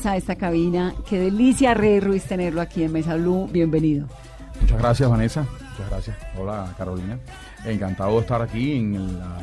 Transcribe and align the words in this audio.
Salsa 0.00 0.16
esta 0.16 0.36
cabina. 0.36 0.94
Qué 1.08 1.18
delicia, 1.18 1.74
Rey 1.74 2.00
Ruiz, 2.00 2.24
tenerlo 2.24 2.60
aquí 2.60 2.82
en 2.82 2.92
Mesa 2.92 3.16
Blue. 3.16 3.48
Bienvenido. 3.52 4.06
Muchas 4.60 4.78
gracias, 4.78 5.10
Vanessa. 5.10 5.42
Muchas 5.42 5.90
gracias. 5.90 6.16
Hola, 6.38 6.74
Carolina. 6.76 7.18
Encantado 7.64 8.14
de 8.14 8.20
estar 8.20 8.40
aquí 8.40 8.72
en, 8.72 9.18
la, 9.18 9.38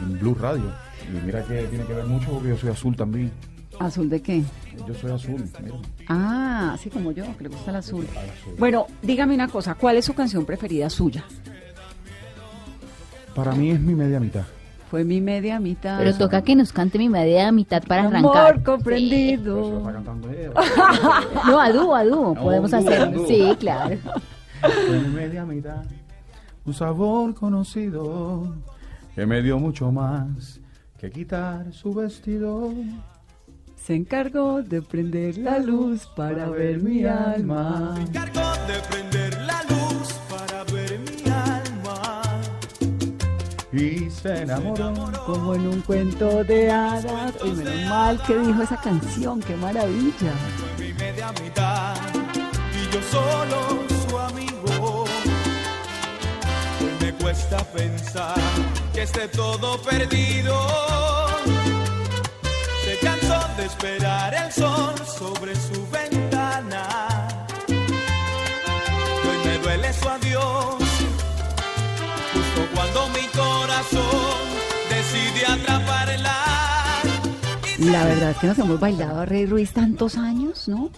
en 0.00 0.18
Blue 0.18 0.34
Radio. 0.34 0.72
Y 1.08 1.24
mira 1.24 1.44
que 1.44 1.62
tiene 1.64 1.84
que 1.84 1.92
ver 1.92 2.06
mucho 2.06 2.30
porque 2.30 2.48
yo 2.48 2.56
soy 2.56 2.70
azul 2.70 2.96
también. 2.96 3.30
¿Azul 3.78 4.08
de 4.08 4.20
qué? 4.20 4.42
Yo 4.86 4.94
soy 4.94 5.12
azul. 5.12 5.44
mira. 5.62 5.76
Ah, 6.08 6.72
así 6.74 6.90
como 6.90 7.12
yo, 7.12 7.24
que 7.36 7.44
le 7.44 7.50
gusta 7.50 7.70
el 7.70 7.76
azul. 7.76 8.06
Al 8.16 8.30
azul. 8.30 8.54
Bueno, 8.58 8.86
dígame 9.02 9.34
una 9.34 9.48
cosa, 9.48 9.74
¿cuál 9.74 9.96
es 9.96 10.04
su 10.04 10.14
canción 10.14 10.44
preferida 10.44 10.90
suya? 10.90 11.24
Para 13.34 13.52
mí 13.52 13.70
es 13.70 13.80
mi 13.80 13.94
media 13.94 14.20
mitad. 14.20 14.44
Fue 14.94 15.02
mi 15.02 15.20
media 15.20 15.58
mitad. 15.58 15.98
Pero 15.98 16.14
toca 16.14 16.42
que 16.42 16.54
nos 16.54 16.72
cante 16.72 16.98
mi 16.98 17.08
media 17.08 17.50
mitad 17.50 17.82
para 17.82 18.02
Amor 18.04 18.14
arrancar. 18.14 18.58
Lo 18.58 18.62
comprendido. 18.62 19.82
cantando 19.82 20.30
ella. 20.30 20.52
No, 21.48 21.58
a 21.60 21.72
dúo, 21.72 21.96
a 21.96 22.04
dúo, 22.04 22.34
podemos 22.36 22.72
hacer. 22.72 23.12
Sí, 23.26 23.56
claro. 23.58 23.96
Fue 24.60 25.00
mi 25.00 25.08
media 25.08 25.44
mitad. 25.44 25.82
Un 26.64 26.74
sabor 26.74 27.34
conocido 27.34 28.54
que 29.16 29.26
me 29.26 29.42
dio 29.42 29.58
mucho 29.58 29.90
más 29.90 30.60
que 30.96 31.10
quitar 31.10 31.72
su 31.72 31.92
vestido. 31.92 32.72
Se 33.74 33.96
encargó 33.96 34.62
de 34.62 34.80
prender 34.80 35.38
la 35.38 35.58
luz 35.58 36.06
para 36.14 36.48
ver 36.50 36.80
mi 36.80 37.04
alma. 37.04 37.96
Cargo 38.12 38.42
de 38.68 38.78
prender 38.88 39.23
Y 43.74 44.08
se 44.08 44.42
enamoró. 44.42 44.92
Como 45.26 45.54
en 45.54 45.66
un 45.66 45.80
cuento 45.82 46.44
de 46.44 46.70
hadas. 46.70 47.34
Y 47.44 47.50
menos 47.50 47.88
mal 47.88 48.22
que 48.22 48.38
dijo 48.38 48.62
esa 48.62 48.80
canción, 48.80 49.40
qué 49.40 49.56
maravilla. 49.56 50.32
Fue 50.56 50.86
mi 50.86 50.92
media 50.92 51.32
mitad 51.32 51.96
y 52.72 52.94
yo 52.94 53.00
solo 53.10 53.82
su 54.08 54.18
amigo. 54.18 55.04
Hoy 56.80 56.90
me 57.00 57.12
cuesta 57.14 57.64
pensar 57.72 58.36
que 58.92 59.02
esté 59.02 59.26
todo 59.28 59.76
perdido. 59.82 60.54
Se 62.84 62.98
cansó 63.04 63.40
de 63.56 63.64
esperar 63.66 64.34
el 64.34 64.52
sol 64.52 64.94
sobre 65.04 65.56
su 65.56 65.84
ventana. 65.90 66.93
Corazón 73.74 74.34
atraparla. 75.46 76.32
La 77.78 78.04
verdad 78.04 78.30
es 78.30 78.36
que 78.38 78.46
nos 78.46 78.58
hemos 78.58 78.80
bailado 78.80 79.20
a 79.20 79.26
Rey 79.26 79.46
Ruiz 79.46 79.72
tantos 79.72 80.16
años, 80.16 80.68
¿no? 80.68 80.90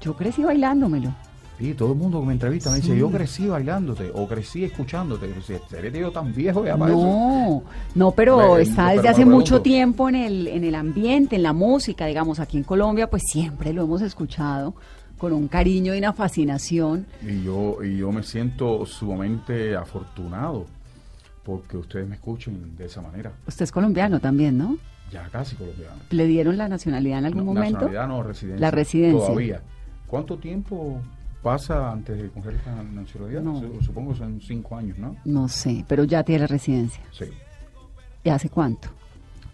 Yo 0.00 0.14
crecí 0.14 0.42
bailándomelo. 0.42 1.12
Sí, 1.58 1.74
todo 1.74 1.92
el 1.92 1.98
mundo 1.98 2.20
que 2.20 2.26
me 2.26 2.32
entrevista 2.34 2.70
me 2.70 2.76
dice, 2.76 2.96
yo 2.96 3.10
crecí 3.10 3.46
bailándote 3.48 4.12
o 4.14 4.28
crecí 4.28 4.64
escuchándote. 4.64 5.28
Seré 5.68 5.90
yo 5.98 6.12
tan 6.12 6.32
viejo 6.32 6.64
ya 6.64 6.76
para 6.76 6.92
eso. 6.92 7.02
No, 7.02 7.62
no, 7.96 8.10
pero 8.12 8.58
está 8.58 8.90
desde 8.90 9.08
hace 9.08 9.24
mucho 9.24 9.60
tiempo 9.60 10.08
en 10.08 10.14
el, 10.14 10.46
en 10.46 10.62
el 10.62 10.76
ambiente, 10.76 11.34
en 11.34 11.42
la 11.42 11.52
música, 11.52 12.06
digamos, 12.06 12.38
aquí 12.38 12.58
en 12.58 12.62
Colombia, 12.62 13.10
pues 13.10 13.24
siempre 13.26 13.72
lo 13.72 13.82
hemos 13.82 14.02
escuchado 14.02 14.74
con 15.18 15.32
un 15.32 15.48
cariño 15.48 15.94
y 15.96 15.98
una 15.98 16.12
fascinación. 16.12 17.06
Y 17.22 17.42
yo, 17.42 17.82
y 17.82 17.96
yo 17.96 18.12
me 18.12 18.22
siento 18.22 18.86
sumamente 18.86 19.74
afortunado 19.74 20.66
porque 21.48 21.78
ustedes 21.78 22.06
me 22.06 22.16
escuchen 22.16 22.76
de 22.76 22.84
esa 22.84 23.00
manera. 23.00 23.32
Usted 23.46 23.64
es 23.64 23.72
colombiano 23.72 24.20
también, 24.20 24.58
¿no? 24.58 24.76
Ya 25.10 25.26
casi 25.30 25.56
colombiano. 25.56 25.94
¿Le 26.10 26.26
dieron 26.26 26.58
la 26.58 26.68
nacionalidad 26.68 27.20
en 27.20 27.24
algún 27.24 27.46
No, 27.46 27.54
momento? 27.54 27.72
Nacionalidad 27.86 28.06
no, 28.08 28.22
residencia. 28.22 28.60
La 28.60 28.70
residencia. 28.70 29.26
Todavía. 29.26 29.62
¿Cuánto 30.06 30.36
tiempo 30.36 31.00
pasa 31.42 31.90
antes 31.90 32.20
de 32.20 32.28
coger 32.28 32.60
la 32.66 32.82
nacionalidad? 32.82 33.40
No. 33.40 33.60
Su- 33.60 33.80
Supongo 33.82 34.12
que 34.12 34.18
son 34.18 34.38
cinco 34.42 34.76
años, 34.76 34.98
¿no? 34.98 35.16
No 35.24 35.48
sé, 35.48 35.86
pero 35.88 36.04
ya 36.04 36.22
tiene 36.22 36.40
la 36.40 36.48
residencia. 36.48 37.02
Sí. 37.12 37.24
¿Y 38.24 38.28
hace 38.28 38.50
cuánto? 38.50 38.88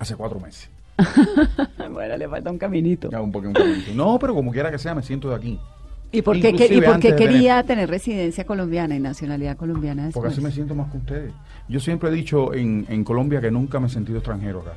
Hace 0.00 0.16
cuatro 0.16 0.40
meses. 0.40 0.68
bueno, 1.92 2.16
le 2.16 2.28
falta 2.28 2.50
un 2.50 2.58
caminito. 2.58 3.08
Ya 3.08 3.20
un 3.20 3.30
poquito, 3.30 3.62
un 3.62 3.70
poquito. 3.70 3.94
No, 3.94 4.18
pero 4.18 4.34
como 4.34 4.50
quiera 4.50 4.68
que 4.72 4.78
sea, 4.78 4.96
me 4.96 5.02
siento 5.04 5.28
de 5.30 5.36
aquí. 5.36 5.60
¿Y 6.14 6.22
por 6.22 6.40
qué, 6.40 6.52
que- 6.54 6.74
y 6.74 6.80
por 6.80 6.98
qué 7.00 7.14
quería 7.16 7.62
tener 7.64 7.88
residencia 7.90 8.44
colombiana 8.46 8.94
y 8.96 9.00
nacionalidad 9.00 9.56
colombiana 9.56 10.10
Porque 10.12 10.28
así 10.30 10.40
me 10.40 10.50
siento 10.50 10.74
más 10.74 10.90
que 10.90 10.98
ustedes. 10.98 11.32
Yo 11.68 11.80
siempre 11.80 12.08
he 12.10 12.12
dicho 12.12 12.54
en, 12.54 12.86
en 12.88 13.04
Colombia 13.04 13.40
que 13.40 13.50
nunca 13.50 13.80
me 13.80 13.86
he 13.86 13.90
sentido 13.90 14.18
extranjero 14.18 14.60
acá. 14.60 14.74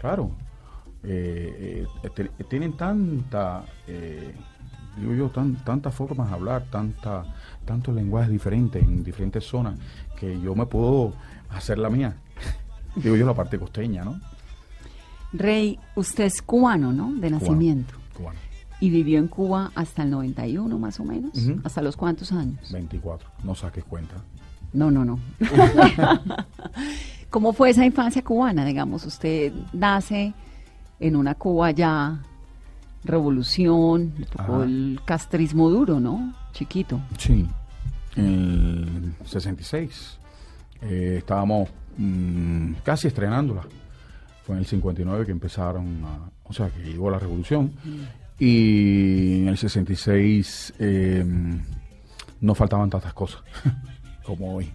Claro. 0.00 0.30
Eh, 1.04 1.86
eh, 2.02 2.10
te- 2.14 2.44
tienen 2.44 2.76
tanta, 2.76 3.64
eh, 3.86 4.32
digo 4.98 5.14
yo, 5.14 5.28
tan, 5.28 5.56
tantas 5.64 5.94
formas 5.94 6.28
de 6.28 6.34
hablar, 6.34 6.64
tanta, 6.70 7.24
tantos 7.64 7.94
lenguajes 7.94 8.30
diferentes 8.30 8.82
en 8.82 9.04
diferentes 9.04 9.44
zonas, 9.44 9.78
que 10.18 10.40
yo 10.40 10.54
me 10.54 10.66
puedo 10.66 11.12
hacer 11.50 11.78
la 11.78 11.90
mía. 11.90 12.16
digo 12.96 13.14
yo 13.16 13.24
la 13.26 13.34
parte 13.34 13.58
costeña, 13.58 14.04
¿no? 14.04 14.20
Rey, 15.32 15.78
usted 15.96 16.24
es 16.24 16.40
cubano, 16.42 16.92
¿no? 16.92 17.12
De 17.14 17.30
nacimiento. 17.30 17.94
Cubano. 18.16 18.38
Y 18.80 18.90
vivió 18.90 19.18
en 19.18 19.28
Cuba 19.28 19.72
hasta 19.74 20.02
el 20.02 20.10
91 20.10 20.78
más 20.78 21.00
o 21.00 21.04
menos. 21.04 21.32
¿Hasta 21.64 21.80
los 21.80 21.96
cuántos 21.96 22.32
años? 22.32 22.70
24. 22.70 23.28
No 23.44 23.54
saques 23.54 23.84
cuenta. 23.84 24.16
No, 24.72 24.90
no, 24.90 25.04
no. 25.04 25.18
¿Cómo 27.30 27.52
fue 27.52 27.70
esa 27.70 27.84
infancia 27.84 28.22
cubana? 28.22 28.64
Digamos, 28.64 29.04
usted 29.06 29.52
nace 29.72 30.34
en 31.00 31.16
una 31.16 31.34
Cuba 31.34 31.70
ya 31.70 32.20
revolución, 33.04 34.12
le 34.18 34.26
tocó 34.26 34.56
Ajá. 34.56 34.64
el 34.64 35.00
castrismo 35.04 35.70
duro, 35.70 36.00
¿no? 36.00 36.34
Chiquito. 36.52 37.00
Sí, 37.18 37.46
en 38.16 39.14
el 39.20 39.26
66 39.26 40.18
eh, 40.82 41.14
estábamos 41.18 41.68
mm, 41.96 42.72
casi 42.84 43.08
estrenándola. 43.08 43.62
Fue 44.44 44.54
en 44.54 44.60
el 44.60 44.66
59 44.66 45.26
que 45.26 45.32
empezaron 45.32 46.04
a, 46.04 46.30
o 46.44 46.52
sea, 46.52 46.68
que 46.68 46.80
llegó 46.80 47.10
la 47.10 47.18
revolución. 47.18 47.72
Y 48.38 49.38
en 49.42 49.48
el 49.48 49.56
66 49.56 50.74
eh, 50.78 51.24
no 52.40 52.54
faltaban 52.54 52.90
tantas 52.90 53.14
cosas 53.14 53.40
como 54.24 54.54
hoy. 54.56 54.70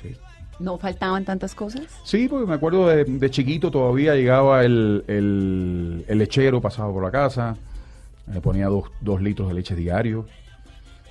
Sí. 0.00 0.14
¿No 0.60 0.78
faltaban 0.78 1.24
tantas 1.24 1.54
cosas? 1.54 1.82
Sí, 2.04 2.28
porque 2.28 2.46
me 2.46 2.54
acuerdo 2.54 2.86
de, 2.88 3.04
de 3.04 3.30
chiquito 3.30 3.70
todavía 3.70 4.14
llegaba 4.14 4.64
el, 4.64 5.04
el- 5.08 6.04
el 6.06 6.18
lechero, 6.18 6.60
pasaba 6.60 6.92
por 6.92 7.02
la 7.02 7.10
casa, 7.10 7.56
le 8.32 8.40
ponía 8.40 8.66
dos, 8.68 8.84
dos 9.00 9.20
litros 9.20 9.48
de 9.48 9.54
leche 9.54 9.74
diario. 9.74 10.26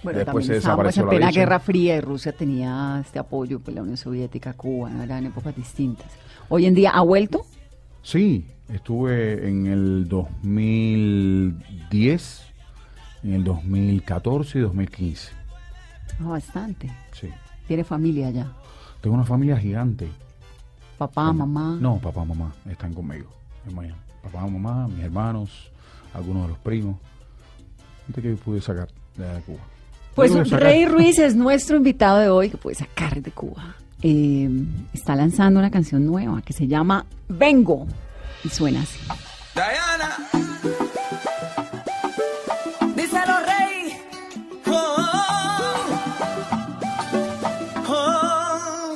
Bueno, 0.02 0.20
Después 0.20 0.46
también 0.46 0.58
estábamos 0.60 0.96
en 0.98 1.04
la 1.04 1.10
plena 1.10 1.26
leche. 1.28 1.40
Guerra 1.42 1.60
Fría 1.60 1.98
y 1.98 2.00
Rusia 2.00 2.32
tenía 2.32 3.02
este 3.04 3.20
apoyo, 3.20 3.60
pues 3.60 3.76
la 3.76 3.82
Unión 3.82 3.98
Soviética, 3.98 4.54
Cuba, 4.54 4.92
eran 5.04 5.26
épocas 5.26 5.54
distintas. 5.54 6.08
Hoy 6.48 6.66
en 6.68 6.74
día, 6.74 6.92
¿ha 6.92 7.02
vuelto? 7.02 7.42
Sí, 8.02 8.48
estuve 8.74 9.48
en 9.48 9.68
el 9.68 10.08
2010, 10.08 12.42
en 13.24 13.34
el 13.34 13.44
2014 13.44 14.60
y 14.60 14.62
2015. 14.62 15.32
Ah, 16.22 16.30
bastante. 16.30 16.90
Sí. 17.14 17.30
Tiene 17.68 17.84
familia 17.84 18.30
ya. 18.32 18.52
Tengo 19.02 19.16
una 19.16 19.26
familia 19.26 19.58
gigante. 19.58 20.08
Papá, 20.98 21.32
mamá. 21.32 21.78
No, 21.80 21.98
papá, 21.98 22.26
mamá 22.26 22.54
están 22.70 22.94
conmigo 22.94 23.30
en 23.68 23.76
Miami. 23.76 24.00
Papá, 24.24 24.46
mamá, 24.48 24.88
mis 24.88 25.04
hermanos, 25.06 25.72
algunos 26.14 26.44
de 26.44 26.50
los 26.50 26.58
primos. 26.60 26.98
Gente 28.06 28.22
que 28.22 28.30
pude 28.36 28.62
sacar 28.62 28.88
de 29.16 29.26
Cuba. 29.46 29.60
Pues 30.16 30.34
sacar- 30.34 30.62
Rey 30.64 30.86
Ruiz 30.86 31.18
es 31.20 31.36
nuestro 31.36 31.78
invitado 31.78 32.18
de 32.20 32.30
hoy 32.30 32.50
que 32.50 32.58
puede 32.58 32.76
sacar 32.76 33.22
de 33.22 33.32
Cuba. 33.32 33.76
Eh, 34.02 34.50
está 34.94 35.16
lanzando 35.16 35.60
una 35.60 35.70
canción 35.72 36.06
nueva 36.06 36.42
que 36.42 36.54
se 36.54 36.68
llama 36.68 37.06
Vengo 37.30 37.86
y 38.44 38.50
suena 38.50 38.82
así. 38.82 39.00
Diana. 39.56 40.18
Díselo, 42.96 43.40
Rey. 43.40 43.98
Oh, 44.68 44.96
oh. 47.88 48.96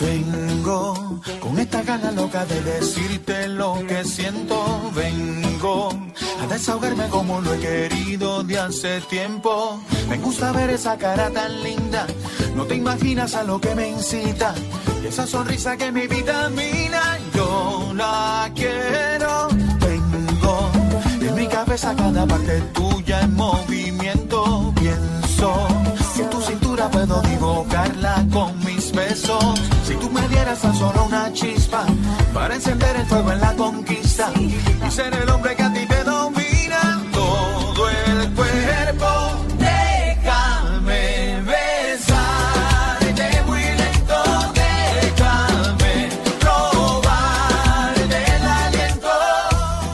Vengo 0.00 1.20
con 1.40 1.58
esta 1.58 1.82
gana 1.82 2.10
loca 2.12 2.44
de 2.46 2.62
decirte 2.62 3.48
lo 3.48 3.84
que 3.86 4.04
siento. 4.04 4.90
Vengo 4.94 5.90
a 6.42 6.46
desahogarme 6.46 7.08
como 7.08 7.40
lo 7.40 7.54
he 7.54 7.58
querido 7.58 8.42
de 8.42 8.58
hace 8.58 9.00
tiempo. 9.02 9.80
Me 10.08 10.18
gusta 10.18 10.52
ver 10.52 10.70
esa 10.70 10.96
cara 10.96 11.30
tan 11.30 11.62
linda. 11.62 12.06
No 12.54 12.64
te 12.64 12.74
imaginas 12.74 13.34
a 13.34 13.44
lo 13.44 13.60
que 13.60 13.74
me 13.74 13.88
incita. 13.88 14.54
Y 15.02 15.06
esa 15.06 15.26
sonrisa 15.26 15.76
que 15.76 15.92
mi 15.92 16.06
vitamina. 16.06 17.18
Yo 17.34 17.92
la 17.94 18.50
quiero. 18.54 19.48
Vengo 19.80 20.70
en 21.20 21.34
mi 21.34 21.46
cabeza 21.46 21.94
cada 21.96 22.26
parte 22.26 22.60
tuya 22.72 23.20
en 23.22 23.34
movimiento. 23.34 24.72
Pienso 24.80 25.68
que 26.16 26.24
tu 26.24 26.40
cintura 26.40 26.90
puedo 26.90 27.20
divocarla 27.22 28.26
con 28.32 28.58
mis 28.64 28.92
besos. 28.92 29.60
Si 29.86 29.94
tú 29.94 30.10
me 30.10 30.26
dieras 30.28 30.60
tan 30.60 30.74
solo 30.74 31.04
una 31.04 31.32
chispa 31.32 31.84
para 32.34 32.54
encender 32.54 32.96
el 32.96 33.06
fuego 33.06 33.32
en 33.32 33.40
la 33.40 33.54
conquista 33.54 34.32
y 34.36 34.90
ser 34.90 35.14
el 35.14 35.28
hombre 35.30 35.54
que 35.54 35.62
a 35.62 35.70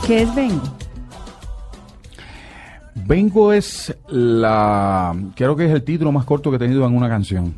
¿Qué 0.07 0.21
es 0.23 0.35
Vengo? 0.35 0.63
Vengo 3.07 3.53
es 3.55 3.97
la. 4.09 5.17
Creo 5.35 5.57
que 5.57 5.65
es 5.65 5.73
el 5.73 5.83
título 5.83 6.13
más 6.13 6.27
corto 6.27 6.51
que 6.51 6.57
he 6.57 6.59
tenido 6.59 6.87
en 6.87 6.95
una 6.95 7.09
canción. 7.09 7.55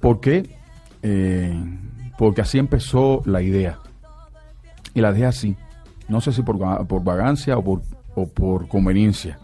¿Por 0.00 0.20
qué? 0.20 0.48
Eh, 1.02 1.60
porque 2.16 2.42
así 2.42 2.58
empezó 2.58 3.22
la 3.24 3.42
idea. 3.42 3.78
Y 4.94 5.00
la 5.00 5.12
dejé 5.12 5.26
así. 5.26 5.56
No 6.08 6.20
sé 6.20 6.32
si 6.32 6.42
por, 6.42 6.86
por 6.86 7.02
vagancia 7.02 7.58
o 7.58 7.64
por, 7.64 7.82
o 8.14 8.28
por 8.28 8.68
conveniencia. 8.68 9.38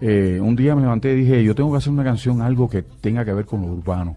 Eh, 0.00 0.38
un 0.40 0.54
día 0.54 0.76
me 0.76 0.82
levanté 0.82 1.12
y 1.12 1.16
dije: 1.16 1.42
Yo 1.42 1.56
tengo 1.56 1.72
que 1.72 1.78
hacer 1.78 1.92
una 1.92 2.04
canción, 2.04 2.40
algo 2.40 2.68
que 2.68 2.82
tenga 2.82 3.24
que 3.24 3.32
ver 3.32 3.46
con 3.46 3.62
lo 3.62 3.68
urbano. 3.68 4.16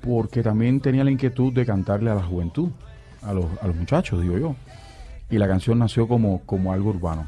Porque 0.00 0.42
también 0.42 0.80
tenía 0.80 1.04
la 1.04 1.10
inquietud 1.10 1.52
de 1.52 1.66
cantarle 1.66 2.10
a 2.10 2.14
la 2.14 2.22
juventud, 2.22 2.70
a 3.22 3.34
los, 3.34 3.44
a 3.60 3.66
los 3.66 3.76
muchachos, 3.76 4.22
digo 4.22 4.38
yo. 4.38 4.56
Y 5.30 5.38
la 5.38 5.48
canción 5.48 5.78
nació 5.78 6.06
como, 6.06 6.40
como 6.46 6.72
algo 6.72 6.90
urbano 6.90 7.26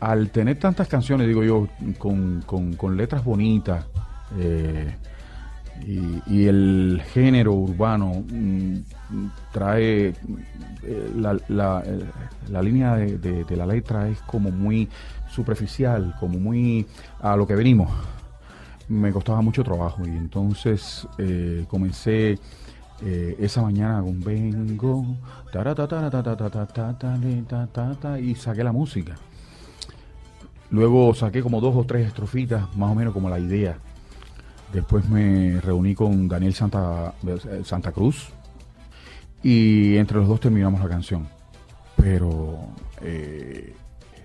al 0.00 0.30
tener 0.30 0.58
tantas 0.58 0.88
canciones, 0.88 1.28
digo 1.28 1.44
yo, 1.44 1.68
con, 1.98 2.42
con- 2.44 2.72
con 2.74 2.96
letras 2.96 3.24
bonitas 3.24 3.84
eh, 4.36 4.96
y, 5.86 6.44
el 6.46 7.00
género 7.12 7.52
urbano 7.54 8.24
mm, 8.28 8.76
trae 9.52 10.08
eh, 10.82 11.12
la, 11.16 11.36
la- 11.48 11.84
la 12.50 12.62
línea 12.62 12.96
de, 12.96 13.18
de- 13.18 13.44
de 13.44 13.56
la 13.56 13.64
letra 13.64 14.08
es 14.08 14.20
como 14.22 14.50
muy 14.50 14.88
superficial, 15.30 16.14
como 16.18 16.40
muy 16.40 16.84
a 17.20 17.36
lo 17.36 17.46
que 17.46 17.54
venimos. 17.54 17.88
Me 18.88 19.12
costaba 19.12 19.40
mucho 19.40 19.62
trabajo 19.62 20.02
y 20.04 20.10
entonces 20.10 21.06
eh, 21.18 21.64
comencé 21.68 22.40
eh, 23.04 23.36
esa 23.40 23.62
mañana 23.62 24.00
con 24.00 24.20
vengo 24.20 25.04
taratataratatatatata, 25.52 28.20
y 28.20 28.36
saqué 28.36 28.62
la 28.62 28.70
música. 28.72 29.16
Luego 30.70 31.12
saqué 31.14 31.42
como 31.42 31.60
dos 31.60 31.76
o 31.76 31.84
tres 31.84 32.06
estrofitas, 32.06 32.74
más 32.76 32.90
o 32.90 32.94
menos 32.94 33.12
como 33.12 33.28
la 33.28 33.38
idea. 33.38 33.76
Después 34.72 35.06
me 35.08 35.60
reuní 35.60 35.94
con 35.94 36.28
Daniel 36.28 36.54
Santa, 36.54 37.12
eh, 37.26 37.62
Santa 37.64 37.92
Cruz 37.92 38.30
y 39.42 39.96
entre 39.96 40.18
los 40.18 40.28
dos 40.28 40.40
terminamos 40.40 40.80
la 40.80 40.88
canción. 40.88 41.26
Pero 41.96 42.68
eh, 43.02 43.74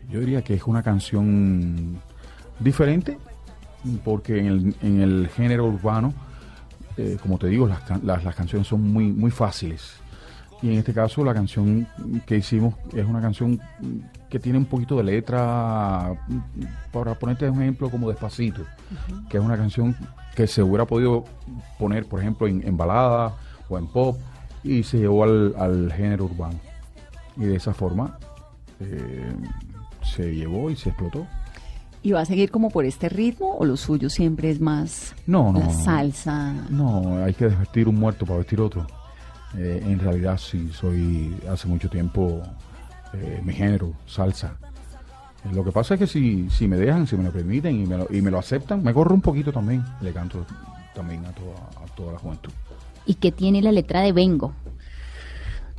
yo 0.09 0.19
diría 0.19 0.43
que 0.43 0.53
es 0.53 0.63
una 0.63 0.83
canción 0.83 1.99
diferente 2.59 3.17
porque 4.05 4.39
en 4.39 5.01
el 5.01 5.29
género 5.35 5.65
urbano, 5.65 6.13
eh, 6.97 7.17
como 7.21 7.37
te 7.37 7.47
digo, 7.47 7.67
las, 7.67 7.81
can- 7.81 8.01
las, 8.03 8.23
las 8.23 8.35
canciones 8.35 8.67
son 8.67 8.81
muy, 8.91 9.11
muy 9.11 9.31
fáciles. 9.31 9.93
Y 10.61 10.69
en 10.71 10.79
este 10.79 10.91
caso 10.93 11.23
la 11.23 11.35
canción 11.35 11.87
que 12.25 12.37
hicimos 12.37 12.73
es 12.95 13.05
una 13.05 13.21
canción 13.21 13.59
que 14.27 14.39
tiene 14.39 14.57
un 14.57 14.65
poquito 14.65 14.97
de 14.97 15.03
letra, 15.03 16.15
para 16.91 17.13
ponerte 17.13 17.47
un 17.49 17.61
ejemplo 17.61 17.89
como 17.91 18.09
Despacito, 18.09 18.63
que 19.29 19.37
es 19.37 19.43
una 19.43 19.55
canción 19.55 19.95
que 20.35 20.47
se 20.47 20.63
hubiera 20.63 20.85
podido 20.85 21.25
poner, 21.77 22.07
por 22.07 22.19
ejemplo, 22.21 22.47
en, 22.47 22.67
en 22.67 22.75
balada 22.75 23.33
o 23.69 23.77
en 23.77 23.85
pop, 23.87 24.17
y 24.63 24.81
se 24.83 24.97
llevó 24.97 25.23
al, 25.23 25.53
al 25.57 25.93
género 25.93 26.25
urbano. 26.25 26.59
Y 27.37 27.41
de 27.41 27.55
esa 27.55 27.73
forma 27.73 28.17
eh, 28.79 29.31
se 30.03 30.33
llevó 30.33 30.71
y 30.71 30.75
se 30.75 30.89
explotó. 30.89 31.27
¿Y 32.03 32.11
va 32.11 32.21
a 32.21 32.25
seguir 32.25 32.51
como 32.51 32.69
por 32.69 32.85
este 32.85 33.09
ritmo 33.09 33.55
o 33.57 33.65
lo 33.65 33.75
suyo 33.75 34.09
siempre 34.09 34.49
es 34.49 34.61
más 34.61 35.13
No, 35.25 35.51
no. 35.51 35.59
la 35.59 35.65
no. 35.65 35.71
salsa? 35.83 36.53
No, 36.69 37.23
hay 37.23 37.33
que 37.33 37.45
desvestir 37.49 37.87
un 37.87 37.95
muerto 37.95 38.25
para 38.25 38.37
vestir 38.39 38.61
otro. 38.61 38.85
Eh, 39.57 39.81
en 39.85 39.99
realidad 39.99 40.37
sí, 40.37 40.69
soy 40.73 41.35
hace 41.49 41.67
mucho 41.67 41.89
tiempo 41.89 42.41
eh, 43.13 43.41
mi 43.43 43.53
género, 43.53 43.93
salsa. 44.05 44.57
Eh, 45.43 45.49
Lo 45.53 45.63
que 45.63 45.71
pasa 45.71 45.95
es 45.95 45.99
que 46.01 46.07
si, 46.07 46.49
si 46.49 46.67
me 46.67 46.77
dejan, 46.77 47.07
si 47.07 47.15
me 47.17 47.23
lo 47.23 47.31
permiten 47.31 47.81
y 47.81 47.85
me 47.87 47.97
lo, 47.97 48.07
y 48.09 48.21
me 48.21 48.29
lo 48.31 48.39
aceptan, 48.39 48.83
me 48.83 48.93
corro 48.93 49.13
un 49.15 49.21
poquito 49.21 49.51
también. 49.51 49.83
Le 50.01 50.11
canto 50.13 50.45
también 50.93 51.25
a 51.25 51.31
toda, 51.31 51.55
a 51.83 51.95
toda 51.95 52.13
la 52.13 52.19
juventud. 52.19 52.51
¿Y 53.05 53.15
qué 53.15 53.31
tiene 53.31 53.61
la 53.61 53.71
letra 53.71 54.01
de 54.01 54.11
Vengo? 54.11 54.53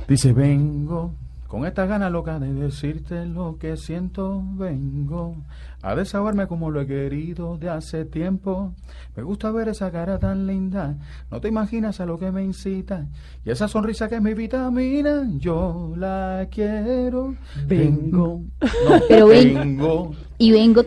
Dice, 0.07 0.33
vengo 0.33 1.13
con 1.49 1.65
esta 1.65 1.85
gana 1.87 2.09
loca 2.11 2.37
de 2.39 2.53
decirte 2.53 3.25
lo 3.25 3.57
que 3.57 3.75
siento, 3.75 4.41
vengo 4.53 5.35
a 5.81 5.95
desahogarme 5.95 6.45
como 6.45 6.69
lo 6.69 6.79
he 6.81 6.85
querido 6.87 7.57
de 7.57 7.69
hace 7.71 8.05
tiempo. 8.05 8.73
Me 9.17 9.23
gusta 9.23 9.49
ver 9.51 9.67
esa 9.67 9.91
cara 9.91 10.19
tan 10.19 10.45
linda, 10.45 10.95
no 11.31 11.41
te 11.41 11.47
imaginas 11.47 11.99
a 11.99 12.05
lo 12.05 12.19
que 12.19 12.31
me 12.31 12.43
incita. 12.43 13.07
Y 13.43 13.49
esa 13.49 13.67
sonrisa 13.67 14.07
que 14.07 14.15
es 14.15 14.21
mi 14.21 14.35
vitamina, 14.35 15.27
yo 15.39 15.93
la 15.97 16.47
quiero. 16.51 17.33
Vengo. 17.65 18.43
No, 18.61 18.99
Pero 19.07 19.27
ven- 19.27 19.53
vengo. 19.55 20.11
Y 20.37 20.51
Vengo, 20.51 20.83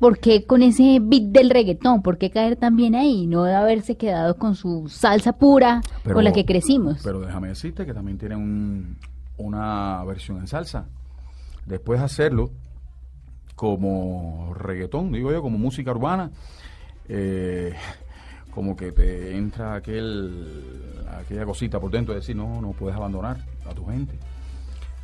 ¿por 0.00 0.18
qué 0.18 0.44
con 0.46 0.62
ese 0.62 0.98
beat 1.00 1.24
del 1.24 1.50
reggaetón? 1.50 2.00
¿Por 2.02 2.16
qué 2.16 2.30
caer 2.30 2.56
también 2.56 2.94
ahí? 2.94 3.26
No 3.26 3.44
de 3.44 3.54
haberse 3.54 3.96
quedado 3.98 4.36
con 4.38 4.54
su 4.54 4.88
salsa 4.88 5.34
pura 5.34 5.82
Pero- 6.02 6.14
con 6.14 6.24
la 6.24 6.32
que 6.32 6.46
crecimos. 6.46 7.02
Pero 7.04 7.20
déjame 7.20 7.48
decirte 7.48 7.84
que 7.84 7.92
también 7.92 8.16
tiene 8.16 8.34
un- 8.36 8.96
una 9.36 10.02
versión 10.04 10.38
en 10.38 10.46
salsa. 10.46 10.86
Después 11.64 12.00
de 12.00 12.06
hacerlo 12.06 12.50
como 13.54 14.54
reggaetón, 14.54 15.12
digo 15.12 15.32
yo, 15.32 15.42
como 15.42 15.58
música 15.58 15.90
urbana, 15.90 16.30
eh, 17.08 17.74
como 18.50 18.76
que 18.76 18.92
te 18.92 19.36
entra 19.36 19.74
aquel 19.74 20.96
aquella 21.18 21.44
cosita 21.44 21.80
por 21.80 21.90
dentro 21.90 22.14
de 22.14 22.20
decir, 22.20 22.36
no, 22.36 22.60
no 22.60 22.72
puedes 22.72 22.96
abandonar 22.96 23.38
a 23.68 23.74
tu 23.74 23.86
gente. 23.86 24.18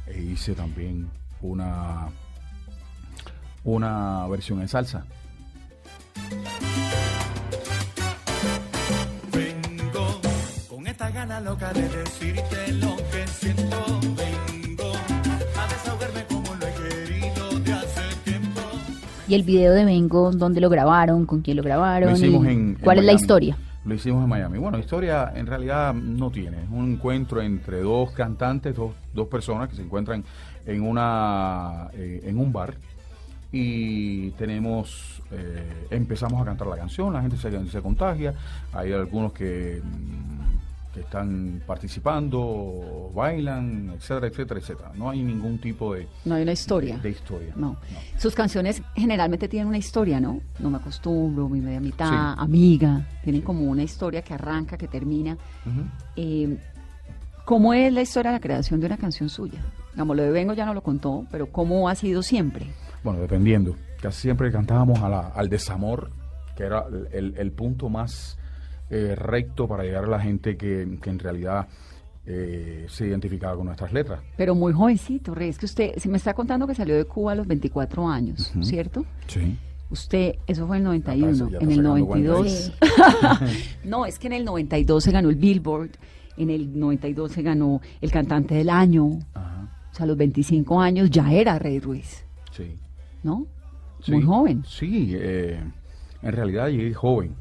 E 0.06 0.20
hice 0.20 0.54
también 0.54 1.08
una, 1.40 2.08
una 3.64 4.26
versión 4.28 4.60
en 4.60 4.68
salsa. 4.68 5.04
Vengo 9.32 10.20
con 10.68 10.86
esta 10.86 11.10
gana 11.10 11.40
loca 11.40 11.72
de 11.72 11.88
decirte 11.88 12.72
lo 12.72 12.96
que 12.96 13.26
siento. 13.26 14.01
Y 19.32 19.34
el 19.34 19.44
video 19.44 19.72
de 19.72 19.86
Vengo, 19.86 20.30
¿dónde 20.30 20.60
lo 20.60 20.68
grabaron? 20.68 21.24
¿Con 21.24 21.40
quién 21.40 21.56
lo 21.56 21.62
grabaron? 21.62 22.10
Lo 22.10 22.16
hicimos 22.18 22.44
y 22.44 22.48
en, 22.48 22.52
en 22.52 22.74
¿Cuál 22.74 22.98
es 22.98 23.04
la 23.06 23.14
historia? 23.14 23.56
Lo 23.82 23.94
hicimos 23.94 24.22
en 24.22 24.28
Miami. 24.28 24.58
Bueno, 24.58 24.78
historia 24.78 25.32
en 25.34 25.46
realidad 25.46 25.94
no 25.94 26.30
tiene. 26.30 26.58
Es 26.58 26.68
un 26.70 26.92
encuentro 26.92 27.40
entre 27.40 27.80
dos 27.80 28.10
cantantes, 28.10 28.76
dos, 28.76 28.92
dos 29.14 29.28
personas 29.28 29.70
que 29.70 29.76
se 29.76 29.80
encuentran 29.80 30.22
en 30.66 30.82
una 30.82 31.88
eh, 31.94 32.20
en 32.26 32.38
un 32.38 32.52
bar 32.52 32.74
y 33.52 34.32
tenemos, 34.32 35.22
eh, 35.30 35.86
empezamos 35.90 36.38
a 36.42 36.44
cantar 36.44 36.66
la 36.66 36.76
canción, 36.76 37.14
la 37.14 37.22
gente 37.22 37.38
se, 37.38 37.70
se 37.70 37.80
contagia, 37.80 38.34
hay 38.74 38.92
algunos 38.92 39.32
que, 39.32 39.80
mm, 39.82 40.41
que 40.92 41.00
están 41.00 41.62
participando, 41.66 43.10
bailan, 43.14 43.92
etcétera, 43.96 44.26
etcétera, 44.26 44.60
etcétera. 44.60 44.92
No 44.94 45.08
hay 45.10 45.22
ningún 45.22 45.58
tipo 45.58 45.94
de, 45.94 46.06
No 46.24 46.34
hay 46.34 46.42
una 46.42 46.52
historia. 46.52 46.96
de, 46.96 47.02
de 47.02 47.10
historia. 47.10 47.52
No. 47.56 47.76
Sus 48.18 48.34
canciones 48.34 48.82
generalmente 48.94 49.48
tienen 49.48 49.68
una 49.68 49.78
historia, 49.78 50.20
¿no? 50.20 50.40
No 50.58 50.70
me 50.70 50.76
acostumbro, 50.76 51.48
mi 51.48 51.60
media 51.60 51.80
mitad, 51.80 52.34
amiga. 52.38 53.06
Tienen 53.24 53.42
como 53.42 53.62
una 53.62 53.82
historia 53.82 54.22
que 54.22 54.34
arranca, 54.34 54.76
que 54.76 54.88
termina. 54.88 55.36
Eh, 56.16 56.58
¿Cómo 57.44 57.74
es 57.74 57.92
la 57.92 58.02
historia 58.02 58.30
de 58.30 58.36
la 58.36 58.40
creación 58.40 58.78
de 58.80 58.86
una 58.86 58.96
canción 58.96 59.28
suya? 59.28 59.60
Digamos, 59.92 60.16
lo 60.16 60.22
de 60.22 60.30
Vengo 60.30 60.52
ya 60.54 60.64
no 60.64 60.74
lo 60.74 60.82
contó, 60.82 61.26
pero 61.30 61.46
¿cómo 61.50 61.88
ha 61.88 61.94
sido 61.94 62.22
siempre? 62.22 62.66
Bueno, 63.02 63.20
dependiendo. 63.20 63.76
Casi 64.00 64.20
siempre 64.22 64.50
cantábamos 64.52 65.00
a 65.00 65.08
la- 65.08 65.28
al 65.28 65.48
desamor, 65.48 66.10
que 66.56 66.64
era 66.64 66.84
el, 67.12 67.34
el 67.36 67.52
punto 67.52 67.88
más 67.88 68.38
eh, 68.92 69.14
recto 69.16 69.66
para 69.66 69.84
llegar 69.84 70.04
a 70.04 70.08
la 70.08 70.20
gente 70.20 70.56
que, 70.56 70.98
que 71.00 71.10
en 71.10 71.18
realidad 71.18 71.66
eh, 72.26 72.86
se 72.88 73.06
identificaba 73.06 73.56
con 73.56 73.66
nuestras 73.66 73.92
letras. 73.92 74.20
Pero 74.36 74.54
muy 74.54 74.72
jovencito, 74.72 75.34
Rey. 75.34 75.48
Es 75.48 75.58
que 75.58 75.66
usted, 75.66 75.94
se 75.96 76.08
me 76.08 76.18
está 76.18 76.34
contando 76.34 76.66
que 76.66 76.74
salió 76.74 76.94
de 76.94 77.04
Cuba 77.04 77.32
a 77.32 77.34
los 77.34 77.46
24 77.46 78.08
años, 78.08 78.50
Ujú. 78.54 78.64
¿cierto? 78.64 79.04
Sí. 79.26 79.56
Usted, 79.90 80.36
eso 80.46 80.66
fue 80.66 80.76
en 80.78 80.86
el 80.86 81.02
Ya 81.02 81.12
está- 81.12 81.14
91, 81.16 81.50
ya 81.50 81.58
en 81.58 81.70
el 81.70 81.76
sacando 81.76 82.06
cuenta 82.06 82.28
92. 82.30 82.72
no, 83.84 84.06
es 84.06 84.18
que 84.18 84.26
en 84.28 84.32
el 84.34 84.44
92 84.44 85.04
se 85.04 85.10
ganó 85.10 85.28
el 85.30 85.36
Billboard, 85.36 85.90
en 86.36 86.50
el 86.50 86.78
92 86.78 87.32
se 87.32 87.42
ganó 87.42 87.80
el 88.00 88.10
cantante 88.10 88.54
del 88.54 88.70
año, 88.70 89.18
Ajá. 89.34 89.68
o 89.92 89.94
sea, 89.94 90.04
a 90.04 90.06
los 90.06 90.16
25 90.16 90.80
años 90.80 91.10
ya 91.10 91.30
era 91.32 91.58
Rey 91.58 91.78
Ruiz, 91.80 92.24
Sí. 92.52 92.74
¿no? 93.22 93.46
Sí. 94.02 94.12
Muy 94.12 94.22
joven. 94.22 94.64
Sí, 94.66 95.12
eh, 95.14 95.60
en 96.22 96.32
realidad 96.32 96.68
llegué 96.68 96.92
joven. 96.94 97.34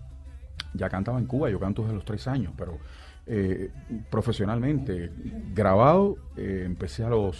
Ya 0.73 0.89
cantaba 0.89 1.19
en 1.19 1.25
Cuba, 1.25 1.49
yo 1.49 1.59
canto 1.59 1.81
desde 1.83 1.95
los 1.95 2.05
tres 2.05 2.27
años, 2.27 2.53
pero 2.57 2.77
eh, 3.25 3.69
profesionalmente, 4.09 5.11
grabado, 5.53 6.17
eh, 6.37 6.63
empecé 6.65 7.03
a 7.03 7.09
los 7.09 7.37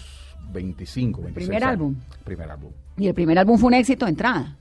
25, 0.52 1.22
26 1.22 1.48
¿Primer 1.48 1.64
años. 1.64 1.72
álbum? 1.74 1.96
Primer 2.24 2.52
álbum. 2.52 2.72
Y 2.98 3.08
el 3.08 3.14
primer 3.14 3.40
álbum 3.40 3.58
fue 3.58 3.68
un 3.68 3.74
éxito 3.76 4.06
de 4.06 4.12
entrada. 4.12 4.58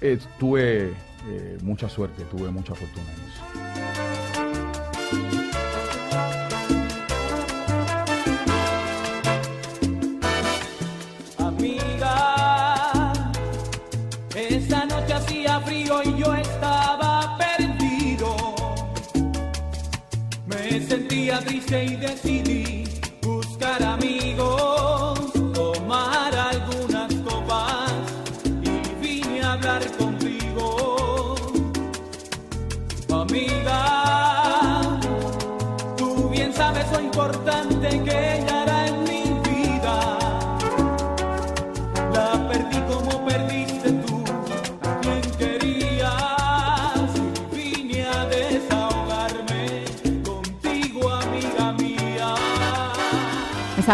Eh, 0.00 0.18
tuve 0.38 0.92
eh, 1.28 1.58
mucha 1.62 1.88
suerte, 1.88 2.24
tuve 2.24 2.50
mucha 2.50 2.74
fortuna 2.74 3.06
en 3.12 3.20
eso. 3.28 4.50
Amiga, 11.90 13.12
esa 14.36 14.84
noche 14.86 15.12
hacía 15.14 15.60
frío 15.60 16.02
y 16.04 16.18
yo 16.18 16.19
Sentía 21.20 21.40
triste 21.40 21.84
y 21.84 21.96
decidí 21.96 22.84
buscar 23.20 23.82
amigos, 23.82 24.29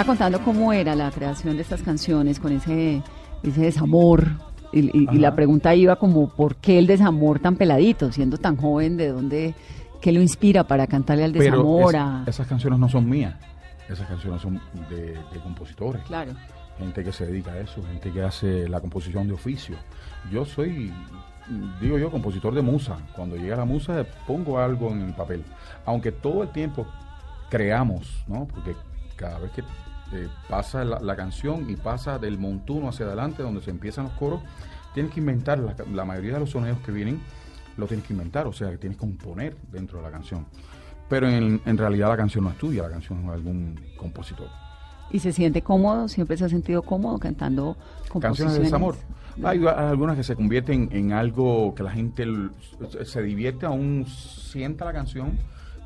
estaba 0.00 0.06
contando 0.06 0.42
cómo 0.44 0.72
era 0.74 0.94
la 0.94 1.10
creación 1.10 1.56
de 1.56 1.62
estas 1.62 1.80
canciones 1.82 2.38
con 2.38 2.52
ese, 2.52 3.02
ese 3.42 3.60
desamor. 3.62 4.26
Y, 4.72 4.80
y- 4.80 5.04
y 5.04 5.06
Ajá. 5.08 5.18
la 5.18 5.34
pregunta 5.34 5.74
iba 5.74 5.96
como, 5.96 6.28
¿por 6.28 6.56
qué 6.56 6.78
el 6.78 6.86
desamor 6.86 7.38
tan 7.38 7.56
peladito? 7.56 8.12
Siendo 8.12 8.36
tan 8.36 8.56
joven, 8.56 8.98
¿de 8.98 9.08
dónde? 9.08 9.54
¿Qué 10.02 10.12
lo 10.12 10.20
inspira 10.20 10.64
para 10.64 10.86
cantarle 10.86 11.24
al 11.24 11.32
Pero 11.32 11.44
desamor? 11.56 11.94
es- 11.94 12.00
a- 12.00 12.24
esas 12.26 12.46
canciones 12.46 12.78
no 12.78 12.88
son 12.90 13.08
mías, 13.08 13.36
esas 13.88 14.06
canciones 14.06 14.42
son 14.42 14.60
de, 14.90 15.12
de 15.32 15.40
compositores. 15.42 16.02
Claro. 16.02 16.32
gente 16.78 17.02
que 17.02 17.10
se 17.10 17.24
dedica 17.24 17.52
a 17.52 17.58
eso, 17.60 17.82
gente 17.90 18.12
que 18.12 18.20
hace 18.22 18.68
la 18.68 18.80
composición 18.80 19.26
de 19.26 19.32
oficio. 19.32 19.76
Yo 20.30 20.44
soy, 20.44 20.92
digo 21.80 21.96
yo, 21.96 22.10
compositor 22.10 22.54
de 22.54 22.60
musa. 22.60 22.98
Cuando 23.14 23.34
llega 23.36 23.56
la 23.56 23.64
musa 23.64 24.04
pongo 24.26 24.58
algo 24.58 24.90
en 24.90 25.00
el 25.00 25.14
papel. 25.14 25.42
Aunque 25.86 26.12
todo 26.12 26.42
el 26.42 26.50
tiempo 26.50 26.86
creamos, 27.48 28.22
¿no? 28.28 28.44
Porque 28.46 28.74
cada 29.16 29.38
vez 29.38 29.52
que 29.52 29.62
eh, 30.12 30.28
pasa 30.48 30.84
la, 30.84 31.00
la 31.00 31.16
canción 31.16 31.68
y 31.68 31.76
pasa 31.76 32.18
del 32.18 32.38
montuno 32.38 32.88
hacia 32.88 33.06
adelante, 33.06 33.42
donde 33.42 33.60
se 33.60 33.70
empiezan 33.70 34.04
los 34.04 34.14
coros, 34.14 34.40
tienes 34.94 35.12
que 35.12 35.20
inventar, 35.20 35.58
la, 35.58 35.74
la 35.92 36.04
mayoría 36.04 36.34
de 36.34 36.40
los 36.40 36.50
sonidos 36.50 36.78
que 36.80 36.92
vienen, 36.92 37.20
lo 37.76 37.86
tienes 37.86 38.06
que 38.06 38.12
inventar, 38.12 38.46
o 38.46 38.52
sea, 38.52 38.70
que 38.70 38.78
tienes 38.78 38.96
que 38.96 39.00
componer 39.00 39.56
dentro 39.70 39.98
de 39.98 40.04
la 40.04 40.10
canción. 40.10 40.46
Pero 41.08 41.28
en, 41.28 41.60
en 41.64 41.78
realidad 41.78 42.08
la 42.08 42.16
canción 42.16 42.44
no 42.44 42.50
es 42.50 42.58
tuya, 42.58 42.82
la 42.82 42.90
canción 42.90 43.20
es 43.20 43.26
de 43.26 43.32
algún 43.32 43.80
compositor. 43.96 44.48
¿Y 45.10 45.20
se 45.20 45.32
siente 45.32 45.62
cómodo? 45.62 46.08
¿Siempre 46.08 46.36
se 46.36 46.46
ha 46.46 46.48
sentido 46.48 46.82
cómodo 46.82 47.18
cantando 47.18 47.76
canciones 48.20 48.54
de 48.54 48.60
desamor. 48.60 48.96
Hay 49.44 49.64
algunas 49.66 50.16
que 50.16 50.22
se 50.22 50.34
convierten 50.34 50.88
en 50.92 51.12
algo 51.12 51.74
que 51.74 51.82
la 51.82 51.90
gente 51.90 52.24
se 53.04 53.22
divierte, 53.22 53.66
aún 53.66 54.06
sienta 54.06 54.86
la 54.86 54.94
canción, 54.94 55.38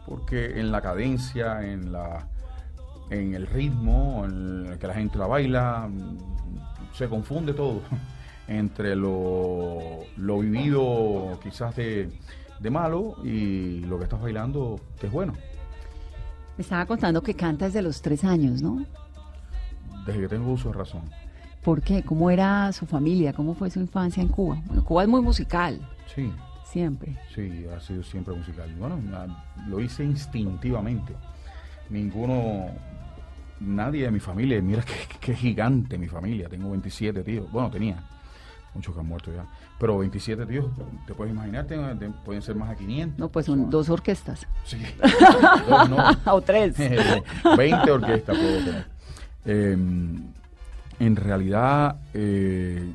porque 0.06 0.60
en 0.60 0.70
la 0.70 0.80
cadencia, 0.80 1.66
en 1.66 1.92
la 1.92 2.28
en 3.10 3.34
el 3.34 3.46
ritmo, 3.46 4.24
en 4.24 4.66
el 4.72 4.78
que 4.78 4.86
la 4.86 4.94
gente 4.94 5.18
la 5.18 5.26
baila, 5.26 5.88
se 6.94 7.08
confunde 7.08 7.52
todo 7.52 7.80
entre 8.48 8.96
lo, 8.96 9.78
lo 10.16 10.38
vivido 10.38 11.38
quizás 11.42 11.74
de, 11.76 12.10
de 12.60 12.70
malo 12.70 13.16
y 13.24 13.80
lo 13.80 13.98
que 13.98 14.04
estás 14.04 14.20
bailando 14.20 14.80
que 15.00 15.06
es 15.06 15.12
bueno. 15.12 15.32
Me 16.56 16.62
estaba 16.62 16.84
contando 16.86 17.22
que 17.22 17.34
canta 17.34 17.66
desde 17.66 17.82
los 17.82 18.02
tres 18.02 18.22
años, 18.24 18.60
¿no? 18.60 18.84
Desde 20.06 20.20
que 20.20 20.28
tengo 20.28 20.50
uso 20.52 20.68
de 20.70 20.74
razón. 20.78 21.02
¿Por 21.62 21.82
qué? 21.82 22.02
¿Cómo 22.02 22.30
era 22.30 22.72
su 22.72 22.86
familia? 22.86 23.32
¿Cómo 23.32 23.54
fue 23.54 23.70
su 23.70 23.80
infancia 23.80 24.22
en 24.22 24.28
Cuba? 24.28 24.60
Bueno, 24.66 24.84
Cuba 24.84 25.02
es 25.02 25.08
muy 25.08 25.20
musical, 25.20 25.80
Sí. 26.14 26.32
siempre. 26.64 27.16
Sí, 27.34 27.66
ha 27.74 27.80
sido 27.80 28.02
siempre 28.02 28.34
musical. 28.34 28.74
Bueno, 28.78 28.98
lo 29.68 29.80
hice 29.80 30.04
instintivamente. 30.04 31.14
Ninguno, 31.90 32.66
nadie 33.60 34.04
de 34.04 34.10
mi 34.10 34.20
familia, 34.20 34.60
mira 34.62 34.82
qué, 34.82 34.94
qué 35.20 35.34
gigante 35.34 35.98
mi 35.98 36.06
familia. 36.06 36.48
Tengo 36.48 36.70
27 36.70 37.22
tíos. 37.22 37.50
Bueno, 37.50 37.70
tenía. 37.70 38.02
Muchos 38.74 38.94
que 38.94 39.00
han 39.00 39.06
muerto 39.06 39.32
ya. 39.34 39.44
Pero 39.80 39.98
27 39.98 40.46
tíos, 40.46 40.66
te 41.06 41.12
puedes 41.14 41.32
imaginar, 41.34 41.66
te- 41.66 41.76
pueden 42.24 42.40
ser 42.42 42.54
más 42.54 42.68
de 42.70 42.76
500. 42.76 43.18
No, 43.18 43.28
pues 43.28 43.46
son 43.46 43.68
dos 43.68 43.88
orquestas. 43.88 44.46
Sí. 44.64 44.78
Dos, 45.68 45.88
no. 45.90 45.96
o 46.26 46.40
tres. 46.40 46.76
20 47.56 47.90
orquestas 47.90 48.36
puedo 48.38 48.58
tener. 48.64 48.86
Eh, 49.46 49.76
en 51.00 51.16
realidad, 51.16 51.96
eh, 52.14 52.92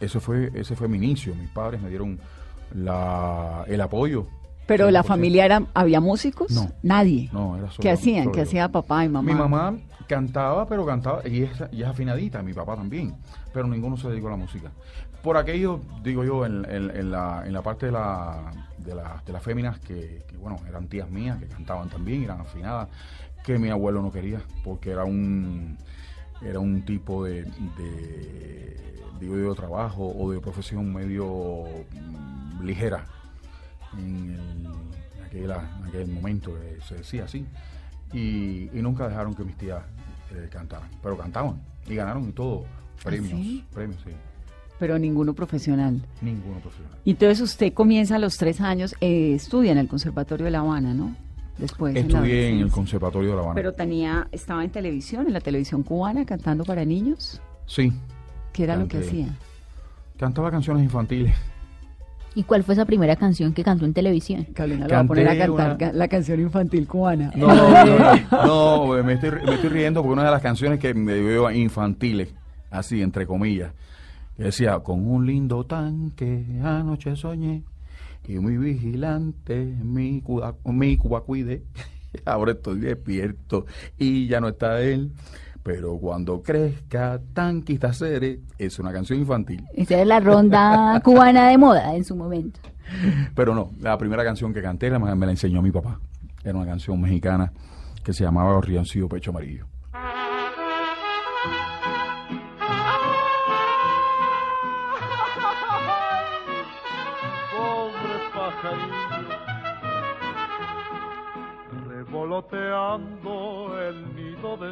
eso 0.00 0.20
fue, 0.20 0.50
ese 0.54 0.76
fue 0.76 0.88
mi 0.88 0.98
inicio. 0.98 1.34
Mis 1.34 1.48
padres 1.48 1.80
me 1.80 1.88
dieron 1.88 2.18
la, 2.74 3.64
el 3.68 3.80
apoyo. 3.80 4.26
Pero 4.66 4.90
la 4.90 5.02
100%. 5.02 5.06
familia 5.06 5.44
era, 5.44 5.62
¿había 5.74 6.00
músicos? 6.00 6.50
No. 6.52 6.70
Nadie. 6.82 7.28
No, 7.32 7.56
era 7.56 7.66
solo 7.70 7.82
¿Qué 7.82 7.90
hacían? 7.90 8.24
solo 8.24 8.32
¿Qué 8.32 8.38
yo. 8.40 8.44
hacía 8.44 8.68
papá 8.70 9.04
y 9.04 9.08
mamá? 9.08 9.30
Mi 9.32 9.38
mamá 9.38 9.74
cantaba, 10.06 10.66
pero 10.68 10.84
cantaba, 10.86 11.26
y 11.26 11.42
es, 11.42 11.50
y 11.72 11.82
es 11.82 11.88
afinadita, 11.88 12.42
mi 12.42 12.52
papá 12.52 12.76
también, 12.76 13.14
pero 13.52 13.66
ninguno 13.66 13.96
se 13.96 14.08
dedicó 14.08 14.28
a 14.28 14.32
la 14.32 14.36
música. 14.36 14.70
Por 15.22 15.36
aquello, 15.36 15.80
digo 16.02 16.24
yo, 16.24 16.44
en, 16.44 16.64
en- 16.68 16.90
en 16.90 17.10
la, 17.10 17.44
en 17.46 17.52
la 17.52 17.62
parte 17.62 17.86
de, 17.86 17.92
la, 17.92 18.52
de, 18.78 18.94
la- 18.94 19.22
de 19.24 19.32
las 19.32 19.42
féminas, 19.42 19.78
que, 19.80 20.22
que, 20.28 20.36
bueno, 20.36 20.58
eran 20.68 20.86
tías 20.88 21.08
mías, 21.10 21.38
que 21.38 21.46
cantaban 21.46 21.88
también, 21.88 22.24
eran 22.24 22.40
afinadas, 22.40 22.88
que 23.44 23.58
mi 23.58 23.70
abuelo 23.70 24.02
no 24.02 24.10
quería, 24.12 24.40
porque 24.64 24.90
era 24.90 25.04
un, 25.04 25.76
era 26.42 26.58
un 26.58 26.82
tipo 26.84 27.24
de, 27.24 27.44
de, 27.44 29.00
digo 29.20 29.36
yo, 29.36 29.50
de 29.50 29.54
trabajo 29.56 30.12
o 30.16 30.30
de 30.32 30.40
profesión 30.40 30.92
medio 30.92 31.64
mm, 31.92 32.64
ligera 32.64 33.04
en, 33.98 34.34
el- 34.34 34.66
en 35.18 35.24
aquel, 35.24 35.50
en 35.50 35.84
aquel 35.88 36.08
momento, 36.08 36.56
eh, 36.62 36.78
se 36.86 36.96
decía 36.96 37.24
así. 37.24 37.46
Y, 38.12 38.68
y 38.76 38.82
nunca 38.82 39.08
dejaron 39.08 39.34
que 39.34 39.42
mis 39.44 39.56
tías 39.56 39.82
eh, 40.32 40.48
cantaran, 40.50 40.88
pero 41.02 41.16
cantaban 41.16 41.60
y 41.88 41.94
ganaron 41.94 42.28
y 42.28 42.32
todo, 42.32 42.64
premios, 43.02 43.30
sí? 43.30 43.64
premios, 43.72 44.00
sí, 44.04 44.10
Pero 44.78 44.98
ninguno 44.98 45.32
profesional. 45.34 46.00
ninguno 46.20 46.58
profesional. 46.60 46.98
Y 47.04 47.12
entonces 47.12 47.40
usted 47.40 47.72
comienza 47.72 48.16
a 48.16 48.18
los 48.18 48.36
tres 48.36 48.60
años, 48.60 48.94
eh, 49.00 49.34
estudia 49.34 49.72
en 49.72 49.78
el 49.78 49.88
Conservatorio 49.88 50.44
de 50.44 50.50
La 50.50 50.60
Habana, 50.60 50.92
¿no? 50.94 51.16
Después. 51.58 51.94
Estudié 51.96 52.48
en 52.50 52.60
el. 52.60 52.70
Conservatorio 52.70 53.30
de 53.30 53.36
La 53.36 53.42
Habana. 53.42 53.54
Pero 53.54 53.72
tenía, 53.72 54.26
estaba 54.32 54.64
en 54.64 54.70
televisión, 54.70 55.26
en 55.26 55.32
la 55.34 55.40
televisión 55.40 55.82
cubana, 55.82 56.24
cantando 56.26 56.64
para 56.64 56.84
niños. 56.84 57.40
Sí, 57.66 57.92
¿Qué 58.52 58.64
era 58.64 58.76
lo 58.76 58.88
que 58.88 58.98
hacía? 58.98 59.28
Cantaba 60.18 60.50
canciones 60.50 60.82
infantiles. 60.84 61.34
¿Y 62.34 62.44
cuál 62.44 62.62
fue 62.64 62.74
esa 62.74 62.84
primera 62.86 63.16
canción 63.16 63.52
que 63.52 63.62
cantó 63.62 63.84
en 63.84 63.92
televisión? 63.92 64.44
Carolina 64.54 64.86
le 64.86 64.94
va 64.94 65.00
a 65.00 65.04
poner 65.04 65.28
a 65.28 65.36
cantar 65.36 65.50
una- 65.76 65.92
la 65.92 66.08
canción 66.08 66.40
infantil 66.40 66.86
cubana. 66.86 67.30
No, 67.36 67.46
no, 67.48 67.66
no, 68.96 69.02
me, 69.04 69.12
estoy, 69.14 69.30
me 69.44 69.54
estoy 69.54 69.68
riendo 69.70 70.00
porque 70.02 70.12
una 70.14 70.24
de 70.24 70.30
las 70.30 70.40
canciones 70.42 70.78
que 70.78 70.94
me 70.94 71.20
veo 71.20 71.50
infantiles, 71.50 72.28
así 72.70 73.02
entre 73.02 73.26
comillas, 73.26 73.72
que 74.36 74.44
decía, 74.44 74.78
con 74.80 75.06
un 75.06 75.26
lindo 75.26 75.64
tanque 75.64 76.44
anoche 76.62 77.16
soñé 77.16 77.64
y 78.26 78.38
muy 78.38 78.56
vigilante 78.56 79.64
mi 79.82 80.20
cuba, 80.22 80.54
mi 80.64 80.96
cuba 80.96 81.22
cuide. 81.22 81.62
Ahora 82.24 82.52
estoy 82.52 82.78
despierto 82.80 83.66
y 83.98 84.26
ya 84.26 84.40
no 84.40 84.48
está 84.48 84.80
él. 84.82 85.10
Pero 85.62 85.96
cuando 85.98 86.42
crezca, 86.42 87.20
tanquista 87.32 87.92
seré. 87.92 88.40
Es 88.58 88.78
una 88.78 88.92
canción 88.92 89.18
infantil. 89.18 89.64
Esa 89.74 89.94
era 89.96 90.04
la 90.04 90.20
ronda 90.20 91.00
cubana 91.04 91.48
de 91.48 91.58
moda 91.58 91.94
en 91.94 92.04
su 92.04 92.16
momento. 92.16 92.58
Pero 93.34 93.54
no, 93.54 93.70
la 93.80 93.96
primera 93.96 94.24
canción 94.24 94.52
que 94.52 94.60
canté 94.60 94.90
la- 94.90 94.98
me 94.98 95.26
la 95.26 95.32
enseñó 95.32 95.62
mi 95.62 95.70
papá. 95.70 96.00
Era 96.44 96.56
una 96.56 96.66
canción 96.66 97.00
mexicana 97.00 97.52
que 98.02 98.12
se 98.12 98.24
llamaba 98.24 98.60
Rioncillo 98.60 99.08
Pecho 99.08 99.30
Amarillo. 99.30 99.66
pobre 107.52 108.16
pajarillo, 108.34 109.38
revoloteando 111.88 113.31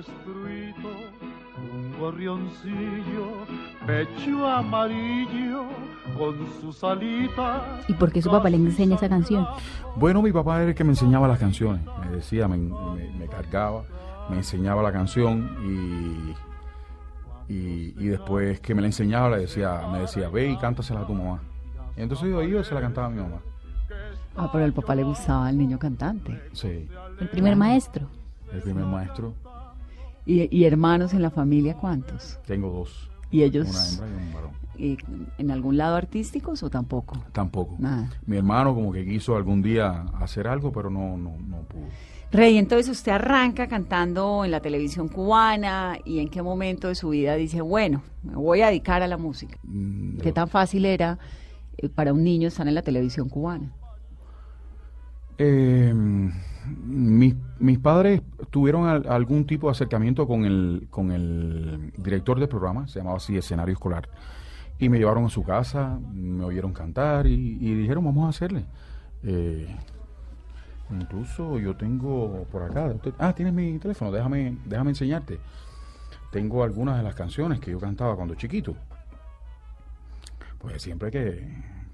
destruido, 0.00 0.88
un 1.72 1.98
gorrioncillo, 1.98 3.26
pecho 3.86 4.46
amarillo, 4.48 5.64
con 6.18 6.36
sus 6.60 6.82
alitas. 6.84 7.62
¿Y 7.88 7.94
por 7.94 8.10
qué 8.12 8.22
su 8.22 8.30
papá 8.30 8.48
le 8.50 8.56
enseña 8.56 8.96
esa 8.96 9.08
canción? 9.08 9.46
Bueno, 9.96 10.22
mi 10.22 10.32
papá 10.32 10.60
era 10.60 10.70
el 10.70 10.74
que 10.74 10.84
me 10.84 10.90
enseñaba 10.90 11.28
las 11.28 11.38
canciones. 11.38 11.82
Me 12.04 12.16
decía, 12.16 12.48
me, 12.48 12.56
me- 12.56 13.10
me 13.18 13.26
cargaba, 13.26 13.82
me 14.30 14.36
enseñaba 14.38 14.82
la 14.82 14.92
canción 14.92 16.34
y, 17.48 17.52
y, 17.52 17.94
y 17.98 18.06
después 18.08 18.60
que 18.60 18.74
me 18.74 18.80
la 18.80 18.88
enseñaba 18.88 19.30
le 19.30 19.38
decía, 19.42 19.82
me 19.92 20.00
decía, 20.00 20.28
ve 20.30 20.48
y 20.50 20.56
cántasela 20.56 21.00
a 21.00 21.06
tu 21.06 21.14
mamá. 21.14 21.40
Y 21.96 22.02
entonces 22.02 22.28
yo 22.30 22.40
iba 22.42 22.60
y 22.60 22.64
se 22.64 22.74
la 22.74 22.80
cantaba 22.80 23.08
a 23.08 23.10
mi 23.10 23.20
mamá. 23.20 23.38
Ah, 24.36 24.48
pero 24.52 24.64
al 24.64 24.72
papá 24.72 24.94
le 24.94 25.02
gustaba 25.02 25.50
el 25.50 25.58
niño 25.58 25.78
cantante. 25.78 26.40
Sí, 26.52 26.88
El 27.20 27.28
primer 27.28 27.56
maestro. 27.56 28.06
el 28.52 28.62
primer 28.62 28.84
maestro. 28.86 29.34
¿Y, 30.30 30.48
y 30.56 30.64
hermanos 30.64 31.12
en 31.12 31.22
la 31.22 31.30
familia 31.30 31.74
cuántos? 31.74 32.38
Tengo 32.46 32.70
dos, 32.70 33.10
¿Y 33.32 33.42
ellos 33.42 33.68
una 33.68 34.06
hembra 34.06 34.06
y 34.22 34.26
un 34.26 34.32
varón. 34.34 34.50
y 34.78 34.98
en 35.38 35.50
algún 35.50 35.76
lado 35.76 35.96
artísticos 35.96 36.62
o 36.62 36.70
tampoco? 36.70 37.18
Tampoco. 37.32 37.74
Nada. 37.78 38.08
Mi 38.26 38.36
hermano 38.36 38.74
como 38.74 38.92
que 38.92 39.04
quiso 39.04 39.34
algún 39.36 39.60
día 39.60 40.02
hacer 40.20 40.46
algo, 40.46 40.70
pero 40.70 40.88
no, 40.88 41.16
no, 41.16 41.36
no 41.48 41.62
pudo. 41.62 41.86
Rey, 42.32 42.58
entonces 42.58 42.88
usted 42.96 43.10
arranca 43.10 43.66
cantando 43.66 44.44
en 44.44 44.52
la 44.52 44.60
televisión 44.60 45.08
cubana 45.08 45.98
y 46.04 46.20
en 46.20 46.28
qué 46.28 46.42
momento 46.42 46.86
de 46.86 46.94
su 46.94 47.08
vida 47.08 47.34
dice, 47.34 47.60
bueno, 47.60 48.02
me 48.22 48.36
voy 48.36 48.60
a 48.62 48.68
dedicar 48.68 49.02
a 49.02 49.08
la 49.08 49.16
música. 49.16 49.58
Mm, 49.64 50.18
¿Qué 50.18 50.30
tan 50.30 50.46
fácil 50.46 50.84
era 50.86 51.18
eh, 51.76 51.88
para 51.88 52.12
un 52.12 52.22
niño 52.22 52.46
estar 52.46 52.68
en 52.68 52.74
la 52.76 52.82
televisión 52.82 53.28
cubana? 53.28 53.72
Eh, 55.42 55.94
mis, 55.94 57.34
mis 57.58 57.78
padres 57.78 58.20
tuvieron 58.50 58.86
al- 58.86 59.06
algún 59.08 59.46
tipo 59.46 59.68
de 59.68 59.72
acercamiento 59.72 60.26
con 60.26 60.44
el, 60.44 60.86
con 60.90 61.10
el 61.12 61.92
director 61.96 62.38
del 62.38 62.46
programa, 62.48 62.86
se 62.88 62.98
llamaba 62.98 63.16
así 63.16 63.38
Escenario 63.38 63.72
Escolar, 63.72 64.06
y 64.78 64.90
me 64.90 64.98
llevaron 64.98 65.24
a 65.24 65.30
su 65.30 65.42
casa, 65.42 65.98
me 66.12 66.44
oyeron 66.44 66.74
cantar 66.74 67.26
y, 67.26 67.56
dijeron, 67.74 68.04
vamos 68.04 68.26
a 68.26 68.28
hacerle. 68.28 68.66
Eh, 69.22 69.74
incluso 70.90 71.58
yo 71.58 71.74
tengo 71.74 72.44
por 72.52 72.62
acá, 72.64 72.92
ah, 73.18 73.32
tienes 73.32 73.54
mi 73.54 73.78
teléfono, 73.78 74.12
déjame, 74.12 74.58
déjame 74.66 74.90
enseñarte. 74.90 75.40
Tengo 76.30 76.62
algunas 76.62 76.98
de 76.98 77.02
las 77.02 77.14
canciones 77.14 77.60
que 77.60 77.70
yo 77.70 77.80
cantaba 77.80 78.14
cuando 78.14 78.34
chiquito. 78.34 78.76
Pues 80.58 80.82
siempre 80.82 81.10
que 81.10 81.48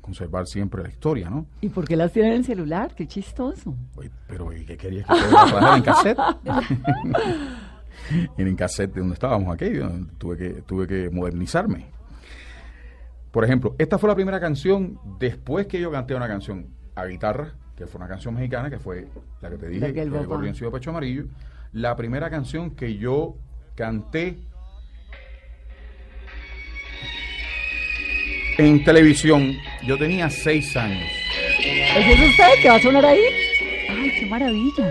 conservar 0.07 0.47
siempre 0.47 0.83
la 0.83 0.89
historia, 0.89 1.29
¿no? 1.29 1.47
¿Y 1.61 1.69
por 1.69 1.87
qué 1.87 1.97
las 1.97 2.13
tiene 2.13 2.29
en 2.29 2.35
el 2.37 2.45
celular? 2.45 2.95
Qué 2.95 3.07
chistoso. 3.07 3.75
Oye, 3.97 4.11
pero 4.27 4.53
¿y 4.53 4.65
¿qué 4.65 4.77
querías 4.77 5.07
que 5.07 5.15
trajera 5.15 5.77
en 5.77 5.83
cassette? 5.83 6.19
en 8.39 8.47
el 8.47 8.57
cassette 8.57 8.95
de 8.95 9.01
donde 9.01 9.15
estábamos 9.15 9.53
aquí, 9.53 9.67
tuve 10.19 10.37
que, 10.37 10.51
tuve 10.63 10.87
que 10.87 11.11
modernizarme. 11.11 11.87
Por 13.33 13.45
ejemplo, 13.45 13.75
esta 13.79 13.99
fue 13.99 14.09
la 14.09 14.15
primera 14.15 14.41
canción 14.41 14.99
después 15.19 15.67
que 15.67 15.81
yo 15.81 15.91
canté 15.91 16.15
una 16.15 16.29
canción 16.29 16.69
a 16.95 17.05
guitarra, 17.05 17.55
que 17.77 17.87
fue 17.87 17.99
una 17.99 18.09
canción 18.09 18.35
mexicana, 18.35 18.71
que 18.71 18.79
fue 18.79 19.09
la 19.43 19.51
que 19.51 19.59
te 19.59 19.69
dije, 19.69 20.01
el 20.01 20.11
de 20.11 20.71
Pecho 20.71 20.91
Amarillo. 20.91 21.25
La 21.73 21.97
primera 21.97 22.31
canción 22.31 22.71
que 22.71 22.97
yo 22.97 23.37
canté 23.75 24.39
en 28.59 28.85
televisión, 28.85 29.59
yo 29.83 29.99
tenía 29.99 30.31
seis 30.31 30.77
años. 30.77 31.11
¿Ese 31.59 32.13
es 32.13 32.31
usted 32.31 32.63
que 32.63 32.69
va 32.69 32.75
a 32.77 32.81
sonar 32.81 33.05
ahí? 33.05 33.21
¡Ay, 33.89 34.13
qué 34.19 34.27
maravilla! 34.27 34.89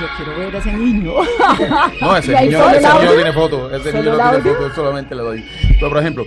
Yo 0.00 0.06
quiero 0.16 0.38
ver 0.38 0.56
a 0.56 0.58
ese 0.58 0.72
niño. 0.72 1.12
No, 2.00 2.16
ese 2.16 2.40
niño, 2.40 2.70
ese 2.70 2.80
niño 2.80 3.04
no 3.04 3.12
tiene 3.12 3.32
foto. 3.32 3.74
Ese 3.74 3.92
niño 3.92 4.16
no 4.16 4.40
tiene 4.40 4.56
foto, 4.56 4.74
solamente 4.74 5.14
le 5.14 5.22
doy. 5.22 5.44
Pero, 5.74 5.88
por 5.90 5.98
ejemplo, 5.98 6.26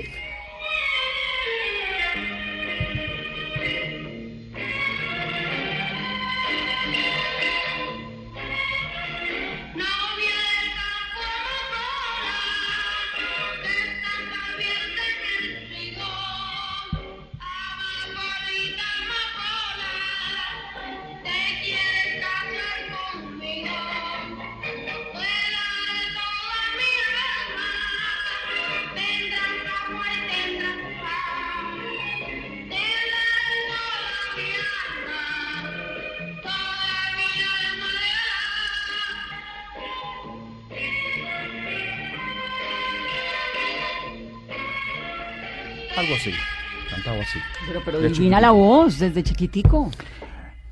algo 46.04 46.16
así. 46.16 46.32
Cantaba 46.90 47.22
así. 47.22 47.40
Pero, 47.68 47.82
pero 47.84 47.98
De 48.00 48.10
divina 48.10 48.38
chiquitico. 48.38 48.42
la 48.42 48.52
voz, 48.52 49.00
desde 49.00 49.24
chiquitico. 49.24 49.92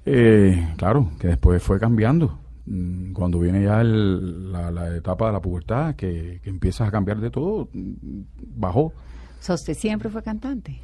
Eh, 0.06 0.68
claro, 0.78 1.12
que 1.20 1.28
después 1.28 1.62
fue 1.62 1.80
cambiando. 1.80 2.40
Mm, 2.66 3.14
Cuando 3.14 3.40
viene 3.40 3.64
ya 3.64 3.82
el- 3.82 4.52
la, 4.52 4.72
la 4.72 4.96
etapa 4.96 5.28
de 5.28 5.34
la 5.34 5.42
pubertad, 5.42 5.96
que, 5.96 6.40
que 6.44 6.50
empiezas 6.50 6.88
a 6.88 6.92
cambiar 6.92 7.20
de 7.20 7.30
todo, 7.32 7.70
mm, 7.74 8.22
bajó. 8.56 8.82
O 8.82 8.94
sea, 9.40 9.56
usted 9.56 9.74
siempre 9.74 10.10
fue 10.10 10.22
cantante. 10.22 10.80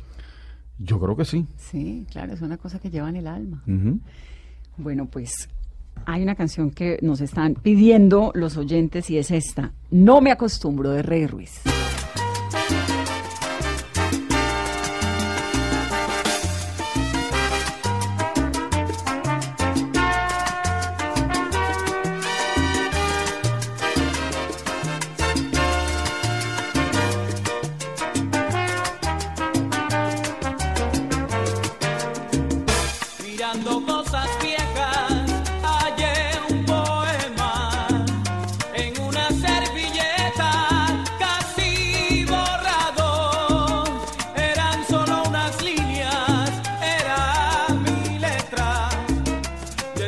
Yo 0.80 1.00
creo 1.00 1.16
que 1.16 1.26
sí. 1.26 1.46
Sí, 1.58 2.06
claro, 2.12 2.34
es 2.34 2.42
una 2.42 2.58
cosa 2.58 2.80
que 2.80 2.90
lleva 2.90 3.10
en 3.10 3.16
el 3.18 3.28
alma. 3.28 3.64
Bueno, 4.78 5.08
pues 5.08 5.50
hay 6.06 6.22
una 6.22 6.36
canción 6.36 6.70
que 6.72 7.00
nos 7.02 7.22
están 7.22 7.56
pidiendo 7.56 8.32
los 8.36 8.58
oyentes 8.58 9.10
y 9.10 9.18
es 9.18 9.32
esta. 9.32 9.72
No 9.90 10.22
me 10.22 10.32
acostumbro 10.32 10.92
de 10.92 11.02
Rey 11.02 11.26
Ruiz. 11.26 11.62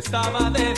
Estaba 0.10 0.50
dedicado 0.50 0.69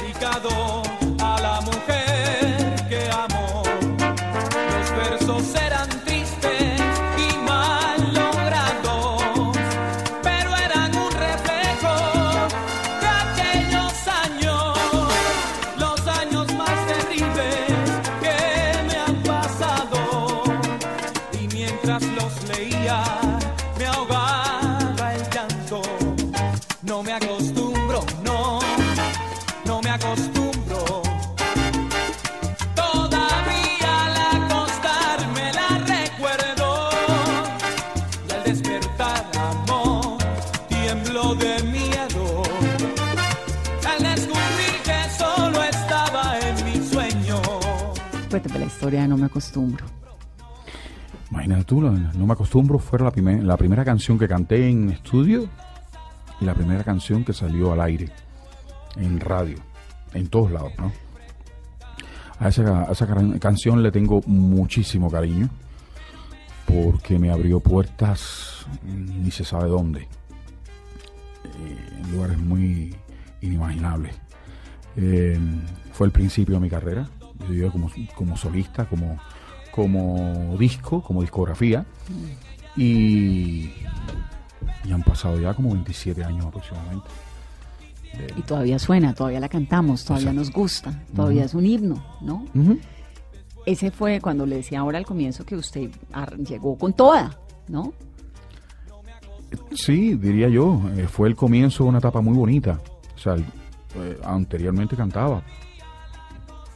historia 48.82 49.02
de 49.04 49.08
No 49.10 49.17
me 49.17 49.28
acostumbro. 49.28 49.86
Imagínate 51.30 51.63
tú, 51.65 51.82
no 51.82 52.26
me 52.26 52.34
acostumbro, 52.34 52.80
fue 52.80 52.98
la, 52.98 53.12
primer- 53.12 53.44
la 53.44 53.56
primera 53.56 53.86
canción 53.86 54.17
que 54.17 54.28
canté 54.28 54.67
en 54.70 54.89
estudio 54.89 55.48
y 56.41 56.46
la 56.46 56.56
primera 56.56 56.84
canción 56.84 57.24
que 57.24 57.32
salió 57.32 57.72
al 57.74 57.82
aire, 57.82 58.10
en 58.98 59.20
radio, 59.20 59.58
en 60.15 60.28
todos 60.30 60.52
lados, 60.52 60.74
¿no? 60.80 60.91
A 62.39 62.48
esa, 62.50 62.82
a 62.82 62.91
esa 62.91 63.06
can- 63.06 63.38
canción 63.38 63.84
le 63.84 63.91
tengo 63.91 64.22
muchísimo 64.26 65.12
cariño 65.12 65.48
porque 66.65 67.20
me 67.20 67.30
abrió 67.30 67.60
puertas 67.60 68.65
ni 68.84 69.30
se 69.30 69.46
sabe 69.46 69.70
dónde, 69.70 70.02
eh, 70.02 72.00
en 72.04 72.12
lugares 72.12 72.38
muy 72.39 72.96
inimaginables. 73.41 74.15
Eh, 74.98 75.39
fue 75.94 76.08
el 76.08 76.12
principio 76.12 76.56
de 76.56 76.62
mi 76.62 76.70
carrera, 76.70 77.08
yo 77.50 77.72
como, 77.72 77.90
como 78.16 78.38
solista, 78.38 78.86
como, 78.86 79.18
como 79.72 80.56
disco, 80.58 81.02
como 81.02 81.22
discografía. 81.22 81.86
Y, 82.78 83.72
y 84.86 84.92
han 84.92 85.04
pasado 85.04 85.40
ya 85.40 85.54
como 85.54 85.72
27 85.74 86.24
años 86.24 86.46
aproximadamente. 86.46 87.08
de- 88.18 88.34
Y 88.40 88.42
todavía 88.44 88.80
suena, 88.80 89.14
todavía 89.14 89.40
la 89.40 89.50
cantamos, 89.50 90.04
todavía 90.06 90.34
nos 90.34 90.52
gusta, 90.52 91.04
todavía 91.16 91.46
es 91.46 91.54
un 91.54 91.66
himno, 91.66 92.04
¿no? 92.22 92.46
Ese 93.66 93.92
fue 93.92 94.20
cuando 94.22 94.46
le 94.46 94.58
decía 94.58 94.80
ahora 94.80 94.98
al 94.98 95.06
comienzo 95.06 95.46
que 95.46 95.56
usted 95.56 95.92
llegó 96.48 96.78
con 96.78 96.94
toda, 96.94 97.38
¿no? 97.68 97.94
Sí, 99.76 100.16
diría 100.16 100.48
yo, 100.50 100.82
eh, 100.96 101.08
fue 101.08 101.28
el 101.28 101.36
comienzo 101.36 101.84
de 101.84 101.90
una 101.90 102.00
etapa 102.00 102.22
muy 102.22 102.36
bonita. 102.38 102.80
O 103.16 103.20
sea, 103.20 103.36
eh, 103.36 104.18
anteriormente 104.24 104.96
cantaba, 104.96 105.44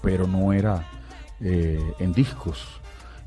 pero 0.05 0.27
no 0.27 0.53
era 0.53 0.87
eh, 1.41 1.81
en 1.99 2.13
discos. 2.13 2.79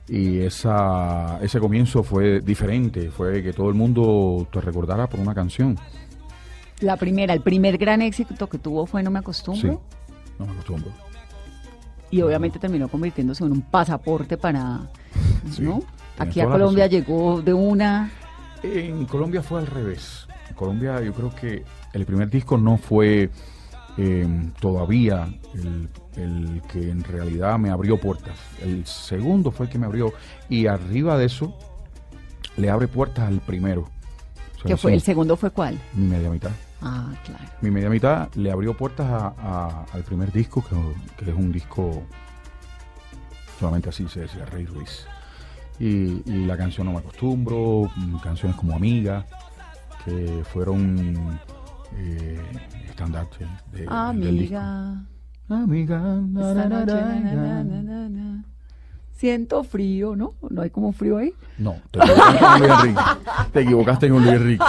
Y 0.08 0.38
esa, 0.38 1.38
ese 1.42 1.58
comienzo 1.60 2.02
fue 2.02 2.40
diferente, 2.40 3.10
fue 3.10 3.42
que 3.42 3.52
todo 3.52 3.68
el 3.68 3.74
mundo 3.74 4.46
te 4.50 4.60
recordara 4.60 5.06
por 5.08 5.20
una 5.20 5.34
canción. 5.34 5.76
La 6.80 6.96
primera, 6.96 7.34
el 7.34 7.42
primer 7.42 7.76
gran 7.76 8.00
éxito 8.00 8.48
que 8.48 8.58
tuvo 8.58 8.86
fue 8.86 9.02
No 9.02 9.10
me 9.10 9.18
acostumbro. 9.18 9.72
Sí, 9.72 9.78
no 10.38 10.46
me 10.46 10.52
acostumbro. 10.52 10.92
Y 12.10 12.22
obviamente 12.22 12.58
terminó 12.58 12.88
convirtiéndose 12.88 13.44
en 13.44 13.52
un 13.52 13.60
pasaporte 13.60 14.38
para, 14.38 14.88
Sí, 15.50 15.62
¿no? 15.62 15.82
Aquí 16.16 16.40
a 16.40 16.46
Colombia 16.46 16.86
llegó 16.86 17.42
de 17.42 17.52
una, 17.52 18.10
En 18.62 19.04
Colombia 19.04 19.42
fue 19.42 19.58
al 19.58 19.66
revés. 19.66 20.26
En 20.48 20.54
Colombia 20.54 21.02
yo 21.02 21.12
creo 21.12 21.34
que 21.34 21.64
el 21.92 22.06
primer 22.06 22.30
disco 22.30 22.56
no 22.56 22.78
fue 22.78 23.30
eh, 23.98 24.26
todavía 24.60 25.28
el, 25.54 25.88
el 26.16 26.62
que 26.72 26.90
en 26.90 27.02
realidad 27.04 27.58
me 27.58 27.70
abrió 27.70 27.98
puertas. 28.00 28.38
El 28.62 28.86
segundo 28.86 29.50
fue 29.50 29.66
el 29.66 29.72
que 29.72 29.78
me 29.78 29.86
abrió. 29.86 30.12
Y 30.48 30.66
arriba 30.68 31.18
de 31.18 31.26
eso 31.26 31.56
le 32.56 32.70
abre 32.70 32.88
puertas 32.88 33.26
al 33.28 33.40
primero. 33.40 33.82
O 33.82 34.60
sea, 34.60 34.62
que 34.68 34.76
fue, 34.76 34.92
sí, 34.92 34.94
el 34.96 35.00
segundo 35.02 35.36
fue 35.36 35.50
cuál? 35.50 35.78
Mi 35.94 36.06
media 36.06 36.30
mitad. 36.30 36.50
Ah, 36.80 37.12
claro. 37.24 37.44
Mi 37.60 37.70
media 37.72 37.90
mitad 37.90 38.28
le 38.34 38.50
abrió 38.52 38.72
puertas 38.76 39.06
a- 39.10 39.34
a- 39.36 39.84
al 39.92 40.02
primer 40.04 40.30
disco, 40.32 40.64
que, 40.64 40.76
que 41.24 41.30
es 41.30 41.36
un 41.36 41.50
disco, 41.50 42.04
solamente 43.58 43.88
así 43.88 44.08
se 44.08 44.20
decía, 44.20 44.44
Rey 44.44 44.64
Ruiz. 44.66 45.06
Y, 45.80 46.22
y 46.30 46.44
la 46.46 46.56
canción 46.56 46.86
No 46.86 46.92
Me 46.92 46.98
Acostumbro, 47.00 47.90
mm, 47.96 48.16
canciones 48.18 48.56
como 48.56 48.74
Amiga, 48.74 49.26
que 50.04 50.42
fueron 50.52 51.38
eh, 51.96 52.40
estandartes 52.88 53.48
de, 53.72 53.86
del 54.20 54.38
disco. 54.38 54.58
Amiga, 55.50 55.98
na, 55.98 56.54
na, 56.54 56.84
na, 56.84 58.44
siento 59.12 59.64
frío, 59.64 60.14
¿no? 60.14 60.34
¿No 60.48 60.62
hay 60.62 60.70
como 60.70 60.92
frío 60.92 61.16
ahí? 61.16 61.32
No, 61.58 61.76
te 61.92 62.00
equivocaste 62.00 62.38
con 62.38 62.62
Luis 62.62 62.70
Enrique. 62.70 63.00
Te 63.52 63.60
equivocaste 63.60 64.10
con 64.10 64.22
Luis 64.22 64.34
Enrique. 64.34 64.64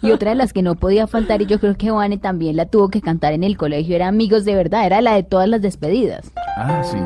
Y 0.00 0.10
otra 0.10 0.30
de 0.30 0.36
las 0.36 0.52
que 0.52 0.62
no 0.62 0.74
podía 0.74 1.06
faltar, 1.06 1.42
y 1.42 1.46
yo 1.46 1.60
creo 1.60 1.76
que 1.76 1.90
Vane 1.90 2.18
también 2.18 2.56
la 2.56 2.66
tuvo 2.66 2.88
que 2.88 3.00
cantar 3.00 3.32
en 3.32 3.44
el 3.44 3.56
colegio, 3.56 3.94
era 3.94 4.08
Amigos 4.08 4.44
de 4.44 4.54
Verdad, 4.54 4.86
era 4.86 5.00
la 5.00 5.14
de 5.14 5.22
todas 5.22 5.48
las 5.48 5.62
despedidas. 5.62 6.32
Ah, 6.56 6.82
sí. 6.82 6.98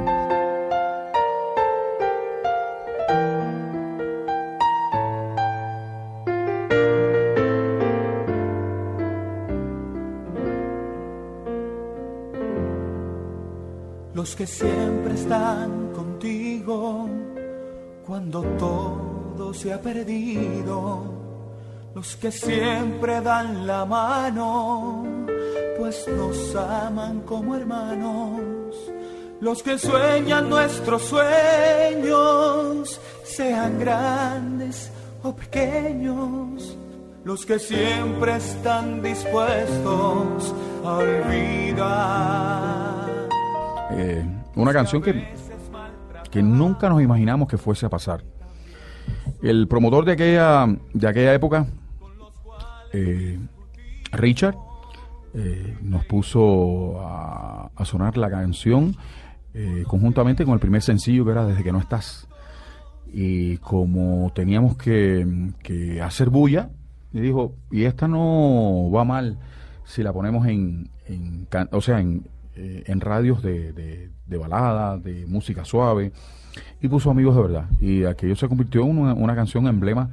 Los 14.17 14.35
que 14.35 14.47
siempre 14.47 15.13
están 15.13 15.93
contigo 15.93 17.07
cuando 18.07 18.41
todo 18.59 19.53
se 19.53 19.75
ha 19.75 19.83
perdido, 19.83 21.03
los 21.95 22.17
que 22.17 22.33
siempre 22.33 23.21
dan 23.21 23.67
la 23.67 23.85
mano, 23.85 25.05
pues 25.79 26.09
nos 26.09 26.57
aman 26.57 27.21
como 27.27 27.57
hermanos, 27.57 28.75
los 29.39 29.63
que 29.63 29.77
sueñan 29.77 30.49
nuestros 30.49 31.03
sueños, 31.03 32.99
sean 33.23 33.79
grandes 33.79 34.91
o 35.25 35.37
pequeños, 35.37 36.75
los 37.23 37.45
que 37.45 37.59
siempre 37.59 38.37
están 38.37 39.03
dispuestos 39.03 40.55
a 40.87 40.97
olvidar. 40.97 42.96
Eh, 43.93 44.25
una 44.57 44.73
canción 44.73 45.03
que, 45.03 45.35
que 46.31 46.43
nunca 46.43 46.89
nos 46.89 47.03
imaginamos 47.03 47.49
que 47.49 47.59
fuese 47.59 47.87
a 47.87 47.89
pasar. 47.89 48.25
El 49.43 49.69
promotor 49.69 50.05
de 50.05 50.13
aquella, 50.13 50.67
de 50.93 51.09
aquella 51.09 51.35
época, 51.35 51.67
eh, 52.93 53.39
Richard, 54.13 54.57
eh, 55.35 55.77
nos 55.83 56.05
puso 56.07 56.99
a, 57.01 57.71
sonar 57.85 58.17
la 58.17 58.31
canción 58.31 58.97
eh, 59.53 59.85
conjuntamente 59.87 60.45
con 60.45 60.55
el 60.55 60.61
primer 60.61 60.83
sencillo 60.83 61.25
que 61.25 61.33
era 61.33 61.45
Desde 61.45 61.63
que 61.63 61.73
no 61.73 61.79
estás. 61.79 62.27
Y 63.13 63.59
como 63.59 64.33
teníamos 64.35 64.77
que, 64.77 65.53
que 65.63 66.01
hacer 66.03 66.31
bulla, 66.31 66.71
y 67.13 67.21
dijo, 67.21 67.55
y 67.71 67.85
esta 67.85 68.09
no 68.09 68.91
va 68.91 69.05
mal 69.05 69.39
si 69.85 70.03
la 70.03 70.13
ponemos 70.13 70.47
en, 70.47 70.91
en 71.07 71.47
o 71.71 71.81
sea, 71.81 72.01
en, 72.01 72.27
eh, 72.57 72.85
en 72.87 73.01
radios 73.01 73.43
de, 73.43 73.73
de, 73.73 74.11
de 74.27 74.37
balada, 74.39 74.99
de 74.99 75.27
música 75.27 75.65
suave, 75.65 76.13
y 76.81 76.89
puso 76.89 77.11
Amigos 77.11 77.37
de 77.37 77.43
Verdad. 77.43 77.67
Y 77.81 78.05
aquello 78.05 78.35
se 78.37 78.49
convirtió 78.49 78.83
en 78.83 78.99
una, 78.99 79.15
una 79.15 79.35
canción 79.35 79.67
emblema 79.67 80.09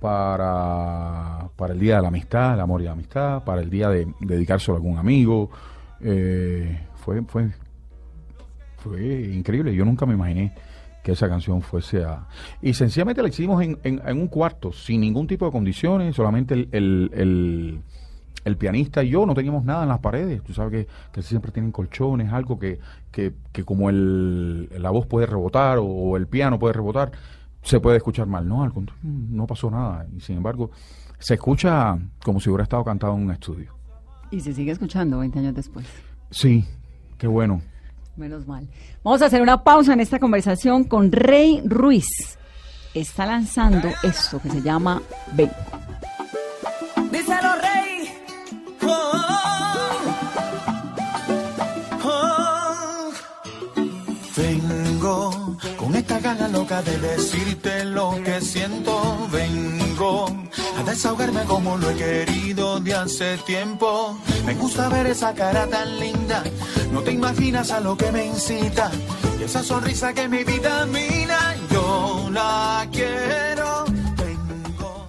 para, 0.00 1.48
para 1.56 1.72
el 1.74 1.80
Día 1.80 1.96
de 1.96 2.02
la 2.02 2.08
Amistad, 2.08 2.54
el 2.54 2.60
amor 2.60 2.80
y 2.80 2.84
la 2.84 2.92
amistad, 2.92 3.42
para 3.44 3.60
el 3.62 3.70
día 3.70 3.88
de 3.88 4.06
dedicárselo 4.20 4.74
a 4.74 4.78
algún 4.78 4.98
amigo. 4.98 5.50
Eh, 6.00 6.78
fue, 6.96 7.22
fue, 7.22 7.50
fue 8.78 9.22
increíble. 9.34 9.74
Yo 9.74 9.84
nunca 9.84 10.04
me 10.06 10.14
imaginé 10.14 10.52
que 11.02 11.12
esa 11.12 11.28
canción 11.28 11.60
fuese 11.62 12.04
a... 12.04 12.26
Y 12.62 12.72
sencillamente 12.74 13.22
la 13.22 13.28
hicimos 13.28 13.62
en, 13.62 13.78
en- 13.84 14.00
en 14.06 14.18
un 14.18 14.28
cuarto, 14.28 14.72
sin 14.72 15.00
ningún 15.02 15.26
tipo 15.26 15.44
de 15.46 15.52
condiciones, 15.52 16.16
solamente 16.16 16.54
el, 16.54 16.68
el, 16.72 17.10
el- 17.14 17.80
el 18.44 18.56
pianista 18.56 19.02
y 19.02 19.10
yo 19.10 19.26
no 19.26 19.34
teníamos 19.34 19.64
nada 19.64 19.82
en 19.82 19.88
las 19.88 20.00
paredes. 20.00 20.42
Tú 20.42 20.52
sabes 20.52 20.86
que, 20.86 20.92
que 21.12 21.22
siempre 21.22 21.50
tienen 21.50 21.72
colchones, 21.72 22.32
algo 22.32 22.58
que, 22.58 22.78
que, 23.10 23.32
que 23.52 23.64
como 23.64 23.88
el, 23.90 24.68
la 24.80 24.90
voz 24.90 25.06
puede 25.06 25.26
rebotar 25.26 25.78
o, 25.78 25.84
o 25.84 26.16
el 26.16 26.26
piano 26.26 26.58
puede 26.58 26.74
rebotar, 26.74 27.12
se 27.62 27.80
puede 27.80 27.96
escuchar 27.96 28.26
mal. 28.26 28.46
No, 28.46 28.62
al 28.62 28.72
contrario, 28.72 29.02
no 29.02 29.46
pasó 29.46 29.70
nada. 29.70 30.06
Y 30.14 30.20
sin 30.20 30.36
embargo, 30.36 30.70
se 31.18 31.34
escucha 31.34 31.98
como 32.22 32.38
si 32.40 32.50
hubiera 32.50 32.64
estado 32.64 32.84
cantado 32.84 33.16
en 33.16 33.22
un 33.22 33.30
estudio. 33.30 33.72
Y 34.30 34.40
se 34.40 34.52
sigue 34.52 34.72
escuchando 34.72 35.18
20 35.20 35.38
años 35.38 35.54
después. 35.54 35.86
Sí, 36.30 36.64
qué 37.18 37.26
bueno. 37.26 37.62
Menos 38.16 38.46
mal. 38.46 38.68
Vamos 39.02 39.22
a 39.22 39.26
hacer 39.26 39.42
una 39.42 39.64
pausa 39.64 39.92
en 39.92 40.00
esta 40.00 40.18
conversación 40.18 40.84
con 40.84 41.10
Rey 41.10 41.62
Ruiz. 41.64 42.06
Está 42.94 43.26
lanzando 43.26 43.88
esto 44.02 44.40
que 44.40 44.50
se 44.50 44.62
llama 44.62 45.02
Ven. 45.34 45.50
De 56.64 56.98
decirte 56.98 57.84
lo 57.84 58.14
que 58.24 58.40
siento. 58.40 59.28
Vengo 59.30 60.26
a 60.78 60.82
desahogarme 60.82 61.44
como 61.44 61.76
lo 61.76 61.90
he 61.90 61.94
querido 61.94 62.80
de 62.80 62.94
hace 62.94 63.36
tiempo. 63.38 64.18
Me 64.46 64.54
gusta 64.54 64.88
ver 64.88 65.06
esa 65.08 65.34
cara 65.34 65.66
tan 65.66 66.00
linda. 66.00 66.42
No 66.90 67.02
te 67.02 67.12
imaginas 67.12 67.70
a 67.70 67.80
lo 67.80 67.98
que 67.98 68.10
me 68.10 68.24
incita. 68.24 68.90
Y 69.38 69.42
esa 69.42 69.62
sonrisa 69.62 70.14
que 70.14 70.26
mi 70.26 70.42
vitamina. 70.42 71.54
Yo 71.70 72.30
la 72.32 72.88
quiero. 72.90 73.84
Vengo. 74.16 75.06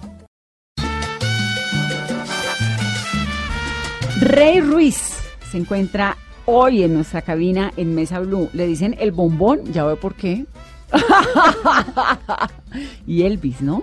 Rey 4.20 4.60
Ruiz 4.60 5.14
se 5.50 5.56
encuentra 5.56 6.18
hoy 6.44 6.82
en 6.82 6.92
nuestra 6.92 7.22
cabina 7.22 7.72
en 7.78 7.94
Mesa 7.94 8.20
Blue. 8.20 8.50
Le 8.52 8.66
dicen 8.66 8.94
el 8.98 9.12
bombón, 9.12 9.72
ya 9.72 9.84
ve 9.84 9.96
por 9.96 10.16
qué. 10.16 10.44
y 13.06 13.22
Elvis, 13.22 13.60
¿no? 13.62 13.82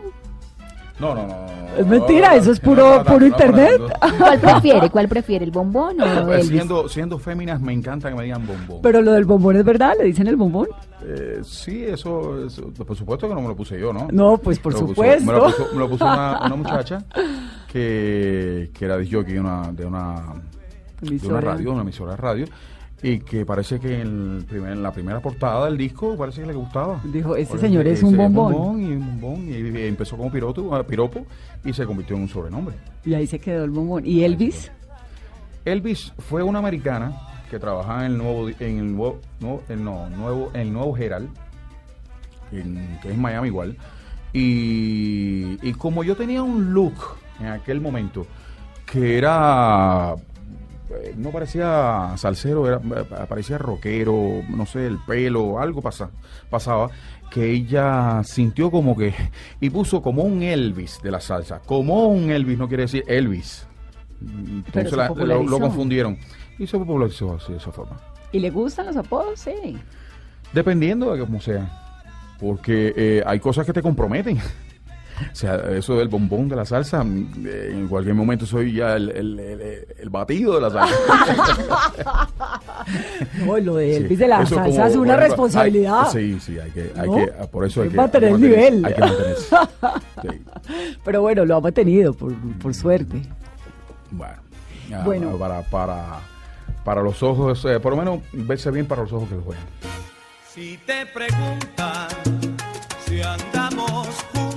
No, 0.99 1.15
no, 1.15 1.25
no. 1.25 1.35
Es 1.77 1.87
mentira, 1.87 2.35
eso 2.35 2.51
es 2.51 2.59
puro- 2.59 2.83
No, 2.83 2.91
no, 2.97 3.03
no, 3.03 3.05
puro 3.05 3.25
internet. 3.25 3.81
¿Cuál 4.19 4.39
prefiere? 4.39 4.89
¿Cuál 4.91 5.07
prefiere? 5.09 5.43
¿El 5.43 5.49
bombón 5.51 5.99
o 5.99 6.25
Pues 6.25 6.41
Elvis? 6.43 6.47
siendo, 6.49 6.87
siendo 6.87 7.17
féminas 7.17 7.59
me 7.59 7.73
encanta 7.73 8.09
que 8.09 8.15
me 8.15 8.23
digan 8.25 8.45
bombón. 8.45 8.79
Pero 8.83 9.01
lo 9.01 9.11
del 9.13 9.25
bombón 9.25 9.55
es 9.55 9.65
verdad, 9.65 9.93
le 9.97 10.05
dicen 10.05 10.27
el 10.27 10.35
bombón. 10.35 10.67
Eh, 11.03 11.39
sí, 11.43 11.83
eso, 11.83 12.45
eso- 12.45 12.69
por 12.71 12.95
supuesto 12.95 13.27
que 13.27 13.33
no 13.33 13.41
me 13.41 13.47
lo 13.47 13.55
puse 13.55 13.79
yo, 13.79 13.91
¿no? 13.91 14.07
No, 14.11 14.37
pues 14.37 14.59
por 14.59 14.73
Me 14.73 14.79
lo 14.81 14.85
puso- 14.85 14.95
supuesto. 14.95 15.25
me 15.25 15.33
lo 15.37 15.43
puso, 15.45 15.67
me 15.73 15.79
lo 15.79 15.89
puso 15.89 16.05
una, 16.05 16.39
una 16.45 16.55
muchacha 16.55 17.03
que, 17.71 18.69
que 18.73 18.85
era 18.85 18.95
jockey 18.97 19.33
de 19.33 19.39
una, 19.39 19.71
de 19.71 19.85
una, 19.85 20.13
de 20.13 20.21
una 21.01 21.09
Emisora. 21.09 21.41
radio, 21.41 21.71
una 21.73 21.81
emisora 21.81 22.11
de 22.11 22.17
radio, 22.17 22.45
y 23.03 23.19
que 23.19 23.45
parece 23.45 23.79
que 23.79 23.99
en, 24.01 24.37
el 24.37 24.45
primer- 24.45 24.71
en 24.71 24.81
la 24.81 24.91
primera 24.93 25.19
portada 25.19 25.65
del 25.65 25.77
disco 25.77 26.15
parece 26.17 26.41
que 26.41 26.47
le 26.47 26.53
gustaba. 26.53 27.01
Dijo, 27.03 27.35
"Este 27.35 27.51
Parece 27.51 27.67
señor 27.67 27.85
es 27.87 28.01
un 28.01 28.13
ese 28.13 28.23
bombón". 28.23 28.81
y 28.81 28.91
un 28.93 29.19
bombón, 29.21 29.47
y, 29.49 29.53
y 29.79 29.87
empezó 29.87 30.15
como 30.17 30.31
piropo, 30.31 30.73
ah, 30.73 30.83
piropo 30.83 31.25
y 31.65 31.73
se 31.73 31.85
convirtió 31.85 32.15
en 32.15 32.21
un 32.23 32.29
sobrenombre. 32.29 32.75
Y 33.05 33.13
ahí 33.13 33.27
se 33.27 33.37
quedó 33.39 33.65
el 33.65 33.71
bombón. 33.71 34.05
¿Y 34.05 34.23
Elvis? 34.23 34.71
Elvis 35.65 36.13
fue 36.17 36.41
una 36.43 36.59
americana 36.59 37.13
que 37.49 37.59
trabajaba 37.59 38.05
en 38.05 38.13
el 38.13 38.17
nuevo 38.17 38.49
en 38.49 38.79
el 38.79 38.95
nuevo, 38.95 39.19
no, 39.39 39.59
el 39.69 39.83
no, 39.83 40.09
nuevo 40.09 40.49
en 40.53 40.61
el 40.61 40.73
nuevo 40.73 40.97
Herald 40.97 41.29
en- 42.51 42.99
que 43.01 43.11
es 43.11 43.17
Miami 43.17 43.47
igual 43.49 43.77
y, 44.33 45.57
y 45.61 45.73
como 45.73 46.03
yo 46.03 46.15
tenía 46.15 46.41
un 46.41 46.73
look 46.73 46.93
en 47.39 47.47
aquel 47.47 47.79
momento 47.81 48.25
que 48.85 49.17
era 49.17 50.15
no 51.17 51.29
parecía 51.31 52.13
salsero, 52.17 52.67
era, 52.67 52.77
eh, 52.77 53.05
parecía 53.27 53.57
rockero, 53.57 54.41
no 54.49 54.65
sé, 54.65 54.85
el 54.87 54.97
pelo, 54.99 55.59
algo 55.59 55.81
pasa, 55.81 56.09
pasaba, 56.49 56.89
que 57.31 57.51
ella 57.51 58.21
sintió 58.23 58.69
como 58.71 58.95
que, 58.95 59.13
y 59.59 59.69
puso 59.69 60.01
como 60.01 60.23
un 60.23 60.43
Elvis 60.43 60.99
de 61.01 61.11
la 61.11 61.19
salsa, 61.19 61.59
como 61.65 62.07
un 62.07 62.29
Elvis, 62.31 62.57
no 62.57 62.67
quiere 62.67 62.83
decir 62.83 63.03
Elvis. 63.07 63.67
Entonces 64.21 64.93
la- 64.93 65.07
lo 65.09 65.59
confundieron 65.59 66.17
y 66.57 66.67
se 66.67 66.77
popularizó 66.77 67.35
así 67.35 67.51
de 67.51 67.57
esa 67.57 67.71
forma. 67.71 67.99
¿Y 68.31 68.39
le 68.39 68.49
gustan 68.49 68.85
los 68.87 68.95
apodos? 68.97 69.39
Sí. 69.39 69.77
Dependiendo 70.53 71.13
de 71.13 71.19
cómo 71.19 71.41
sea, 71.41 71.69
porque 72.39 72.93
eh, 72.95 73.23
hay 73.25 73.39
cosas 73.39 73.65
que 73.65 73.73
te 73.73 73.81
comprometen. 73.81 74.37
O 75.31 75.35
sea, 75.35 75.55
eso 75.71 75.95
del 75.97 76.07
bombón 76.07 76.49
de 76.49 76.55
la 76.55 76.65
salsa, 76.65 77.03
mm, 77.03 77.45
eh, 77.45 77.69
en 77.71 77.87
cualquier 77.87 78.15
momento 78.15 78.45
soy 78.45 78.73
ya 78.73 78.95
el, 78.95 79.09
el- 79.11 79.39
el- 79.39 79.87
el 79.99 80.09
batido 80.09 80.55
de 80.55 80.61
la 80.61 80.69
salsa. 80.69 80.95
No, 83.45 83.57
lo 83.59 83.75
de 83.75 83.91
Sí, 83.91 83.95
Elvis 84.03 84.19
de 84.19 84.27
la 84.27 84.41
eso 84.43 84.55
salsa 84.55 84.71
como, 84.83 84.87
es 84.87 84.95
una 84.95 85.15
responsabilidad. 85.17 86.05
hay- 86.15 86.33
sí, 86.33 86.39
sí, 86.39 86.59
hay 86.59 86.71
que, 86.71 86.91
hay 86.97 87.07
¿No? 87.09 87.15
que, 87.15 87.27
por 87.51 87.65
eso 87.65 87.81
hay 87.81 87.89
que, 87.89 87.95
mantener 87.97 88.29
hay 88.29 88.35
el 88.35 88.41
nivel. 88.41 88.85
Hay 88.85 88.93
que 88.93 88.99
mantenerse. 89.01 89.55
Sí. 90.21 90.41
Pero 91.03 91.21
bueno, 91.21 91.45
lo 91.45 91.55
ha 91.57 91.61
mantenido, 91.61 92.13
por, 92.13 92.33
por 92.59 92.73
suerte. 92.73 93.21
Bueno, 94.11 94.35
ya, 94.89 95.03
Bueno. 95.03 95.37
para, 95.37 95.61
para, 95.63 96.19
para 96.83 97.01
los 97.01 97.21
ojos, 97.23 97.63
eh, 97.65 97.79
por 97.79 97.91
lo 97.93 97.97
menos 97.97 98.19
verse 98.33 98.71
bien 98.71 98.85
para 98.85 99.03
los 99.03 99.11
ojos 99.13 99.27
que 99.29 99.35
lo 99.35 99.41
juegan. 99.41 99.63
Si 100.53 100.77
te 100.85 101.05
preguntan 101.07 102.07
si 103.05 103.21
andamos 103.21 104.07
juntos, 104.33 104.52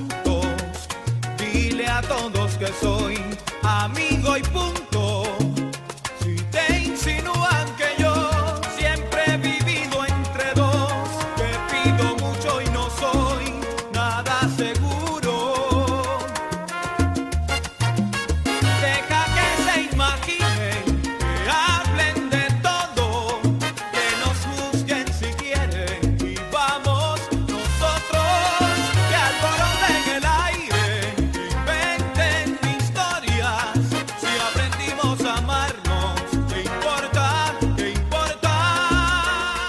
que 2.59 2.67
soy 2.81 3.19
amigo 3.63 4.37
y 4.37 4.43
punto. 4.43 4.76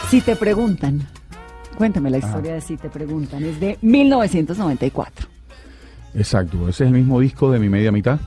Si 0.09 0.21
te 0.21 0.37
preguntan, 0.37 1.01
cuéntame 1.77 2.09
la 2.09 2.19
historia 2.19 2.53
de 2.53 2.61
Si 2.61 2.77
te 2.77 2.89
preguntan, 2.89 3.43
es 3.43 3.59
de 3.59 3.77
1994. 3.81 5.27
Exacto, 6.13 6.69
ese 6.69 6.85
es 6.85 6.87
el 6.87 6.93
mismo 6.93 7.19
disco 7.19 7.51
de 7.51 7.59
mi 7.59 7.67
media 7.67 7.91
mitad. 7.91 8.17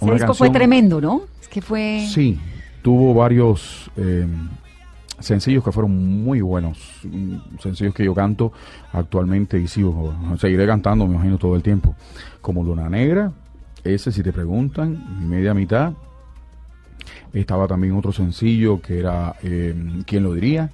Ese 0.00 0.12
disco 0.12 0.32
fue 0.32 0.48
tremendo, 0.48 0.98
¿no? 0.98 1.22
Es 1.38 1.48
que 1.48 1.60
fue... 1.60 2.06
Sí, 2.10 2.40
tuvo 2.80 3.12
varios 3.12 3.90
eh, 3.98 4.26
sencillos 5.18 5.62
que 5.62 5.70
fueron 5.70 6.24
muy 6.24 6.40
buenos, 6.40 6.78
mm, 7.04 7.58
sencillos 7.60 7.94
que 7.94 8.06
yo 8.06 8.14
canto 8.14 8.50
actualmente 8.94 9.58
y 9.58 9.68
sigo, 9.68 10.14
seguiré 10.38 10.66
cantando, 10.66 11.06
me 11.06 11.16
imagino, 11.16 11.36
todo 11.36 11.56
el 11.56 11.62
tiempo, 11.62 11.94
como 12.40 12.64
Luna 12.64 12.88
Negra, 12.88 13.32
ese 13.84 14.10
si 14.10 14.22
te 14.22 14.32
preguntan, 14.32 15.20
mi 15.20 15.26
media 15.26 15.52
mitad, 15.52 15.92
estaba 17.32 17.66
también 17.66 17.94
otro 17.94 18.12
sencillo 18.12 18.80
que 18.80 18.98
era 18.98 19.36
eh, 19.42 19.74
¿Quién 20.06 20.22
lo 20.22 20.34
diría? 20.34 20.70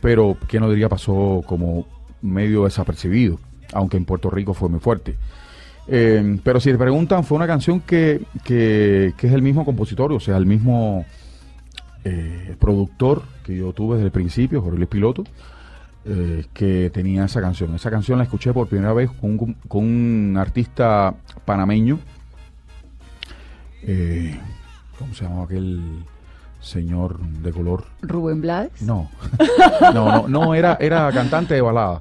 Pero 0.00 0.36
¿Quién 0.48 0.62
lo 0.62 0.70
diría? 0.70 0.88
pasó 0.88 1.42
como 1.46 1.86
medio 2.22 2.64
desapercibido, 2.64 3.38
aunque 3.72 3.96
en 3.96 4.04
Puerto 4.04 4.30
Rico 4.30 4.54
fue 4.54 4.68
muy 4.68 4.80
fuerte. 4.80 5.16
Eh, 5.88 6.38
pero 6.42 6.60
si 6.60 6.70
te 6.70 6.78
preguntan, 6.78 7.24
fue 7.24 7.36
una 7.36 7.46
canción 7.46 7.80
que, 7.80 8.22
que, 8.44 9.14
es 9.16 9.32
el 9.32 9.42
mismo 9.42 9.64
compositor, 9.64 10.12
o 10.12 10.20
sea, 10.20 10.36
el 10.36 10.46
mismo 10.46 11.04
eh, 12.04 12.54
productor 12.58 13.22
que 13.44 13.56
yo 13.56 13.72
tuve 13.72 13.96
desde 13.96 14.06
el 14.06 14.12
principio, 14.12 14.62
Jorge 14.62 14.86
Piloto, 14.86 15.24
que 16.54 16.90
tenía 16.92 17.24
esa 17.24 17.40
canción. 17.40 17.74
Esa 17.74 17.90
canción 17.90 18.18
la 18.18 18.24
escuché 18.24 18.52
por 18.52 18.68
primera 18.68 18.92
vez 18.94 19.10
con 19.20 19.56
un 19.70 20.36
artista 20.38 21.14
panameño. 21.44 21.98
¿Cómo 25.00 25.12
se 25.14 25.24
llamaba 25.24 25.44
aquel 25.44 26.04
señor 26.60 27.18
de 27.20 27.50
color? 27.52 27.86
Rubén 28.02 28.40
Blades. 28.40 28.82
No, 28.82 29.10
no, 29.92 29.92
no, 29.92 30.28
no 30.28 30.54
era, 30.54 30.76
era 30.80 31.10
cantante 31.10 31.54
de 31.54 31.60
balada. 31.62 32.00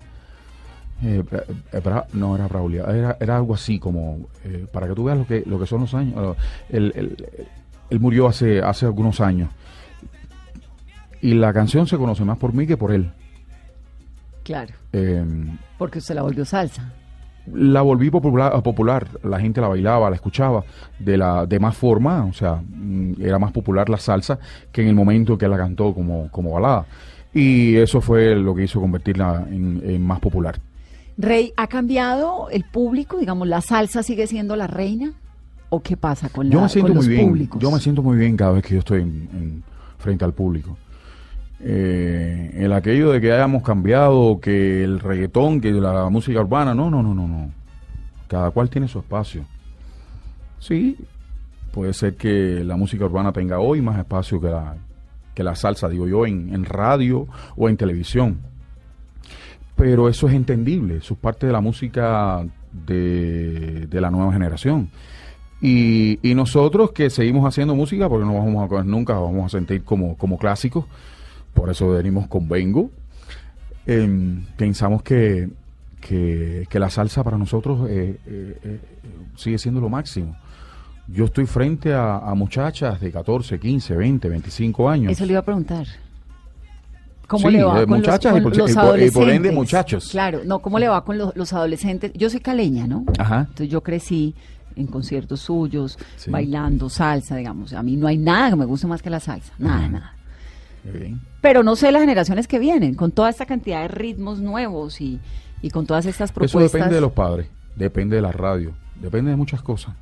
Eh, 1.02 1.24
eh, 1.72 1.82
no 2.14 2.36
era 2.36 2.48
Braulia, 2.48 2.84
era, 2.84 3.18
era 3.20 3.38
algo 3.38 3.54
así 3.56 3.80
como, 3.80 4.28
eh, 4.44 4.68
para 4.72 4.86
que 4.88 4.94
tú 4.96 5.06
veas 5.06 5.18
lo 5.18 5.26
que, 5.26 5.44
lo 5.46 5.58
que 5.60 5.66
son 5.66 5.82
los 5.82 5.94
años. 5.94 6.36
Él, 6.70 6.92
él- 6.96 7.48
él 7.90 8.00
murió 8.00 8.28
hace, 8.28 8.62
hace 8.62 8.86
algunos 8.86 9.20
años. 9.22 9.50
Y 11.22 11.34
la 11.34 11.52
canción 11.54 11.88
se 11.88 11.98
conoce 11.98 12.24
más 12.26 12.38
por 12.38 12.54
mí 12.54 12.68
que 12.68 12.78
por 12.78 12.92
él. 12.92 13.12
Claro, 14.44 14.74
Eh, 14.94 15.24
porque 15.78 16.00
usted 16.00 16.16
la 16.16 16.22
volvió 16.22 16.44
salsa. 16.46 16.92
La 17.54 17.82
volví 17.82 18.10
popular, 18.10 18.62
popular, 18.64 19.08
la 19.24 19.40
gente 19.40 19.62
la 19.62 19.68
bailaba, 19.68 20.10
la 20.10 20.16
escuchaba 20.16 20.64
de 21.00 21.18
la 21.18 21.46
de 21.46 21.60
más 21.60 21.76
forma, 21.76 22.26
o 22.26 22.34
sea, 22.34 22.56
mm, 22.68 23.22
era 23.22 23.40
más 23.40 23.52
popular 23.52 23.90
la 23.90 23.98
salsa 23.98 24.40
que 24.72 24.82
en 24.82 24.88
el 24.90 24.96
momento 24.96 25.38
que 25.38 25.48
la 25.48 25.58
cantó 25.58 25.94
como, 25.94 26.30
como 26.32 26.52
balada. 26.52 26.86
Y 27.34 27.76
eso 27.76 28.02
fue 28.02 28.36
lo 28.36 28.56
que 28.56 28.64
hizo 28.64 28.80
convertirla 28.82 29.46
en, 29.50 29.82
en 29.84 30.02
más 30.06 30.20
popular. 30.20 30.60
Rey, 31.18 31.52
¿ha 31.58 31.68
cambiado 31.68 32.50
el 32.50 32.64
público? 32.64 33.18
Digamos, 33.18 33.48
¿la 33.48 33.62
salsa 33.62 34.04
sigue 34.04 34.26
siendo 34.26 34.56
la 34.56 34.68
reina? 34.68 35.14
¿O 35.70 35.82
qué 35.82 35.96
pasa 35.98 36.30
con, 36.30 36.50
Yo 36.50 36.58
la, 36.58 36.64
me 36.64 36.70
siento 36.70 36.88
con 36.94 36.98
muy 36.98 37.06
los 37.06 37.16
bien. 37.16 37.28
públicos? 37.28 37.62
Yo 37.62 37.70
me 37.72 37.80
siento 37.80 38.02
muy 38.02 38.18
bien 38.18 38.36
cada 38.38 38.54
vez 38.54 38.64
que 38.64 38.74
yo 38.74 38.80
estoy 38.80 39.02
en, 39.02 39.30
en- 39.34 39.64
frente 39.98 40.24
al 40.26 40.34
público. 40.34 40.78
Eh, 41.62 42.52
el 42.56 42.72
aquello 42.72 43.12
de 43.12 43.20
que 43.20 43.32
hayamos 43.32 43.64
cambiado, 43.64 44.40
que 44.40 44.84
el 44.84 45.00
reggaetón, 45.00 45.60
que 45.60 45.72
la, 45.72 46.10
música 46.10 46.40
urbana, 46.40 46.74
no, 46.74 46.90
no, 46.90 47.04
no, 47.04 47.14
no, 47.14 47.28
no. 47.28 47.52
Cada 48.28 48.52
cual 48.52 48.70
tiene 48.70 48.88
su 48.88 49.00
espacio. 49.00 49.44
Sí, 50.60 50.98
puede 51.72 51.94
ser 51.94 52.16
que 52.16 52.64
la 52.64 52.78
música 52.78 53.06
urbana 53.06 53.32
tenga 53.32 53.60
hoy 53.60 53.82
más 53.82 53.98
espacio 53.98 54.40
que 54.40 54.50
la, 54.50 54.78
que 55.34 55.44
la 55.44 55.56
salsa, 55.56 55.90
digo 55.90 56.08
yo, 56.08 56.26
en, 56.26 56.54
en 56.54 56.66
radio 56.66 57.28
o 57.56 57.68
en 57.68 57.78
televisión. 57.78 58.40
Pero 59.76 60.10
eso 60.10 60.28
es 60.28 60.34
entendible, 60.34 60.98
eso 60.98 61.14
es 61.14 61.20
parte 61.20 61.48
de 61.48 61.54
la 61.54 61.62
música 61.62 62.46
de, 62.72 63.88
de 63.88 64.02
la 64.02 64.12
nueva 64.12 64.32
generación. 64.32 64.90
Y, 65.62 66.20
y 66.22 66.36
nosotros 66.36 66.92
que 66.92 67.10
seguimos 67.10 67.46
haciendo 67.46 67.76
música, 67.76 68.08
porque 68.08 68.26
no 68.26 68.34
vamos 68.34 68.72
a 68.72 68.84
nunca 68.84 69.14
vamos 69.14 69.46
a 69.46 69.58
sentir 69.58 69.84
como, 69.84 70.18
como 70.18 70.38
clásicos, 70.38 70.86
por 71.54 71.70
eso 71.70 71.90
venimos 71.90 72.28
con 72.28 72.48
Vengo, 72.48 72.90
em, 73.86 74.44
pensamos 74.58 75.04
que, 75.04 75.50
que, 76.02 76.66
que 76.70 76.80
la 76.80 76.90
salsa 76.90 77.24
para 77.24 77.38
nosotros 77.38 77.88
eh, 77.90 78.18
eh, 78.26 78.58
eh, 78.64 78.80
sigue 79.36 79.58
siendo 79.58 79.82
lo 79.82 79.90
máximo. 79.90 80.36
Yo 81.08 81.26
estoy 81.26 81.46
frente 81.48 81.94
a, 81.94 82.18
a 82.18 82.36
muchachas 82.36 83.00
de 83.02 83.12
14, 83.12 83.60
15, 83.60 83.96
20, 83.96 84.30
25 84.30 84.90
años. 84.90 85.12
Eso 85.12 85.26
le 85.26 85.32
iba 85.32 85.40
a 85.40 85.46
preguntar. 85.46 85.88
¿Cómo 87.28 87.48
Sí, 87.50 87.58
le 87.58 87.64
va 87.64 87.80
de 87.80 87.86
con 87.88 87.98
muchachas 87.98 88.32
los, 88.34 88.40
y 88.40 88.44
con 88.44 88.52
por- 88.52 88.58
los 88.60 88.72
y 88.72 88.74
por- 88.74 88.84
y 89.00 89.12
por 89.12 89.22
ende 89.24 89.50
adolescentes? 89.50 89.54
muchachos. 89.54 90.10
Claro, 90.12 90.42
no, 90.46 90.60
¿cómo 90.60 90.80
le 90.80 90.88
va 90.88 91.04
con 91.04 91.18
los, 91.18 91.36
los 91.36 91.54
adolescentes? 91.54 92.12
Yo 92.14 92.30
soy 92.30 92.40
caleña, 92.40 92.88
¿no? 92.88 93.06
Ajá. 93.20 93.42
Entonces 93.42 93.70
yo 93.70 93.82
crecí 93.82 94.34
en 94.76 94.88
conciertos 94.88 95.42
suyos, 95.42 95.98
Sí. 96.16 96.32
bailando 96.32 96.90
salsa, 96.90 97.36
digamos. 97.36 97.74
A 97.74 97.84
mí 97.84 97.96
no 97.98 98.08
hay 98.08 98.18
nada 98.18 98.50
que 98.52 98.56
me 98.56 98.66
guste 98.66 98.88
más 98.88 99.02
que 99.02 99.10
la 99.12 99.20
salsa, 99.20 99.54
nada, 99.60 99.88
nada. 99.90 100.14
Pero 101.42 101.64
no 101.64 101.76
sé 101.76 101.92
las 101.92 102.02
generaciones 102.02 102.48
que 102.48 102.60
vienen, 102.60 102.96
con 102.96 103.12
toda 103.12 103.30
esta 103.30 103.46
cantidad 103.46 103.82
de 103.82 103.88
ritmos 103.90 104.40
nuevos 104.40 105.02
y, 105.02 105.20
y 105.62 105.70
con 105.70 105.86
todas 105.86 106.06
estas 106.06 106.30
Eso 106.30 106.34
propuestas. 106.36 106.74
depende 106.74 106.96
de 106.96 107.02
los 107.02 107.12
padres, 107.12 107.48
depende 107.76 108.16
de 108.16 108.22
la 108.22 108.32
radio, 108.32 108.74
depende 109.02 109.32
de 109.32 109.38
muchas 109.38 109.62
cosas. 109.62 109.96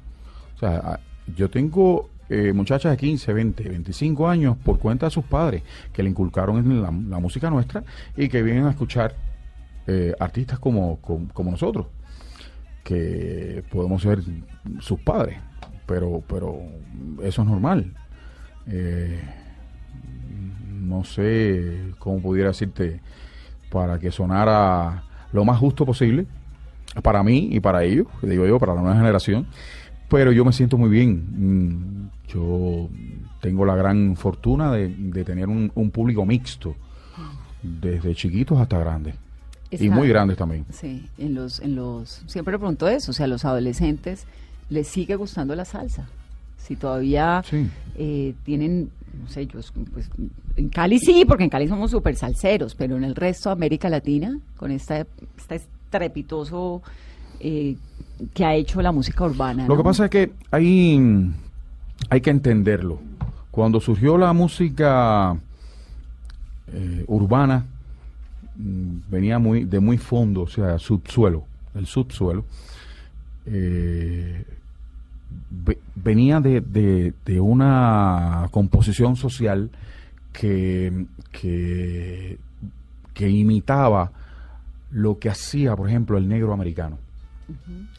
O 0.55 0.59
sea, 0.59 0.99
yo 1.35 1.49
tengo 1.49 2.09
eh, 2.29 2.51
muchachas 2.53 2.91
de 2.91 2.97
15, 2.97 3.33
20, 3.33 3.69
25 3.69 4.27
años 4.27 4.57
por 4.57 4.79
cuenta 4.79 5.05
de 5.05 5.11
sus 5.11 5.25
padres 5.25 5.63
que 5.93 6.03
le 6.03 6.09
inculcaron 6.09 6.57
en 6.57 6.81
la, 6.81 6.91
la 6.91 7.19
música 7.19 7.49
nuestra 7.49 7.83
y 8.15 8.27
que 8.27 8.41
vienen 8.43 8.65
a 8.65 8.71
escuchar 8.71 9.15
eh, 9.87 10.13
artistas 10.19 10.59
como, 10.59 10.97
como, 10.97 11.29
como 11.33 11.51
nosotros, 11.51 11.87
que 12.83 13.63
podemos 13.71 14.01
ser 14.01 14.19
sus 14.79 14.99
padres, 14.99 15.39
pero, 15.85 16.21
pero 16.27 16.59
eso 17.23 17.41
es 17.41 17.47
normal. 17.47 17.93
Eh, 18.67 19.21
no 20.79 21.03
sé 21.03 21.93
cómo 21.99 22.21
pudiera 22.21 22.49
decirte 22.49 23.01
para 23.71 23.99
que 23.99 24.11
sonara 24.11 25.03
lo 25.33 25.43
más 25.45 25.57
justo 25.59 25.85
posible 25.85 26.25
para 27.03 27.23
mí 27.23 27.49
y 27.51 27.59
para 27.59 27.83
ellos, 27.83 28.07
digo 28.21 28.45
yo, 28.47 28.59
para 28.59 28.73
la 28.73 28.81
nueva 28.81 28.95
generación, 28.97 29.45
pero 30.09 30.31
yo 30.31 30.45
me 30.45 30.53
siento 30.53 30.77
muy 30.77 30.89
bien. 30.89 31.25
Mm, 31.35 32.09
Yo 32.29 32.89
tengo 33.41 33.65
la 33.65 33.75
gran 33.75 34.15
fortuna 34.15 34.71
de, 34.71 34.89
de 34.89 35.23
tener 35.23 35.47
un, 35.47 35.71
un 35.75 35.91
público 35.91 36.25
mixto, 36.25 36.75
desde 37.61 38.13
chiquitos 38.15 38.59
hasta 38.59 38.77
grandes, 38.79 39.15
y 39.71 39.89
muy 39.89 40.07
grandes 40.07 40.37
también. 40.37 40.65
Sí, 40.71 41.07
en 41.17 41.33
los, 41.35 41.59
en 41.59 41.75
los, 41.75 42.23
siempre 42.27 42.53
le 42.53 42.59
pregunto 42.59 42.87
eso, 42.87 43.11
o 43.11 43.13
sea, 43.13 43.25
a 43.25 43.27
los 43.27 43.45
adolescentes 43.45 44.25
les 44.69 44.87
sigue 44.87 45.15
gustando 45.15 45.55
la 45.55 45.65
salsa. 45.65 46.07
Si 46.57 46.75
todavía 46.75 47.43
Sí. 47.49 47.67
eh, 47.97 48.33
tienen, 48.43 48.89
no 49.23 49.29
sé, 49.29 49.45
yo, 49.47 49.59
pues, 49.93 50.09
en 50.55 50.69
Cali 50.69 50.99
sí, 50.99 51.23
porque 51.25 51.43
en 51.45 51.49
Cali 51.49 51.67
somos 51.67 51.91
súper 51.91 52.15
salseros, 52.15 52.75
pero 52.75 52.97
en 52.97 53.03
el 53.03 53.15
resto 53.15 53.49
de 53.49 53.53
América 53.53 53.89
Latina, 53.89 54.37
con 54.57 54.71
esta, 54.71 54.99
este 55.37 55.55
estrepitoso 55.55 56.81
eh, 57.39 57.75
que 58.33 58.43
ha 58.45 58.55
hecho 58.55 58.81
la 58.81 58.91
música 58.91 59.23
urbana. 59.25 59.67
Lo 59.67 59.77
que 59.77 59.83
pasa 59.83 60.05
es 60.05 60.11
que 60.11 60.31
hay, 60.51 60.99
hay 62.09 62.21
que 62.21 62.29
entenderlo. 62.31 62.99
Cuando 63.51 63.79
surgió 63.79 64.17
la 64.17 64.33
música 64.33 65.37
eh, 66.73 67.03
urbana, 67.07 67.65
mm, 68.57 68.97
venía 69.09 69.39
muy 69.39 69.63
de 69.65 69.79
muy 69.79 69.97
fondo, 69.97 70.41
o 70.41 70.47
sea, 70.47 70.77
subsuelo, 70.79 71.43
el 71.75 71.85
subsuelo. 71.85 72.43
eh, 73.45 74.43
venía 75.95 76.39
de, 76.39 76.61
de- 76.61 77.13
de 77.25 77.39
una 77.39 78.47
composición 78.51 79.15
social 79.15 79.69
que, 80.33 81.05
que, 81.31 82.37
que 83.13 83.29
imitaba 83.29 84.11
lo 84.91 85.19
que 85.19 85.29
hacía, 85.29 85.75
por 85.75 85.89
ejemplo, 85.89 86.17
el 86.17 86.27
negro 86.27 86.53
americano, 86.53 86.97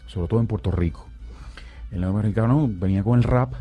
sobre 0.07 0.29
todo 0.29 0.41
en 0.41 0.47
Puerto 0.47 0.71
Rico. 0.71 1.07
El 1.91 2.01
negro 2.01 2.19
americano 2.19 2.69
venía 2.71 3.03
con 3.03 3.19
el 3.19 3.25
rap, 3.25 3.53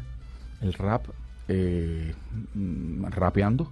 el 0.62 0.74
rap 0.74 1.06
eh, 1.48 2.14
rapeando, 3.10 3.72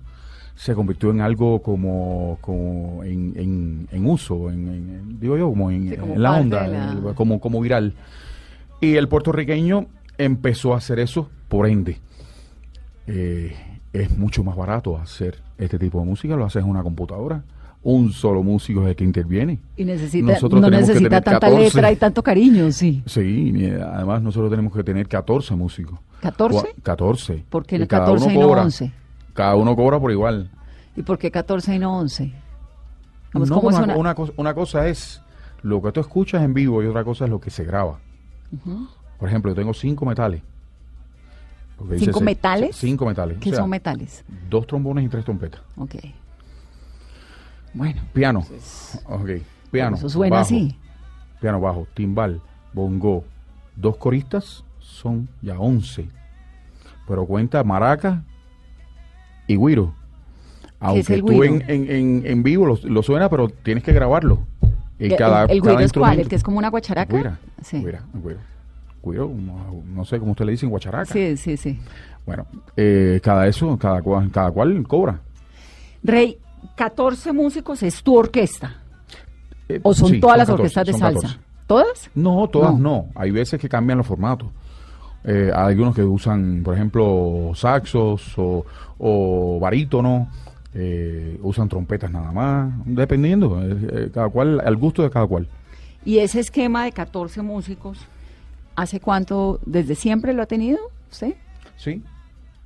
se 0.56 0.74
convirtió 0.74 1.12
en 1.12 1.20
algo 1.22 1.62
como, 1.62 2.38
como 2.42 3.04
en, 3.04 3.34
en- 3.36 3.88
en 3.92 4.06
uso, 4.06 4.50
en, 4.50 4.68
en- 4.70 5.20
digo 5.20 5.38
yo, 5.38 5.50
como 5.50 5.70
en, 5.72 5.90
Sí, 5.90 5.98
como 5.98 6.14
en 6.14 6.22
la 6.24 6.32
onda, 6.32 6.68
la- 6.68 7.14
como, 7.16 7.40
como 7.40 7.60
viral. 7.62 7.94
Y 8.82 8.96
el 8.96 9.08
puertorriqueño 9.08 9.88
empezó 10.18 10.74
a 10.74 10.78
hacer 10.78 11.00
eso, 11.00 11.30
por 11.48 11.68
ende, 11.68 12.00
eh, 13.08 13.56
es 13.94 14.18
mucho 14.18 14.44
más 14.44 14.56
barato 14.56 14.98
hacer 14.98 15.40
este 15.58 15.80
tipo 15.80 16.00
de 16.00 16.06
música, 16.06 16.36
lo 16.36 16.46
haces 16.46 16.64
en 16.64 16.70
una 16.70 16.84
computadora. 16.84 17.44
Un 17.84 18.12
solo 18.12 18.42
músico 18.42 18.82
es 18.84 18.90
el 18.90 18.96
que 18.96 19.04
interviene. 19.04 19.60
Y 19.78 19.86
necesita, 19.86 20.32
Nosotros 20.34 20.60
no 20.60 20.70
necesita 20.72 21.22
tanta 21.22 21.40
14. 21.48 21.64
letra 21.64 21.92
y 21.92 21.96
tanto 21.98 22.24
cariño, 22.24 22.72
sí. 22.72 23.04
Sí, 23.06 23.54
además 23.80 24.24
nosotros 24.24 24.50
tenemos 24.50 24.74
que 24.74 24.84
tener 24.84 25.08
14 25.08 25.54
músicos. 25.56 26.00
¿14? 26.22 26.50
Cua- 26.50 26.74
14. 26.82 27.46
¿Por 27.48 27.64
qué 27.66 27.76
Y 27.76 27.80
no 27.80 27.88
cada 27.88 28.06
14 28.06 28.26
uno 28.26 28.34
y 28.34 28.38
no 28.40 28.48
cobra. 28.48 28.62
11? 28.64 28.92
Cada 29.36 29.56
uno 29.56 29.76
cobra 29.76 30.00
por 30.00 30.12
igual. 30.12 30.50
¿Y 30.96 31.04
por 31.04 31.20
qué 31.20 31.30
14 31.30 31.76
y 31.76 31.80
no 31.80 31.96
11? 32.00 32.34
Vamos, 33.34 33.50
No, 33.50 33.60
una 33.60 34.16
cosa, 34.16 34.34
una 34.38 34.54
cosa 34.56 34.88
es 34.88 35.22
lo 35.62 35.80
que 35.82 35.92
tú 35.92 36.00
escuchas 36.00 36.42
en 36.42 36.54
vivo 36.56 36.82
y 36.82 36.88
otra 36.88 37.04
cosa 37.04 37.26
es 37.26 37.30
lo 37.30 37.40
que 37.40 37.52
se 37.52 37.66
graba. 37.66 38.00
Por 39.20 39.30
ejemplo, 39.30 39.52
yo 39.52 39.56
tengo 39.56 39.74
cinco 39.74 40.06
metales. 40.06 40.42
¿Cinco 41.98 42.22
metales? 42.22 42.76
Cinco 42.76 43.06
metales. 43.06 43.38
¿Qué 43.40 43.50
O 43.50 43.54
sea, 43.54 43.62
son 43.62 43.70
metales? 43.70 44.24
Dos 44.50 44.66
trombones 44.66 45.06
y 45.06 45.10
tres 45.10 45.26
trompetas. 45.26 45.62
Ok. 45.76 45.96
Bueno, 47.74 48.02
Piano. 48.14 48.46
Ok. 49.06 49.30
Piano. 49.72 49.98
eso 49.98 50.10
suena 50.10 50.38
bajo, 50.38 50.46
así. 50.46 50.78
Piano 51.42 51.60
bajo, 51.60 51.88
timbal, 51.94 52.42
bongo. 52.74 53.26
Dos 53.76 53.98
coristas 53.98 54.64
son 54.80 55.28
ya 55.42 55.60
once. 55.60 56.08
Pero 57.08 57.26
cuenta 57.26 57.64
maraca 57.64 58.24
y 59.48 59.58
guiro. 59.58 59.94
Aunque 60.80 61.22
tú 61.22 61.44
en, 61.44 61.64
en, 61.68 62.24
en 62.26 62.44
vivo 62.44 62.66
lo, 62.66 62.78
lo 62.84 63.04
suena, 63.04 63.30
pero 63.30 63.50
tienes 63.50 63.84
que 63.84 63.92
grabarlo. 63.92 64.40
Y 65.00 65.06
¿El, 65.06 65.16
cada, 65.18 65.46
el 65.46 65.62
cada 65.62 65.88
cuál? 65.90 66.20
¿El 66.20 66.28
que 66.28 66.36
es 66.36 66.44
como 66.44 66.58
una 66.58 66.70
guacharaca? 66.70 67.16
Guira, 67.16 67.40
Sí. 67.62 67.80
guira, 67.80 68.02
guiro. 68.14 68.40
Guiro, 69.04 69.32
no, 69.36 69.84
no 69.86 70.06
sé 70.06 70.20
cómo 70.20 70.32
usted 70.32 70.46
le 70.46 70.52
dice 70.54 70.66
en 70.66 70.70
guacharaca. 70.72 71.12
Sí, 71.12 71.38
sí, 71.38 71.58
sí. 71.58 71.80
Bueno, 72.26 72.46
eh, 72.76 73.20
cada 73.22 73.46
eso, 73.48 73.78
cada 73.78 74.02
cada 74.32 74.52
cual 74.52 74.84
cobra. 74.88 75.20
Rey, 76.04 76.38
14 76.76 77.34
músicos 77.34 77.84
es 77.84 78.02
tu 78.02 78.16
orquesta. 78.18 78.78
Eh, 79.70 79.80
¿O 79.84 79.94
son 79.94 80.10
sí, 80.10 80.20
todas 80.20 80.38
las 80.38 80.48
14, 80.48 80.62
orquestas 80.62 80.86
de 80.88 80.94
salsa? 80.94 81.22
14. 81.28 81.40
¿Todas? 81.68 82.10
No, 82.16 82.48
todas 82.48 82.74
No. 82.74 82.80
no. 82.80 83.08
Hay 83.16 83.32
veces 83.32 83.60
que 83.60 83.68
cambian 83.68 83.98
los 83.98 84.08
formatos. 84.08 84.48
Eh, 85.24 85.52
hay 85.54 85.72
algunos 85.72 85.96
que 85.96 86.04
usan, 86.04 86.62
por 86.64 86.76
ejemplo, 86.76 87.52
saxos 87.56 88.38
o, 88.38 88.64
o 89.00 89.60
barítono, 89.60 90.30
eh, 90.78 91.40
usan 91.42 91.70
trompetas 91.70 92.12
nada 92.12 92.32
más, 92.34 92.72
dependiendo, 92.86 93.62
eh, 93.64 93.78
eh, 93.92 94.10
cada 94.14 94.28
cual, 94.30 94.60
al 94.60 94.76
gusto 94.76 95.02
de 95.04 95.10
cada 95.10 95.26
cual. 95.26 95.48
Y 96.04 96.20
ese 96.20 96.40
esquema 96.42 96.84
de 96.84 96.92
14 96.92 97.42
músicos, 97.42 97.98
¿hace 98.76 99.00
cuánto, 99.00 99.60
desde 99.66 99.96
siempre 99.96 100.34
lo 100.34 100.42
ha 100.44 100.46
tenido 100.46 100.78
usted? 101.12 101.34
Sí, 101.78 102.04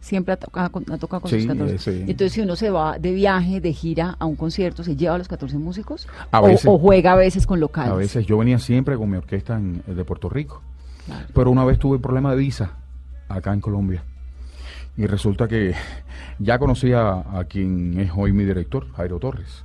Siempre 0.02 0.34
ha 0.34 0.38
tocado 0.38 0.72
con, 0.72 0.86
ha 0.94 0.98
tocado 0.98 1.20
con 1.24 1.30
Sí, 1.30 1.42
sus 1.42 1.48
14. 1.48 1.76
eh, 1.76 1.78
sí. 1.78 1.92
Entonces, 2.10 2.32
si 2.32 2.40
uno 2.40 2.56
se 2.56 2.70
va 2.70 2.98
de 2.98 3.12
viaje, 3.12 3.60
de 3.60 3.74
gira 3.74 4.16
a 4.18 4.26
un 4.26 4.38
concierto, 4.38 4.82
¿se 4.82 4.96
lleva 4.96 5.16
a 5.16 5.18
los 5.18 5.28
14 5.28 5.58
músicos? 5.58 6.08
A 6.32 6.40
o, 6.42 6.46
veces. 6.48 6.66
o 6.68 6.80
juega 6.80 7.12
a 7.12 7.16
veces 7.18 7.46
con 7.46 7.60
locales? 7.60 7.92
a 7.92 7.96
veces 7.98 8.26
yo 8.26 8.38
venía 8.38 8.60
siempre 8.60 8.96
con 8.96 9.10
mi 9.10 9.18
orquesta 9.18 9.58
en- 9.58 9.84
de 9.86 10.06
Puerto 10.06 10.30
Rico, 10.30 10.62
Claro. 11.06 11.28
pero 11.36 11.52
una 11.52 11.66
vez 11.66 11.80
tuve 11.80 12.00
problema 12.00 12.32
de 12.32 12.38
visa 12.38 12.72
acá 13.28 13.52
en 13.54 13.60
Colombia. 13.60 14.02
Y 15.00 15.08
resulta 15.08 15.48
que 15.48 15.74
ya 16.40 16.60
conocía 16.60 17.24
a 17.34 17.46
quien 17.46 17.98
es 18.02 18.12
hoy 18.14 18.34
mi 18.34 18.44
director, 18.44 18.86
Jairo 18.98 19.18
Torres. 19.18 19.64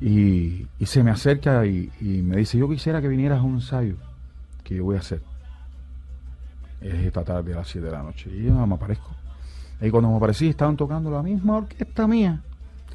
Y, 0.00 0.64
y 0.78 0.86
se 0.86 1.02
me 1.02 1.10
acerca 1.10 1.66
y, 1.66 1.90
y 2.00 2.22
me 2.22 2.36
dice, 2.36 2.56
yo 2.56 2.68
quisiera 2.68 3.02
que 3.02 3.08
vinieras 3.08 3.40
a 3.40 3.42
un 3.42 3.54
ensayo 3.54 3.96
que 4.62 4.76
yo 4.76 4.84
voy 4.84 4.94
a 4.94 5.00
hacer. 5.00 5.22
es 6.80 6.94
esta 6.94 7.24
tarde 7.24 7.52
a 7.52 7.56
las 7.56 7.66
7 7.66 7.84
de 7.84 7.92
la 7.92 8.04
noche. 8.04 8.30
Y 8.32 8.44
yo 8.44 8.64
me 8.64 8.74
aparezco. 8.76 9.10
Y 9.80 9.90
cuando 9.90 10.08
me 10.08 10.18
aparecí 10.18 10.46
estaban 10.46 10.76
tocando 10.76 11.10
la 11.10 11.20
misma 11.20 11.56
orquesta 11.56 12.06
mía. 12.06 12.40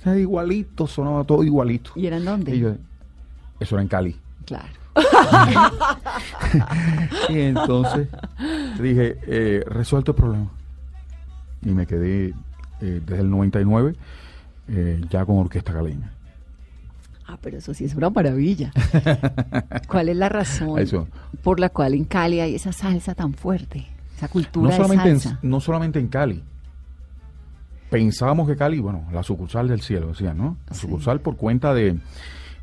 Era 0.01 0.17
igualito, 0.17 0.87
sonaba 0.87 1.25
todo 1.25 1.43
igualito. 1.43 1.91
¿Y 1.97 2.07
eran 2.07 2.23
dónde? 2.23 2.55
Y 2.55 2.59
yo, 2.61 2.69
eso 3.59 3.75
era 3.75 3.81
en 3.81 3.89
Cali. 3.89 4.15
Claro. 4.45 4.69
Y 7.27 7.39
entonces 7.39 8.07
dije, 8.79 9.17
eh, 9.27 9.63
resuelto 9.67 10.11
el 10.11 10.15
problema. 10.15 10.62
Y 11.65 11.69
me 11.69 11.85
quedé 11.87 12.33
eh, 12.81 13.01
desde 13.05 13.21
el 13.21 13.29
99 13.29 13.95
eh, 14.69 15.01
ya 15.09 15.25
con 15.25 15.37
orquesta 15.37 15.73
caleña. 15.73 16.11
Ah, 17.27 17.37
pero 17.41 17.57
eso 17.57 17.73
sí 17.73 17.85
es 17.85 17.95
una 17.95 18.09
maravilla. 18.09 18.71
¿Cuál 19.87 20.09
es 20.09 20.17
la 20.17 20.27
razón 20.29 20.77
Eso. 20.79 21.07
por 21.41 21.59
la 21.59 21.69
cual 21.69 21.93
en 21.93 22.03
Cali 22.05 22.39
hay 22.41 22.55
esa 22.55 22.71
salsa 22.73 23.15
tan 23.15 23.33
fuerte? 23.33 23.87
Esa 24.17 24.27
cultura 24.27 24.65
No 24.65 24.71
de 24.71 24.75
solamente, 24.83 25.09
en, 25.09 25.19
salsa. 25.19 25.39
no 25.41 25.59
solamente 25.61 25.99
en 25.99 26.07
Cali. 26.09 26.43
Pensábamos 27.89 28.47
que 28.47 28.55
Cali, 28.55 28.79
bueno, 28.79 29.05
la 29.11 29.23
sucursal 29.23 29.67
del 29.67 29.81
cielo, 29.81 30.07
decían, 30.07 30.37
¿no? 30.37 30.57
La 30.67 30.73
Sí. 30.75 30.81
sucursal 30.81 31.21
por 31.21 31.37
cuenta 31.37 31.73
de, 31.73 31.99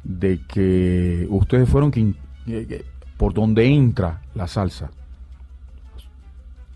de 0.04 0.40
que 0.46 1.26
ustedes 1.30 1.68
fueron 1.68 1.90
quien, 1.90 2.16
eh, 2.46 2.84
por 3.16 3.32
donde 3.32 3.64
entra 3.66 4.20
la 4.34 4.46
salsa. 4.46 4.90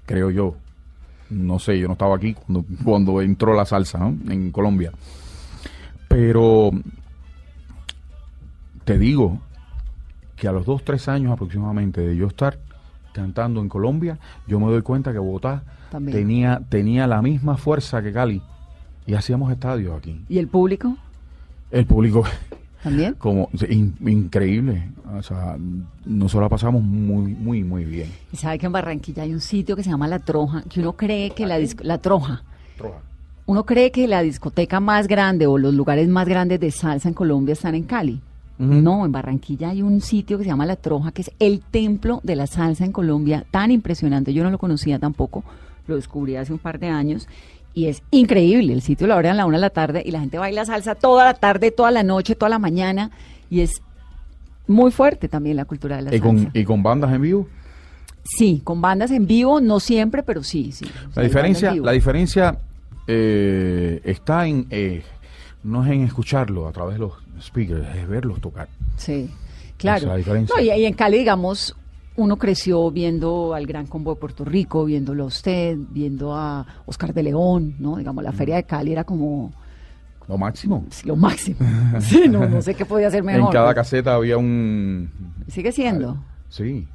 Creo 0.07 0.31
yo. 0.31 0.57
No 1.31 1.59
sé, 1.59 1.79
yo 1.79 1.87
no 1.87 1.95
estaba 1.95 2.17
aquí 2.17 2.35
cuando, 2.35 2.65
cuando 2.85 3.21
entró 3.23 3.55
la 3.55 3.65
salsa, 3.65 3.99
¿no? 3.99 4.17
En 4.31 4.51
Colombia. 4.51 4.93
Pero 6.09 6.71
te 8.85 8.99
digo 8.99 9.41
que 10.37 10.49
a 10.49 10.53
los 10.53 10.67
dos, 10.67 10.85
tres 10.85 11.09
años 11.09 11.33
aproximadamente 11.33 12.01
de 12.01 12.17
yo 12.17 12.27
estar 12.27 12.59
cantando 13.13 13.61
en 13.61 13.69
Colombia, 13.69 14.19
yo 14.47 14.61
me 14.61 14.67
doy 14.67 14.83
cuenta 14.83 15.13
que 15.13 15.19
Bogotá 15.19 15.63
También. 15.91 16.19
tenía, 16.19 16.61
tenía 16.69 17.07
la 17.07 17.23
misma 17.23 17.57
fuerza 17.57 18.03
que 18.03 18.13
Cali. 18.13 18.43
Y 19.07 19.15
hacíamos 19.15 19.53
estadios 19.53 19.97
aquí. 19.97 20.21
¿Y 20.29 20.39
el 20.39 20.49
público 20.49 20.97
El 21.71 21.87
público, 21.87 22.25
también? 22.85 23.15
como 23.15 23.49
in- 23.69 23.95
increíble. 24.07 24.91
O 25.19 25.23
sea, 25.23 25.57
nosotros 26.05 26.43
la 26.45 26.49
pasamos 26.49 26.83
muy, 26.83 27.33
muy, 27.35 27.65
muy 27.65 27.85
bien. 27.85 28.09
Y 28.33 28.37
sabe 28.37 28.59
que 28.59 28.67
en 28.67 28.73
Barranquilla 28.73 29.25
hay 29.25 29.33
un 29.35 29.41
sitio 29.41 29.75
que 29.75 29.83
se 29.83 29.91
llama 29.91 30.07
La 30.07 30.21
Troja, 30.21 30.63
que 30.69 30.79
uno 30.81 30.93
cree 30.93 31.31
que 31.31 31.47
la, 31.47 31.59
disco- 31.59 31.83
la 31.85 31.99
Troja, 31.99 32.43
uno 33.47 33.65
cree 33.67 33.91
que 33.91 34.07
la 34.09 34.23
discoteca 34.23 34.81
más 34.81 35.07
grande 35.07 35.47
o 35.47 35.59
los 35.59 35.75
lugares 35.75 36.09
más 36.09 36.27
grandes 36.29 36.61
de 36.61 36.71
salsa 36.71 37.09
en 37.09 37.15
Colombia 37.15 37.53
están 37.53 37.75
en 37.75 37.83
Cali. 37.85 38.21
No, 38.57 39.05
en 39.05 39.11
Barranquilla 39.11 39.71
hay 39.71 39.83
un 39.83 40.01
sitio 40.01 40.39
que 40.39 40.45
se 40.45 40.51
llama 40.51 40.65
La 40.65 40.77
Troja, 40.77 41.11
que 41.11 41.23
es 41.23 41.31
el 41.41 41.61
templo 41.61 42.21
de 42.23 42.37
la 42.37 42.47
salsa 42.47 42.85
en 42.85 42.93
Colombia, 42.93 43.45
tan 43.51 43.73
impresionante. 43.73 44.33
Yo 44.33 44.45
no 44.45 44.51
lo 44.51 44.59
conocía 44.59 44.99
tampoco, 45.01 45.43
lo 45.89 45.97
descubrí 45.97 46.37
hace 46.37 46.53
un 46.53 46.61
par 46.61 46.79
de 46.79 46.87
años 46.89 47.27
y 47.75 47.87
es 47.87 48.03
increíble. 48.11 48.73
El 48.73 48.83
sitio 48.83 49.07
lo 49.07 49.15
abren 49.15 49.33
a 49.33 49.35
la 49.35 49.47
una 49.47 49.57
de 49.57 49.63
la 49.63 49.71
tarde 49.71 50.03
y 50.05 50.11
la 50.13 50.21
gente 50.21 50.39
baila 50.39 50.65
salsa 50.65 50.95
toda 50.95 51.25
la 51.25 51.35
tarde, 51.35 51.71
toda 51.71 51.91
la 51.91 52.03
noche, 52.03 52.35
toda 52.37 52.49
la 52.49 52.59
mañana 52.59 53.11
y 53.51 53.61
es 53.61 53.83
muy 54.67 54.91
fuerte 54.93 55.29
también 55.29 55.57
la 55.57 55.65
cultura 55.65 55.97
de 55.97 56.03
la 56.03 56.09
Y 56.15 56.19
salsa. 56.19 56.25
con, 56.25 56.51
y 56.55 56.65
con 56.65 56.83
bandas 56.83 57.13
en 57.13 57.21
vivo. 57.23 57.49
Sí, 58.25 58.63
con 58.65 58.81
bandas 58.81 59.11
en 59.11 59.27
vivo, 59.27 59.61
no 59.61 59.81
siempre, 59.81 60.23
pero 60.23 60.43
sí, 60.43 60.73
sí. 60.73 60.87
O 60.87 61.13
sea, 61.13 61.23
La 61.23 61.23
diferencia, 61.25 61.75
la 61.75 61.93
diferencia 61.93 62.59
eh, 63.07 64.01
está 64.05 64.47
en 64.47 64.67
eh, 64.71 65.03
no 65.63 65.85
es 65.85 65.91
en 65.93 66.03
escucharlo 66.05 66.67
a 66.69 66.73
través 66.73 66.95
de 66.95 67.01
los 67.01 67.13
speakers, 67.43 67.87
es 67.97 68.09
verlos 68.09 68.41
tocar. 68.41 68.69
Sí, 68.97 69.29
Esa 69.31 69.77
claro. 69.77 69.99
es 69.99 70.05
la 70.09 70.17
diferencia. 70.17 70.55
No, 70.57 70.63
y, 70.63 70.71
y 70.71 70.85
en 70.87 70.95
Cali, 70.95 71.19
digamos, 71.19 71.77
uno 72.17 72.37
creció 72.37 72.91
viendo 72.91 73.55
al 73.55 73.67
Gran 73.67 73.87
Combo 73.87 74.15
de 74.15 74.21
Puerto 74.21 74.45
Rico, 74.45 74.85
viéndolo 74.85 75.25
a 75.25 75.27
usted, 75.27 75.77
viendo 75.91 76.35
a 76.35 76.65
Oscar 76.87 77.13
de 77.13 77.23
León, 77.25 77.75
¿no? 77.79 77.97
Digamos, 77.97 78.23
la 78.23 78.33
Feria 78.33 78.57
de 78.57 78.65
Cali 78.65 78.93
era 78.93 79.05
como 79.05 79.53
Lo 80.29 80.39
máximo. 80.39 80.85
sí, 80.91 81.07
lo 81.09 81.17
máximo. 81.17 81.59
Sí, 82.01 82.29
no, 82.29 82.49
no 82.49 82.63
sé 82.63 82.75
qué 82.75 82.85
podía 82.87 83.11
ser 83.11 83.23
mejor. 83.23 83.47
En 83.49 83.53
cada 83.53 83.75
caseta 83.75 84.15
había 84.15 84.37
un 84.39 85.11
Sigue 85.49 85.73
siendo. 85.73 86.17
sí, 86.49 86.87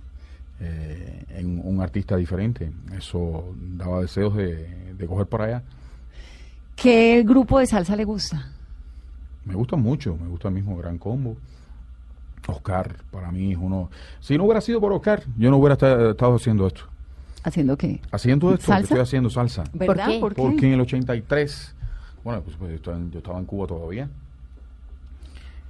eh, 0.62 1.26
en 1.30 1.62
un 1.64 1.82
artista 1.82 2.16
diferente. 2.18 2.72
Eso 2.98 3.54
daba 3.78 4.02
deseos 4.02 4.36
de, 4.36 4.94
de 4.94 5.08
coger 5.08 5.28
para 5.28 5.46
allá. 5.46 5.64
¿Qué 6.76 7.24
grupo 7.26 7.60
de 7.60 7.66
salsa 7.68 7.96
le 7.96 8.06
gusta? 8.06 8.52
Me 9.46 9.54
gusta 9.54 9.76
mucho, 9.76 10.16
me 10.16 10.28
gusta 10.30 10.48
el 10.50 10.54
mismo 10.54 10.78
Gran 10.78 10.98
Combo. 10.98 11.36
Oscar, 12.50 12.96
para 13.12 13.32
mí 13.32 13.52
es 13.54 13.58
uno. 13.60 13.90
Si 14.20 14.38
no 14.38 14.44
hubiera 14.46 14.62
sido 14.62 14.80
por 14.82 14.92
Oscar, 14.94 15.24
yo 15.38 15.50
no 15.50 15.58
hubiera 15.58 15.74
esta- 15.74 16.12
estado 16.12 16.36
haciendo 16.36 16.68
esto. 16.68 16.82
¿Haciendo 17.44 17.78
qué? 17.78 18.02
Haciendo 18.12 18.50
esto, 18.54 18.66
que 18.66 18.72
¿Salsa? 18.72 18.84
estoy 18.84 19.00
haciendo 19.00 19.30
salsa. 19.30 19.64
¿Verdad? 19.74 20.08
qué? 20.08 20.20
¿Por 20.20 20.36
qué? 20.36 20.42
Porque 20.42 20.68
en 20.68 20.74
el 20.74 20.82
83, 20.82 21.74
bueno, 22.24 22.42
pues, 22.42 22.56
pues, 22.58 22.70
yo, 22.72 22.76
estaba 22.76 22.98
en, 22.98 23.12
yo 23.12 23.20
estaba 23.20 23.40
en 23.40 23.46
Cuba 23.46 23.66
todavía. 23.68 24.10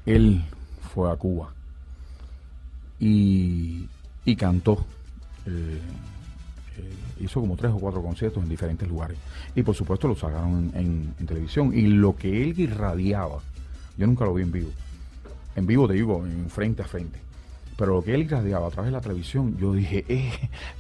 Él 0.05 0.43
fue 0.93 1.11
a 1.11 1.15
Cuba 1.15 1.53
y, 2.99 3.87
y 4.25 4.35
cantó. 4.35 4.85
eh, 5.45 5.79
eh, 6.77 6.93
hizo 7.21 7.39
como 7.41 7.55
tres 7.55 7.71
o 7.71 7.77
cuatro 7.77 8.01
conciertos 8.01 8.41
en 8.43 8.49
diferentes 8.49 8.87
lugares. 8.87 9.17
Y 9.55 9.61
por 9.63 9.75
supuesto 9.75 10.07
lo 10.07 10.15
sacaron 10.15 10.71
en, 10.73 10.81
en- 10.85 11.13
en 11.19 11.25
televisión. 11.25 11.71
Y 11.73 11.81
lo 11.87 12.15
que 12.15 12.43
él 12.43 12.59
irradiaba, 12.59 13.39
yo 13.97 14.07
nunca 14.07 14.25
lo 14.25 14.33
vi 14.33 14.43
en 14.43 14.51
vivo. 14.51 14.69
En 15.55 15.65
vivo 15.67 15.87
te 15.87 15.93
digo, 15.93 16.25
en 16.25 16.49
frente 16.49 16.81
a 16.81 16.85
frente. 16.85 17.19
Pero 17.77 17.95
lo 17.95 18.03
que 18.03 18.13
él 18.13 18.21
irradiaba 18.21 18.67
a 18.67 18.71
través 18.71 18.91
de 18.91 18.97
la 18.97 19.01
televisión, 19.01 19.57
yo 19.57 19.73
dije, 19.73 20.05
eh, 20.09 20.31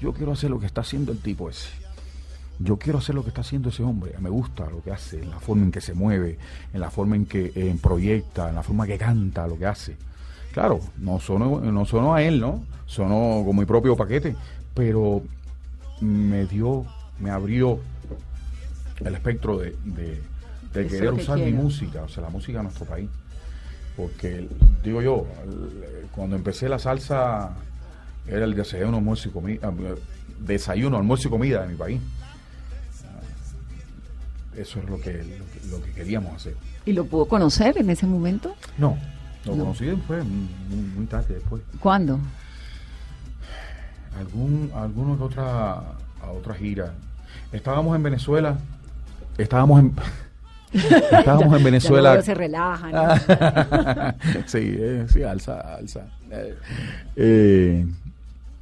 yo 0.01 0.13
quiero 0.13 0.31
hacer 0.33 0.49
lo 0.49 0.59
que 0.59 0.65
está 0.65 0.81
haciendo 0.81 1.11
el 1.11 1.19
tipo 1.19 1.49
ese 1.49 1.69
yo 2.61 2.75
quiero 2.77 2.99
hacer 2.99 3.15
lo 3.15 3.23
que 3.23 3.29
está 3.29 3.39
haciendo 3.39 3.69
ese 3.69 3.83
hombre. 3.83 4.13
Me 4.19 4.29
gusta 4.29 4.69
lo 4.69 4.83
que 4.83 4.91
hace, 4.91 5.21
en 5.23 5.29
la 5.29 5.39
forma 5.39 5.63
en 5.63 5.71
que 5.71 5.79
se 5.79 5.93
mueve, 5.93 6.37
en 6.73 6.81
la 6.81 6.91
forma 6.91 7.15
en 7.15 7.25
que 7.25 7.53
eh, 7.55 7.73
proyecta, 7.81 8.49
en 8.49 8.55
la 8.55 8.63
forma 8.63 8.85
que 8.85 8.97
canta 8.97 9.47
lo 9.47 9.57
que 9.57 9.65
hace. 9.65 9.95
Claro, 10.51 10.81
no 10.97 11.21
sonó, 11.21 11.61
no 11.61 11.85
sonó 11.85 12.13
a 12.15 12.21
él, 12.21 12.41
¿no? 12.41 12.65
Sonó 12.85 13.43
con 13.45 13.55
mi 13.55 13.63
propio 13.63 13.95
paquete, 13.95 14.35
pero 14.73 15.21
me 16.01 16.45
dio, 16.47 16.85
me 17.21 17.29
abrió 17.29 17.79
el 18.99 19.15
espectro 19.15 19.57
de, 19.57 19.77
de- 19.85 20.21
querer 20.89 20.89
que 21.15 21.21
usar 21.21 21.37
mi 21.39 21.53
música, 21.63 22.03
o 22.03 22.09
sea, 22.09 22.23
la 22.23 22.29
música 22.29 22.57
de 22.57 22.63
nuestro 22.63 22.85
país. 22.85 23.09
Porque, 23.99 24.47
digo 24.81 25.01
yo, 25.01 25.27
cuando 26.15 26.37
empecé 26.37 26.69
la 26.69 26.79
salsa, 26.79 27.49
era 28.25 28.45
el 28.45 28.55
desayuno, 28.55 28.95
almuerzo 28.95 29.27
y 29.27 29.31
comida, 29.33 29.73
desayuno, 30.39 30.95
almuerzo 30.95 31.27
y 31.27 31.31
comida 31.31 31.63
de 31.63 31.67
mi 31.67 31.75
país. 31.75 31.99
Eso 34.55 34.79
es 34.79 34.89
lo 34.89 35.01
que, 35.01 35.11
lo 35.17 35.21
que, 35.51 35.67
lo 35.69 35.83
que 35.83 35.91
queríamos 35.91 36.33
hacer. 36.33 36.55
¿Y 36.85 36.93
lo 36.93 37.03
pudo 37.07 37.25
conocer 37.25 37.77
en 37.77 37.89
ese 37.89 38.07
momento? 38.07 38.55
No, 38.77 38.97
lo 39.45 39.55
No. 39.57 39.63
conocí 39.65 39.83
después, 39.87 40.23
muy, 40.23 40.47
muy 40.95 41.05
tarde 41.05 41.33
después. 41.35 41.61
¿Cuándo? 41.81 42.19
Algún, 44.17 44.71
alguna 44.75 45.17
que 45.17 45.23
otra, 45.23 45.73
a 46.21 46.31
otra 46.33 46.53
gira. 46.53 46.93
Estábamos 47.51 47.97
en 47.97 48.03
Venezuela, 48.03 48.57
estábamos 49.37 49.81
en, 49.81 49.93
estábamos 51.11 51.53
en 51.53 51.59
Ya 51.59 51.65
Venezuela. 51.65 52.09
luego 52.09 52.23
se 52.25 52.33
relajan. 52.35 52.91
¿no? 52.91 53.07
sí, 54.47 54.59
eh, 54.77 55.05
sí, 55.09 55.23
alza, 55.23 55.75
alza. 55.75 56.05
Eh, 57.15 57.85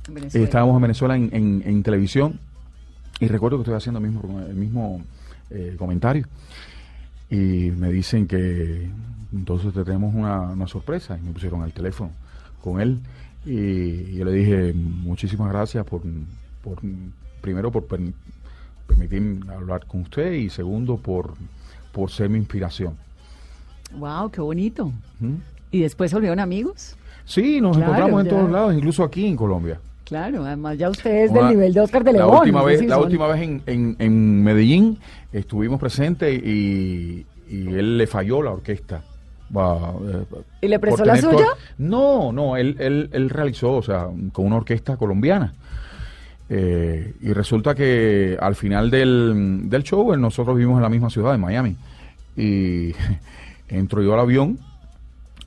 Venezuela. 0.10 0.46
estábamos 0.46 0.76
en 0.78 0.82
Venezuela 0.82 1.16
en, 1.16 1.30
en- 1.34 1.64
en 1.66 1.84
televisión 1.84 2.40
y 3.20 3.28
recuerdo 3.28 3.58
que 3.58 3.64
estoy 3.64 3.76
haciendo 3.76 4.00
el 4.00 4.08
mismo, 4.10 4.40
el 4.48 4.56
mismo 4.56 5.02
eh, 5.50 5.76
comentario 5.78 6.26
y 7.30 7.72
me 7.72 7.92
dicen 7.92 8.26
que 8.28 8.90
entonces 9.34 9.74
te 9.74 9.84
tenemos 9.84 10.16
una, 10.16 10.40
una 10.42 10.68
sorpresa 10.68 11.18
y 11.18 11.26
me 11.26 11.32
pusieron 11.34 11.62
al 11.64 11.74
teléfono 11.74 12.12
con 12.62 12.80
él 12.80 13.00
y 13.46 14.14
yo 14.16 14.24
le 14.26 14.32
dije 14.32 14.74
muchísimas 14.74 15.50
gracias 15.52 15.86
por, 15.86 16.02
por 16.64 16.80
primero 17.42 17.70
por 17.72 17.86
per- 17.86 18.14
permitirme 18.88 19.52
hablar 19.54 19.86
con 19.86 20.02
usted 20.02 20.32
y 20.34 20.50
segundo 20.50 20.96
por, 20.98 21.34
por 21.98 22.12
ser 22.12 22.30
mi 22.30 22.38
inspiración. 22.38 22.94
Wow, 23.98 24.30
qué 24.30 24.40
bonito. 24.40 24.92
¿Mm? 25.20 25.34
¿Y 25.72 25.80
después 25.82 26.12
se 26.12 26.16
volvieron 26.16 26.40
amigos? 26.40 26.96
Sí, 27.26 27.60
nos 27.60 27.76
Claro, 27.76 27.92
encontramos 27.94 28.22
en 28.22 28.26
ya. 28.28 28.38
todos 28.38 28.52
lados, 28.52 28.74
incluso 28.76 29.04
aquí 29.04 29.26
en 29.26 29.36
Colombia. 29.36 29.80
Claro, 30.06 30.46
además 30.46 30.78
ya 30.78 30.90
usted 30.92 31.24
es 31.26 31.32
Una- 31.32 31.40
del 31.42 31.50
nivel 31.50 31.74
de 31.74 31.82
Oscar 31.82 32.04
de 32.04 32.14
la 32.14 32.20
León. 32.20 32.36
Última 32.38 32.60
es 32.62 32.66
vez, 32.82 32.86
la 32.88 32.96
son- 32.96 33.04
última 33.06 33.28
vez 33.28 33.42
en, 33.42 33.62
en, 33.66 33.96
en 34.00 34.44
Medellín 34.44 35.00
estuvimos 35.34 35.80
presentes 35.80 36.42
y, 36.42 37.26
y 37.50 37.68
él 37.74 37.98
le 37.98 38.06
falló 38.08 38.44
la 38.44 38.52
orquesta. 38.52 39.02
Eh, 39.54 40.26
¿Y 40.62 40.68
le 40.68 40.78
prestó 40.80 41.04
la 41.04 41.18
suya? 41.18 41.48
No, 41.80 42.32
no, 42.32 42.56
él, 42.58 42.76
él, 42.80 43.10
él 43.12 43.30
realizó, 43.30 43.74
o 43.78 43.82
sea, 43.82 44.08
con 44.32 44.46
una 44.46 44.58
orquesta 44.58 44.96
colombiana. 44.98 45.54
Eh, 46.50 47.14
y 47.20 47.34
resulta 47.34 47.76
que 47.76 48.38
al 48.40 48.56
final 48.56 48.90
del, 48.90 49.70
del 49.70 49.84
show, 49.84 50.14
eh, 50.14 50.18
nosotros 50.18 50.56
vivimos 50.56 50.78
en 50.78 50.84
la 50.84 50.90
misma 50.90 51.10
ciudad, 51.10 51.36
en 51.36 51.42
Miami. 51.42 51.76
Y 52.36 52.94
entro 53.68 54.02
yo 54.02 54.14
al 54.14 54.22
avión. 54.22 54.60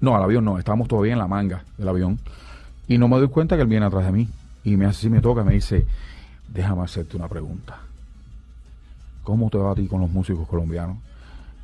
No, 0.00 0.16
al 0.16 0.22
avión 0.22 0.44
no, 0.44 0.58
estábamos 0.58 0.88
todavía 0.88 1.12
en 1.12 1.18
la 1.18 1.28
manga 1.28 1.64
del 1.76 1.88
avión. 1.88 2.18
Y 2.88 2.98
no 2.98 3.08
me 3.08 3.18
doy 3.18 3.28
cuenta 3.28 3.56
que 3.56 3.62
él 3.62 3.68
viene 3.68 3.86
atrás 3.86 4.04
de 4.04 4.12
mí. 4.12 4.28
Y 4.64 4.76
me 4.76 4.86
hace 4.86 4.98
así, 4.98 5.10
me 5.10 5.20
toca, 5.20 5.42
me 5.44 5.54
dice, 5.54 5.86
déjame 6.48 6.82
hacerte 6.82 7.16
una 7.16 7.28
pregunta. 7.28 7.78
¿Cómo 9.22 9.48
te 9.48 9.58
va 9.58 9.72
a 9.72 9.74
ti 9.74 9.86
con 9.86 10.00
los 10.00 10.10
músicos 10.10 10.46
colombianos? 10.48 10.98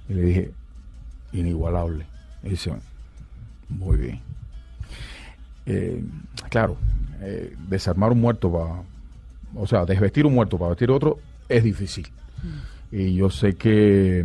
Y 0.09 0.15
le 0.15 0.23
dije, 0.23 0.51
inigualable. 1.33 2.07
Y 2.43 2.51
dice, 2.51 2.73
muy 3.69 3.97
bien. 3.97 4.21
Eh, 5.67 6.03
claro, 6.49 6.77
desarmar 7.69 8.13
un 8.13 8.21
muerto 8.21 8.53
para, 8.53 8.83
o 9.57 9.67
sea, 9.67 9.85
desvestir 9.85 10.27
un 10.27 10.35
muerto 10.35 10.59
para 10.59 10.71
vestir 10.71 10.91
otro 10.91 11.19
es 11.49 11.63
difícil. 11.65 12.07
Y 12.93 13.15
yo 13.15 13.31
sé 13.31 13.55
que, 13.55 14.25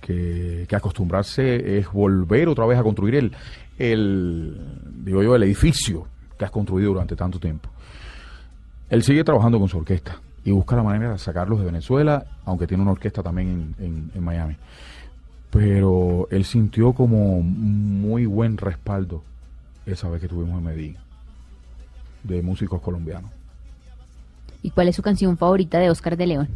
que, 0.00 0.64
que 0.68 0.76
acostumbrarse 0.76 1.78
es 1.78 1.90
volver 1.92 2.48
otra 2.48 2.64
vez 2.66 2.78
a 2.78 2.82
construir 2.82 3.14
el, 3.16 3.32
el, 3.78 4.56
digo 5.04 5.22
yo, 5.22 5.36
el 5.36 5.42
edificio 5.42 6.06
que 6.38 6.44
has 6.44 6.50
construido 6.50 6.92
durante 6.92 7.16
tanto 7.16 7.38
tiempo. 7.38 7.68
Él 8.88 9.02
sigue 9.02 9.24
trabajando 9.24 9.58
con 9.58 9.68
su 9.68 9.76
orquesta 9.78 10.20
y 10.44 10.50
busca 10.52 10.76
la 10.76 10.82
manera 10.82 11.12
de 11.12 11.18
sacarlos 11.18 11.58
de 11.58 11.66
Venezuela, 11.66 12.24
aunque 12.46 12.66
tiene 12.66 12.82
una 12.82 12.92
orquesta 12.92 13.22
también 13.22 13.74
en, 13.78 13.84
en- 13.84 14.10
en 14.14 14.24
Miami. 14.24 14.56
Pero 15.50 16.28
él 16.30 16.44
sintió 16.44 16.92
como 16.92 17.40
muy 17.42 18.26
buen 18.26 18.56
respaldo 18.56 19.22
esa 19.86 20.08
vez 20.08 20.20
que 20.20 20.28
tuvimos 20.28 20.58
en 20.58 20.64
Medellín 20.64 20.96
de 22.22 22.42
músicos 22.42 22.80
colombianos. 22.80 23.30
¿Y 24.62 24.70
cuál 24.70 24.88
es 24.88 24.96
su 24.96 25.02
canción 25.02 25.36
favorita 25.36 25.78
de 25.78 25.90
Oscar 25.90 26.16
de 26.16 26.26
León? 26.26 26.48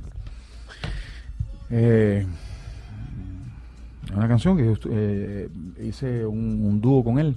Eh, 1.71 2.27
una 4.15 4.29
canción 4.29 4.57
que 4.57 4.65
yo 4.65 4.75
eh, 4.91 5.49
hice 5.83 6.27
un, 6.27 6.65
un 6.65 6.81
dúo 6.81 7.03
con 7.05 7.19
él. 7.19 7.35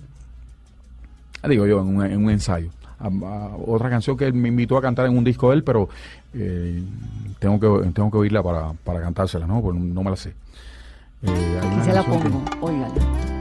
Ah, 1.41 1.47
Digo 1.47 1.65
yo, 1.67 1.79
en 1.81 1.87
un, 1.97 2.05
en 2.05 2.23
un 2.25 2.29
ensayo. 2.31 2.69
A- 2.99 3.07
a- 3.07 3.55
otra 3.65 3.89
canción 3.89 4.17
que 4.17 4.25
él 4.25 4.33
me 4.33 4.49
invitó 4.49 4.77
a 4.77 4.81
cantar 4.81 5.05
en 5.05 5.17
un 5.17 5.23
disco 5.23 5.49
de 5.49 5.55
él, 5.57 5.63
pero 5.63 5.87
eh, 6.33 6.83
tengo 7.39 7.59
que 7.59 7.91
tengo 7.91 8.09
que 8.11 8.17
oírla 8.17 8.41
para, 8.41 8.73
para 8.83 9.01
cantársela, 9.01 9.45
¿no? 9.47 9.61
Porque 9.61 9.79
no 9.79 10.03
me 10.03 10.09
la 10.09 10.15
sé. 10.17 10.33
Eh, 11.21 11.59
Aquí 11.61 11.81
se 11.85 11.93
la 11.93 12.03
que- 12.03 12.09
pongo, 12.09 12.43
óigala. 12.61 13.34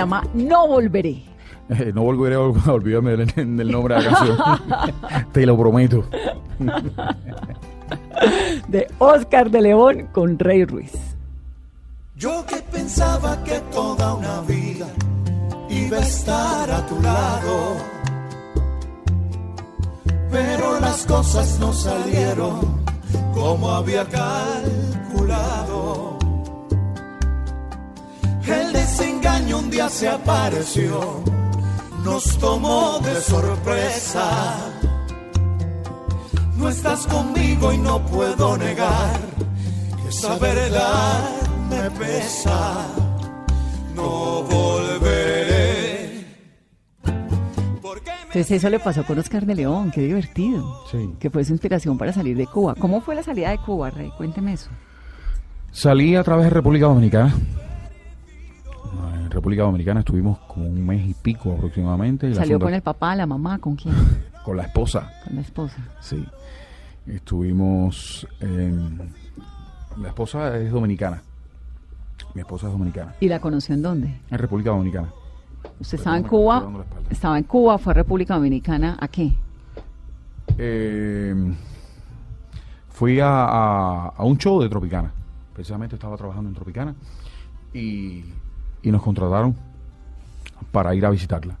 Llama 0.00 0.26
No 0.34 0.66
Volveré. 0.66 1.22
Eh, 1.70 1.92
no 1.94 2.02
volveré 2.02 2.34
a 2.34 2.40
ol- 2.40 2.60
a 2.66 2.72
olvidarme 2.72 3.16
del, 3.16 3.56
del 3.56 3.70
nombre 3.70 3.94
de 3.94 4.02
la 4.02 4.10
canción. 4.10 4.36
Te 5.32 5.46
lo 5.46 5.56
prometo. 5.56 6.04
de 8.68 8.86
Oscar 8.98 9.50
de 9.50 9.60
León 9.62 10.08
con 10.12 10.38
Rey 10.38 10.64
Ruiz. 10.64 10.92
Yo 12.16 12.44
que 12.46 12.56
pensaba 12.56 13.42
que 13.44 13.58
toda 13.72 14.14
una 14.14 14.40
vida 14.42 14.86
iba 15.70 15.96
a 15.96 16.00
estar 16.00 16.70
a 16.70 16.84
tu 16.86 17.00
lado. 17.00 17.76
Pero 20.30 20.78
las 20.80 21.06
cosas 21.06 21.58
no 21.60 21.72
salieron 21.72 22.60
como 23.32 23.70
había 23.70 24.04
calculado. 24.08 26.09
Un 29.70 29.76
día 29.76 29.88
se 29.88 30.08
apareció, 30.08 31.22
nos 32.04 32.36
tomó 32.38 32.98
de 33.04 33.14
sorpresa. 33.20 34.58
No 36.56 36.68
estás 36.68 37.06
conmigo 37.06 37.72
y 37.72 37.78
no 37.78 38.04
puedo 38.06 38.56
negar 38.56 39.20
que 40.02 40.08
esa 40.08 40.36
verdad 40.38 41.20
me 41.70 41.88
pesa. 41.92 42.84
No 43.94 44.42
volveré. 44.42 46.26
Entonces 48.22 48.50
eso 48.50 48.70
le 48.70 48.80
pasó 48.80 49.04
con 49.04 49.20
Oscar 49.20 49.46
de 49.46 49.54
León, 49.54 49.92
qué 49.94 50.00
divertido. 50.00 50.84
Sí. 50.90 51.14
Que 51.20 51.30
fue 51.30 51.44
su 51.44 51.52
inspiración 51.52 51.96
para 51.96 52.12
salir 52.12 52.36
de 52.36 52.48
Cuba. 52.48 52.74
¿Cómo 52.74 53.02
fue 53.02 53.14
la 53.14 53.22
salida 53.22 53.50
de 53.50 53.58
Cuba, 53.58 53.90
Rey? 53.90 54.10
Cuénteme 54.16 54.54
eso. 54.54 54.70
Salí 55.70 56.16
a 56.16 56.24
través 56.24 56.46
de 56.46 56.50
República 56.50 56.86
Dominicana. 56.86 57.32
En 59.30 59.34
República 59.34 59.62
Dominicana 59.62 60.00
estuvimos 60.00 60.38
como 60.40 60.66
un 60.66 60.84
mes 60.84 61.08
y 61.08 61.14
pico 61.14 61.52
aproximadamente. 61.52 62.28
y 62.28 62.34
¿Salió 62.34 62.58
con 62.58 62.74
el 62.74 62.82
papá, 62.82 63.14
la 63.14 63.26
mamá, 63.26 63.58
con 63.58 63.76
quién? 63.76 63.94
con 64.44 64.56
la 64.56 64.64
esposa. 64.64 65.08
Con 65.24 65.36
la 65.36 65.40
esposa. 65.42 65.76
Sí. 66.00 66.24
Estuvimos. 67.06 68.26
en- 68.40 69.12
la 69.98 70.08
esposa 70.08 70.56
es 70.58 70.72
dominicana. 70.72 71.22
Mi 72.34 72.40
esposa 72.40 72.66
es 72.66 72.72
dominicana. 72.72 73.14
¿Y 73.20 73.28
la 73.28 73.38
conoció 73.40 73.72
en 73.76 73.82
dónde? 73.82 74.20
En 74.30 74.38
República 74.38 74.70
Dominicana. 74.70 75.08
Usted 75.78 75.98
estaba 75.98 76.16
en 76.16 76.24
Cuba, 76.24 76.84
estaba 77.08 77.38
en 77.38 77.44
Cuba, 77.44 77.78
fue 77.78 77.92
a 77.92 77.94
República 77.94 78.34
Dominicana, 78.34 78.96
¿a 79.00 79.06
qué? 79.06 79.32
Eh, 80.58 81.54
fui 82.88 83.20
a, 83.20 83.28
a- 83.44 84.08
a 84.08 84.24
un 84.24 84.36
show 84.38 84.60
de 84.60 84.68
Tropicana. 84.68 85.12
Precisamente 85.54 85.94
estaba 85.96 86.16
trabajando 86.16 86.48
en 86.48 86.54
Tropicana. 86.54 86.94
Y, 87.72 88.24
y 88.82 88.90
nos 88.90 89.02
contrataron 89.02 89.54
para 90.72 90.94
ir 90.94 91.04
a 91.06 91.10
visitarla. 91.10 91.56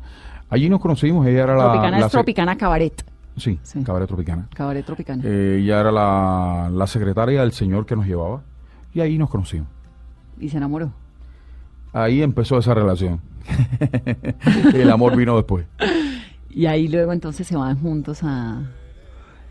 Allí 0.48 0.68
nos 0.68 0.80
conocimos. 0.80 1.26
Ella 1.26 1.44
era 1.44 1.54
la. 1.56 1.64
Tropicana 1.64 1.98
la 2.00 2.06
es 2.06 2.12
Tropicana 2.12 2.56
Cabaret. 2.56 3.04
Sí, 3.36 3.58
Sí. 3.62 3.82
Cabaret 3.84 4.08
Tropicana. 4.08 4.48
Cabaret 4.54 4.84
Tropicana. 4.84 5.22
Eh, 5.24 5.60
ella 5.62 5.80
era 5.80 5.92
la, 5.92 6.68
la 6.72 6.86
secretaria 6.86 7.40
del 7.40 7.52
señor 7.52 7.86
que 7.86 7.96
nos 7.96 8.06
llevaba. 8.06 8.42
Y 8.92 9.00
ahí 9.00 9.16
nos 9.18 9.30
conocimos. 9.30 9.68
Y 10.38 10.48
se 10.48 10.56
enamoró. 10.56 10.92
Ahí 11.92 12.22
empezó 12.22 12.58
esa 12.58 12.74
relación. 12.74 13.20
El 14.74 14.90
amor 14.90 15.16
vino 15.16 15.36
después. 15.36 15.66
Y 16.50 16.66
ahí 16.66 16.88
luego 16.88 17.12
entonces 17.12 17.46
se 17.46 17.56
van 17.56 17.78
juntos 17.80 18.20
a... 18.22 18.62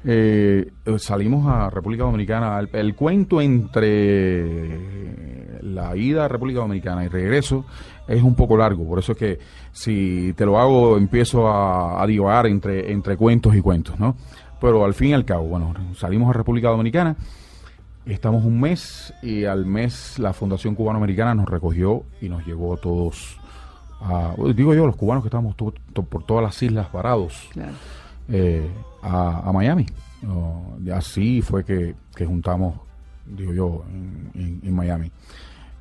Eh, 0.06 0.72
salimos 0.98 1.48
a 1.48 1.70
República 1.70 2.04
Dominicana. 2.04 2.60
El, 2.60 2.70
el 2.74 2.96
cuento 2.96 3.42
entre 3.42 5.29
la 5.62 5.96
ida 5.96 6.26
a 6.26 6.28
República 6.28 6.60
Dominicana 6.60 7.04
y 7.06 7.08
regreso 7.08 7.66
es 8.08 8.22
un 8.24 8.36
poco 8.36 8.58
largo. 8.58 8.86
Por 8.88 9.00
eso 9.00 9.12
es 9.14 9.18
que 9.18 9.40
si 9.72 10.34
te 10.36 10.46
lo 10.46 10.60
hago, 10.60 10.98
empiezo 10.98 11.48
a, 11.48 12.02
a 12.02 12.08
divagar 12.08 12.48
entre, 12.48 12.92
entre 12.92 13.16
cuentos 13.18 13.56
y 13.56 13.62
cuentos, 13.62 14.00
¿no? 14.00 14.16
Pero 14.62 14.84
al 14.84 14.94
fin 14.94 15.10
y 15.10 15.14
al 15.14 15.26
cabo, 15.26 15.44
bueno, 15.48 15.74
salimos 15.96 16.30
a 16.30 16.34
República 16.34 16.70
Dominicana. 16.70 17.16
Estamos 18.06 18.44
un 18.44 18.60
mes 18.60 19.14
y 19.22 19.46
al 19.46 19.66
mes 19.66 20.18
la 20.20 20.34
Fundación 20.34 20.74
Cubano-Americana 20.76 21.36
nos 21.36 21.46
recogió 21.48 22.04
y 22.22 22.28
nos 22.30 22.46
llevó 22.46 22.74
a 22.74 22.78
todos, 22.78 23.38
a- 24.02 24.34
digo 24.56 24.74
yo, 24.74 24.88
los 24.88 24.96
cubanos 24.96 25.24
que 25.24 25.28
estábamos 25.28 25.56
to- 25.56 25.74
to- 25.94 26.04
por 26.04 26.24
todas 26.24 26.44
las 26.44 26.64
islas 26.64 26.88
parados, 26.88 27.50
Claro. 27.54 27.74
eh, 28.30 28.68
a, 29.04 29.48
a 29.50 29.54
Miami. 29.54 29.86
Así 30.94 31.42
fue 31.42 31.64
que, 31.64 31.96
que 32.16 32.26
juntamos, 32.26 32.76
digo 33.26 33.54
yo, 33.54 33.84
en, 33.90 34.32
en- 34.34 34.62
en 34.64 34.74
Miami. 34.76 35.12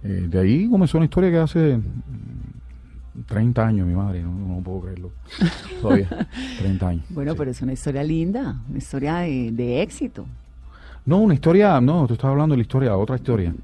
Eh, 0.05 0.27
de 0.29 0.41
ahí 0.41 0.69
comenzó 0.69 0.99
una 0.99 1.07
historia 1.07 1.31
que 1.31 1.39
hace 1.39 1.77
mm, 1.77 3.23
30 3.27 3.67
años, 3.67 3.87
mi 3.87 3.95
madre, 3.95 4.23
no, 4.23 4.31
no 4.33 4.61
puedo 4.63 4.83
creerlo. 4.83 5.11
Todavía, 5.83 6.29
30 6.59 6.89
años. 6.89 7.05
Bueno, 7.11 7.33
sí. 7.33 7.39
pero 7.39 7.51
es 7.51 7.63
una 7.63 7.73
historia 7.73 8.03
linda, 8.05 8.61
una 8.69 8.79
historia 8.79 9.17
de, 9.19 9.51
de 9.53 9.83
éxito. 9.83 10.27
No, 11.05 11.19
una 11.19 11.35
historia, 11.35 11.81
no, 11.81 12.07
tú 12.07 12.15
estás 12.15 12.31
hablando 12.31 12.53
de 12.53 12.59
la 12.59 12.63
historia, 12.63 12.97
otra 12.97 13.17
historia. 13.17 13.55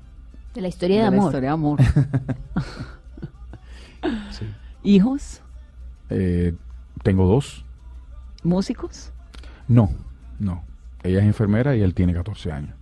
De 0.55 0.61
la 0.61 0.69
historia 0.69 0.97
de, 0.97 1.03
la 1.03 1.09
amor. 1.09 1.25
historia 1.27 1.49
de 1.49 1.55
amor. 1.55 1.81
Sí. 4.33 4.45
¿Hijos? 4.83 5.41
Eh, 6.11 6.55
tengo 7.03 7.27
dos. 7.27 7.65
¿Músicos? 8.43 9.13
No, 9.67 9.91
no. 10.39 10.63
Ella 11.03 11.21
es 11.21 11.25
enfermera 11.25 11.75
y 11.75 11.81
él 11.81 11.95
tiene 11.95 12.13
14 12.13 12.53
años. 12.53 12.75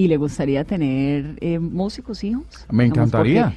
¿Y 0.00 0.08
le 0.08 0.16
gustaría 0.16 0.64
tener 0.64 1.36
eh, 1.42 1.58
músicos, 1.58 2.24
hijos? 2.24 2.44
Me 2.70 2.86
encantaría. 2.86 3.52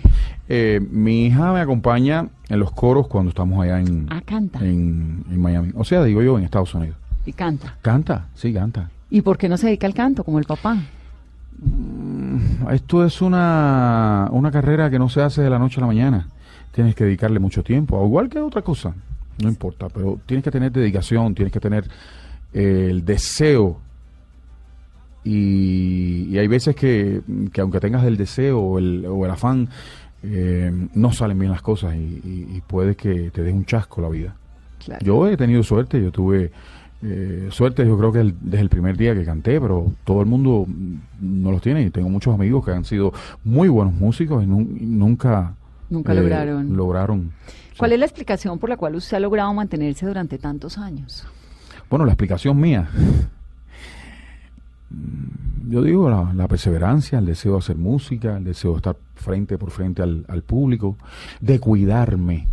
Eh, 0.50 0.82
mi 0.92 1.28
hija 1.28 1.54
me 1.54 1.62
acompaña 1.62 2.28
en 2.50 2.60
los 2.60 2.72
coros 2.72 3.08
cuando 3.08 3.30
estamos 3.30 3.64
allá 3.64 3.80
en, 3.80 4.08
Ah, 4.10 4.22
canta. 4.26 4.60
en, 4.60 5.24
en 5.32 5.40
Miami. 5.42 5.72
O 5.74 5.86
sea, 5.86 6.04
digo 6.04 6.22
yo, 6.22 6.38
en 6.38 6.44
Estados 6.44 6.76
Unidos. 6.76 6.98
Y 7.26 7.32
canta. 7.32 7.78
Canta, 7.82 8.28
sí, 8.36 8.52
canta. 8.54 8.90
¿Y 9.10 9.22
por 9.22 9.38
qué 9.38 9.48
no 9.48 9.56
se 9.56 9.68
dedica 9.68 9.88
al 9.88 9.94
canto 9.94 10.26
como 10.26 10.38
el 10.38 10.44
papá? 10.44 10.78
Esto 12.72 13.06
es 13.06 13.22
una, 13.22 14.28
una 14.32 14.52
carrera 14.52 14.90
que 14.90 15.00
no 15.00 15.08
se 15.08 15.22
hace 15.22 15.42
de 15.44 15.50
la 15.50 15.60
noche 15.60 15.78
a 15.80 15.82
la 15.82 15.88
mañana. 15.88 16.28
Tienes 16.74 16.94
que 16.94 17.06
dedicarle 17.06 17.40
mucho 17.40 17.64
tiempo, 17.64 18.04
igual 18.06 18.28
que 18.28 18.40
otra 18.40 18.62
cosa. 18.64 18.94
No 19.42 19.48
importa, 19.48 19.88
pero 19.88 20.20
tienes 20.26 20.44
que 20.44 20.52
tener 20.52 20.74
dedicación, 20.74 21.36
tienes 21.36 21.54
que 21.54 21.62
tener 21.62 21.88
eh, 22.54 22.88
el 22.90 23.06
deseo. 23.06 23.78
Y, 25.24 26.28
y 26.30 26.38
hay 26.38 26.48
veces 26.48 26.76
que, 26.76 27.22
que 27.52 27.62
aunque 27.62 27.80
tengas 27.80 28.04
el 28.06 28.18
deseo 28.18 28.60
o 28.60 28.80
el, 28.80 29.06
o 29.06 29.26
el 29.26 29.32
afán, 29.32 29.70
eh, 30.24 30.72
no 30.94 31.12
salen 31.14 31.40
bien 31.40 31.52
las 31.52 31.62
cosas 31.62 31.96
y, 31.96 31.98
y- 32.00 32.48
y 32.58 32.62
puede 32.62 32.96
que 32.96 33.30
te 33.32 33.42
dé 33.44 33.52
un 33.52 33.66
chasco 33.66 34.02
la 34.02 34.10
vida. 34.10 34.36
Claro. 34.84 35.06
Yo 35.06 35.28
he 35.28 35.38
tenido 35.38 35.64
suerte, 35.64 36.02
yo 36.02 36.12
tuve 36.12 36.52
eh, 37.06 37.48
suerte, 37.52 37.86
yo 37.86 37.98
creo 37.98 38.12
que 38.14 38.20
el- 38.22 38.36
desde 38.40 38.62
el 38.62 38.70
primer 38.70 38.96
día 38.98 39.14
que 39.14 39.26
canté, 39.26 39.60
pero 39.60 39.92
todo 40.06 40.22
el 40.22 40.26
mundo 40.28 40.66
no 41.20 41.52
los 41.52 41.62
tiene. 41.62 41.84
Y 41.84 41.90
tengo 41.90 42.10
muchos 42.10 42.34
amigos 42.34 42.64
que 42.66 42.72
han 42.72 42.86
sido 42.86 43.12
muy 43.44 43.68
buenos 43.70 43.94
músicos 43.94 44.44
y, 44.44 44.48
nun- 44.48 44.78
y 44.80 44.86
nunca, 44.86 45.54
Nunca 45.90 46.14
eh, 46.14 46.16
lograron. 46.16 46.76
lograron. 46.76 47.32
¿Cuál 47.78 47.92
Sí. 47.92 47.94
es 47.96 48.00
la 48.00 48.06
explicación 48.06 48.60
por 48.60 48.70
la 48.70 48.78
cual 48.78 48.96
usted 48.96 49.18
ha 49.18 49.20
logrado 49.20 49.54
mantenerse 49.54 50.06
durante 50.06 50.38
tantos 50.38 50.78
años? 50.78 51.26
Bueno, 51.90 52.06
la 52.06 52.12
explicación 52.12 52.58
mía. 52.60 52.90
Mm, 54.94 55.72
Yo 55.72 55.82
digo 55.82 56.10
la, 56.10 56.32
la 56.34 56.48
perseverancia, 56.48 57.20
el 57.20 57.26
deseo 57.26 57.54
de 57.54 57.58
hacer 57.60 57.78
música, 57.78 58.38
el 58.38 58.44
deseo 58.44 58.72
de 58.72 58.78
estar 58.78 58.98
frente 59.16 59.58
por 59.58 59.72
frente 59.72 60.02
al, 60.02 60.26
al 60.28 60.44
público, 60.44 60.98
de 61.42 61.60
cuidarme 61.60 62.48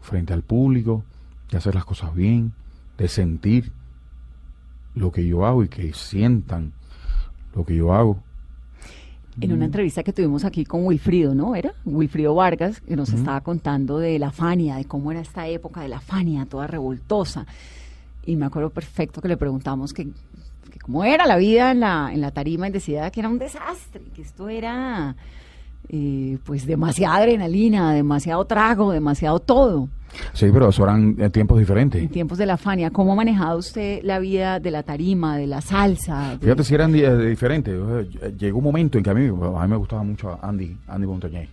frente 0.00 0.32
al 0.32 0.42
público, 0.42 1.02
de 1.50 1.58
hacer 1.58 1.74
las 1.74 1.84
cosas 1.84 2.14
bien, 2.14 2.52
de 2.98 3.08
sentir 3.08 3.72
lo 4.94 5.10
que 5.12 5.26
yo 5.26 5.46
hago 5.46 5.62
y 5.64 5.68
que 5.68 5.92
sientan 5.92 6.72
lo 7.54 7.64
que 7.64 7.76
yo 7.76 7.92
hago. 7.94 8.22
En 9.40 9.52
una 9.52 9.64
entrevista 9.64 10.02
que 10.02 10.12
tuvimos 10.12 10.44
aquí 10.44 10.64
con 10.64 10.84
Wilfrido, 10.84 11.34
¿no? 11.34 11.54
¿Era? 11.54 11.72
Wilfrido 11.84 12.34
Vargas, 12.34 12.80
que 12.80 12.96
nos 12.96 13.10
estaba 13.12 13.40
contando 13.40 13.98
de 13.98 14.18
la 14.18 14.32
Fania, 14.32 14.76
de 14.76 14.84
cómo 14.84 15.12
era 15.12 15.20
esta 15.20 15.46
época 15.48 15.80
de 15.80 15.88
la 15.88 16.00
Fania, 16.00 16.44
toda 16.46 16.66
revoltosa. 16.66 17.46
Y 18.26 18.36
me 18.36 18.46
acuerdo 18.46 18.70
perfecto 18.70 19.22
que 19.22 19.28
le 19.28 19.36
preguntamos 19.38 19.94
que, 19.94 20.08
que 20.70 20.78
cómo 20.78 21.04
era 21.04 21.26
la 21.26 21.36
vida 21.36 21.70
en 21.70 21.80
la, 21.80 22.10
en 22.12 22.20
la 22.20 22.30
tarima 22.30 22.68
y 22.68 22.70
decía 22.70 23.10
que 23.10 23.20
era 23.20 23.28
un 23.28 23.38
desastre, 23.38 24.02
que 24.14 24.22
esto 24.22 24.48
era 24.48 25.14
eh, 25.88 26.38
pues 26.44 26.66
demasiada 26.66 27.16
adrenalina, 27.16 27.92
demasiado 27.92 28.44
trago, 28.44 28.92
demasiado 28.92 29.40
todo. 29.40 29.88
Sí, 30.32 30.46
pero 30.52 30.68
eso 30.70 30.82
eran 30.82 31.14
eh, 31.20 31.30
tiempos 31.30 31.56
En 31.58 31.62
diferentes. 31.62 32.10
tiempos 32.10 32.36
de 32.38 32.46
la 32.46 32.56
Fania, 32.56 32.90
¿cómo 32.90 33.12
ha 33.12 33.16
manejado 33.16 33.58
usted 33.58 34.00
la 34.02 34.18
vida 34.18 34.58
de 34.58 34.70
la 34.72 34.82
tarima, 34.82 35.36
de 35.36 35.46
la 35.46 35.60
salsa? 35.60 36.30
de- 36.32 36.38
Fíjate 36.38 36.64
si 36.64 36.74
eran 36.74 36.94
eh, 36.94 37.16
diferentes. 37.26 37.74
Llegó 38.36 38.58
un 38.58 38.64
momento 38.64 38.98
en 38.98 39.04
que 39.04 39.10
a 39.10 39.14
mí, 39.14 39.26
a 39.26 39.62
mí 39.62 39.68
me 39.70 39.76
gustaba 39.76 40.02
mucho 40.02 40.36
Andy, 40.42 40.76
Andy 40.88 41.06
Montañez 41.06 41.48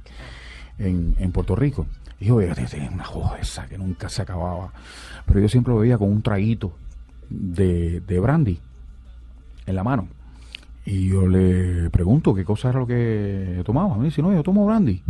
en, 0.80 1.16
en 1.20 1.32
Puerto 1.32 1.56
Rico. 1.56 1.86
Y 2.20 2.26
yo 2.26 2.40
tenía 2.40 2.90
una 2.92 3.06
joda 3.06 3.38
esa 3.40 3.68
que 3.68 3.78
nunca 3.78 4.10
se 4.10 4.24
acababa. 4.24 4.72
Pero 5.28 5.40
yo 5.40 5.48
siempre 5.50 5.72
lo 5.72 5.80
veía 5.82 6.00
con 6.00 6.10
un 6.10 6.24
traguito 6.24 6.72
de, 7.30 8.00
de 8.02 8.20
brandy 8.20 8.60
en 9.68 9.76
la 9.76 9.84
mano. 9.84 10.08
Y 10.86 11.10
yo 11.10 11.28
le 11.28 11.90
pregunto 11.90 12.34
qué 12.34 12.44
cosa 12.46 12.70
era 12.70 12.80
lo 12.80 12.88
que 12.88 13.62
tomaba. 13.66 13.96
Me 13.98 14.06
dice, 14.06 14.22
no, 14.22 14.34
yo 14.34 14.42
tomo 14.42 14.66
brandy. 14.66 15.04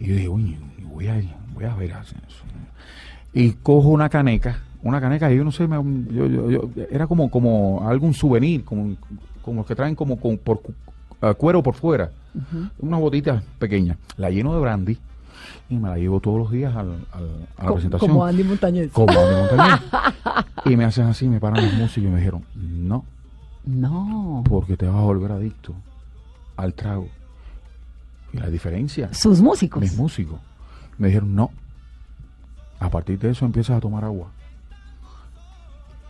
Y 0.00 0.06
yo 0.06 0.14
dije, 0.16 0.28
uy, 0.28 0.56
voy 0.92 1.06
a, 1.08 1.20
voy 1.54 1.64
a 1.64 1.74
ver 1.74 1.90
eso. 1.90 2.14
Y 3.34 3.52
cojo 3.52 3.88
una 3.90 4.08
caneca, 4.08 4.60
una 4.82 5.00
caneca, 5.00 5.30
y 5.30 5.36
yo 5.36 5.44
no 5.44 5.52
sé, 5.52 5.68
me- 5.68 5.76
yo- 6.14 6.26
yo- 6.26 6.50
yo- 6.50 6.70
era 6.90 7.06
como, 7.06 7.30
como 7.30 7.86
algún 7.86 8.14
souvenir, 8.14 8.64
como, 8.64 8.96
como 9.42 9.58
los 9.58 9.66
que 9.66 9.74
traen 9.76 9.94
como 9.94 10.18
con, 10.18 10.38
por 10.38 10.60
eh, 11.22 11.34
cuero 11.36 11.62
por 11.62 11.74
fuera, 11.74 12.10
una 12.78 12.96
botita 12.98 13.42
pequeña. 13.58 13.98
La 14.16 14.30
lleno 14.30 14.54
de 14.54 14.60
brandy 14.60 14.98
y 15.68 15.74
me 15.76 15.88
la 15.90 15.96
llevo 15.98 16.20
todos 16.20 16.38
los 16.38 16.50
días 16.50 16.74
al, 16.74 16.92
al- 17.12 17.46
a 17.58 17.62
la 17.62 17.68
Co- 17.68 17.74
presentación. 17.74 18.10
Como 18.10 18.24
Andy 18.24 18.44
Montañez. 18.44 18.90
Como 18.92 19.12
Andy 19.12 19.34
Montañez. 19.40 19.80
y 20.64 20.76
me 20.76 20.84
hacen 20.86 21.04
así, 21.04 21.28
me 21.28 21.38
paran 21.40 21.62
los 21.62 21.74
músicos 21.74 22.08
y 22.08 22.12
me 22.12 22.16
dijeron, 22.16 22.42
no, 22.54 23.04
No. 23.66 24.42
porque 24.48 24.76
te 24.76 24.86
vas 24.86 24.96
a 24.96 25.00
volver 25.00 25.32
adicto 25.32 25.74
al 26.56 26.72
trago. 26.74 27.08
Y 28.32 28.38
la 28.38 28.48
diferencia, 28.48 29.12
Sus 29.12 29.40
músicos. 29.40 29.80
mis 29.82 29.96
músicos, 29.96 30.38
me 30.98 31.08
dijeron, 31.08 31.34
no, 31.34 31.50
a 32.80 32.88
partir 32.90 33.18
de 33.18 33.30
eso 33.30 33.44
empiezas 33.44 33.76
a 33.76 33.80
tomar 33.80 34.04
agua. 34.04 34.28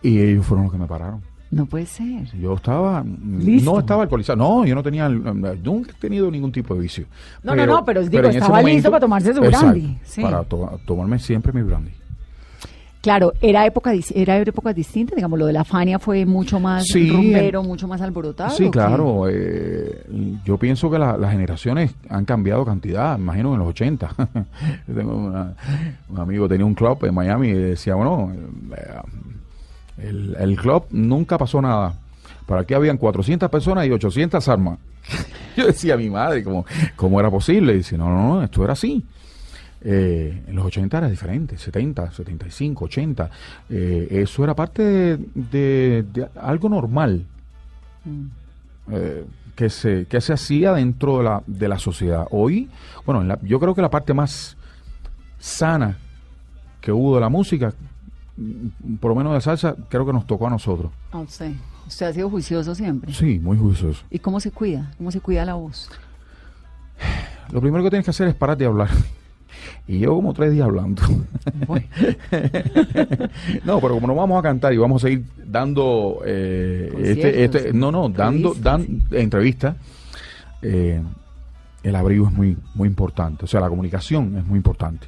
Y 0.01 0.19
ellos 0.19 0.45
fueron 0.45 0.65
los 0.65 0.71
que 0.73 0.79
me 0.79 0.87
pararon. 0.87 1.21
No 1.49 1.65
puede 1.65 1.85
ser. 1.85 2.25
Yo 2.37 2.55
estaba, 2.55 3.03
Listo. 3.03 3.71
no 3.71 3.79
estaba 3.79 4.03
alcoholizado, 4.03 4.37
no, 4.37 4.65
yo 4.65 4.75
no 4.75 4.83
tenía, 4.83 5.07
nunca 5.07 5.91
he 5.91 5.99
tenido 5.99 6.29
ningún 6.29 6.51
tipo 6.51 6.73
de 6.75 6.81
vicio. 6.81 7.05
No, 7.41 7.55
no, 7.55 7.65
no, 7.65 7.85
pero 7.85 8.01
digo, 8.03 8.27
estaba 8.27 8.61
listo 8.61 8.89
para 8.91 8.99
tomarse 8.99 9.33
su 9.33 9.43
Exacto, 9.43 9.67
brandy, 9.71 9.97
sí. 10.03 10.21
Para 10.21 10.43
to- 10.43 10.79
tomarme 10.85 11.17
siempre 11.19 11.53
mi 11.53 11.61
brandy. 11.61 11.91
Claro, 13.01 13.33
era 13.41 13.65
época 13.65 13.93
era 14.15 14.37
épocas 14.37 14.75
distintas, 14.75 15.15
digamos, 15.15 15.37
lo 15.39 15.45
de 15.45 15.53
la 15.53 15.63
Fania 15.63 15.97
fue 15.99 16.25
mucho 16.25 16.59
más 16.59 16.85
Sí, 16.87 17.09
rumbero, 17.09 17.63
mucho 17.63 17.87
más 17.87 18.01
alborotado. 18.01 18.49
Sí, 18.49 18.69
claro. 18.69 19.29
eh, 19.29 20.03
yo 20.43 20.57
pienso 20.57 20.89
que 20.91 20.99
la- 20.99 21.15
las 21.15 21.31
generaciones 21.31 21.93
han 22.09 22.25
cambiado 22.25 22.65
cantidad. 22.65 23.17
Imagino 23.17 23.53
en 23.53 23.59
los 23.59 23.69
80. 23.69 24.09
Yo 24.87 24.93
tengo 24.95 25.15
una- 25.15 25.53
un 26.09 26.19
amigo 26.19 26.47
tenía 26.49 26.65
un 26.65 26.73
club 26.73 26.97
en 27.05 27.13
Miami 27.13 27.49
y 27.49 27.53
decía, 27.53 27.95
bueno, 27.95 28.31
eh, 28.75 30.07
el, 30.07 30.35
el 30.39 30.55
club 30.57 30.85
nunca 30.91 31.37
pasó 31.37 31.61
nada. 31.61 31.93
Para 32.45 32.61
aquí 32.61 32.73
habían 32.73 32.97
400 32.97 33.49
personas 33.49 33.85
y 33.87 33.91
800 33.91 34.47
armas. 34.47 34.79
Yo 35.57 35.67
decía 35.67 35.93
a 35.95 35.97
mi 35.97 36.09
madre 36.09 36.43
cómo, 36.43 36.65
cómo 36.95 37.19
era 37.19 37.29
posible. 37.29 37.73
Y 37.73 37.77
dice, 37.77 37.97
no, 37.97 38.09
no, 38.09 38.35
no, 38.35 38.43
esto 38.43 38.63
era 38.63 38.73
así. 38.73 39.05
Eh, 39.81 40.43
en 40.47 40.55
los 40.55 40.65
80 40.65 40.97
era 40.97 41.07
diferente, 41.09 41.57
70, 41.57 42.11
75, 42.11 42.85
80. 42.85 43.29
Eh, 43.69 44.07
eso 44.11 44.43
era 44.43 44.55
parte 44.55 44.81
de, 44.83 45.17
de- 45.35 46.03
de 46.11 46.27
algo 46.41 46.67
normal 46.69 47.25
eh, 48.91 49.25
que 49.55 49.69
se 49.69 50.05
que 50.05 50.21
se 50.21 50.33
hacía 50.33 50.73
dentro 50.73 51.17
de 51.19 51.23
la, 51.25 51.43
de 51.45 51.67
la 51.67 51.77
sociedad. 51.79 52.25
Hoy, 52.31 52.69
bueno, 53.05 53.21
en 53.21 53.27
la- 53.27 53.39
yo 53.43 53.59
creo 53.59 53.73
que 53.75 53.81
la 53.81 53.89
parte 53.89 54.13
más 54.13 54.55
sana 55.39 55.97
que 56.81 56.91
hubo 56.91 57.15
de 57.15 57.21
la 57.21 57.29
música, 57.29 57.73
mm, 58.37 58.95
por 58.95 59.09
lo 59.09 59.15
menos 59.15 59.33
de 59.33 59.41
salsa, 59.41 59.75
creo 59.89 60.05
que 60.05 60.13
nos 60.13 60.25
tocó 60.25 60.47
a 60.47 60.49
nosotros. 60.49 60.91
A 61.11 61.19
usted. 61.19 61.51
Usted 61.87 62.05
ha 62.07 62.13
sido 62.13 62.29
juicioso 62.29 62.75
siempre. 62.75 63.13
Sí, 63.13 63.39
muy 63.39 63.57
juicioso. 63.57 64.03
¿Y 64.09 64.19
cómo 64.19 64.39
se 64.39 64.51
cuida? 64.51 64.91
¿Cómo 64.97 65.09
se 65.11 65.21
cuida 65.21 65.45
la 65.45 65.53
voz? 65.53 65.89
Lo 67.51 67.61
primero 67.61 67.83
que 67.83 67.89
tienes 67.89 68.03
que 68.05 68.11
hacer 68.11 68.27
es 68.27 68.35
parar 68.35 68.57
de 68.57 68.65
hablar. 68.65 68.89
Y 69.87 69.99
llevo 69.99 70.17
como 70.17 70.33
tres 70.33 70.51
días 70.51 70.65
hablando. 70.65 71.01
Bueno, 71.65 71.85
no, 73.65 73.79
pero 73.79 73.93
como 73.95 74.07
no 74.07 74.15
vamos 74.15 74.37
a 74.39 74.41
cantar 74.41 74.73
y 74.73 74.77
vamos 74.77 75.03
a 75.03 75.07
seguir 75.07 75.23
dando 75.45 76.21
eh, 76.25 76.91
este, 77.03 77.43
este- 77.45 77.73
no, 77.73 77.91
no, 77.91 78.09
dando, 78.09 78.53
dan 78.53 79.03
entrevistas, 79.11 79.75
eh, 80.61 81.01
el 81.83 81.95
abrigo 81.95 82.27
es 82.27 82.33
muy, 82.33 82.57
muy 82.75 82.87
importante. 82.87 83.45
O 83.45 83.47
sea, 83.47 83.61
la 83.61 83.69
comunicación 83.69 84.37
es 84.37 84.45
muy 84.45 84.57
importante. 84.57 85.07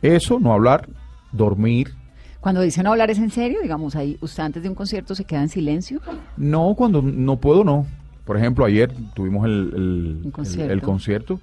Eso, 0.00 0.38
no 0.40 0.52
hablar, 0.52 0.88
dormir. 1.32 1.92
cuando 2.40 2.60
dicen 2.62 2.86
hablar 2.86 3.10
es 3.10 3.18
en 3.18 3.30
serio, 3.30 3.60
digamos, 3.62 3.94
ahí 3.96 4.16
usted 4.20 4.42
antes 4.42 4.62
de 4.62 4.68
un 4.68 4.74
concierto 4.74 5.14
se 5.14 5.24
queda 5.24 5.42
en 5.42 5.48
silencio. 5.48 6.00
No, 6.36 6.74
cuando 6.76 7.02
no 7.02 7.36
puedo, 7.36 7.62
no. 7.64 7.86
Por 8.24 8.38
ejemplo, 8.38 8.64
ayer 8.64 8.90
tuvimos 9.14 9.44
el, 9.44 10.20
el- 10.24 10.32
concierto. 10.32 10.72
el 10.72 10.80
concierto, 10.80 11.40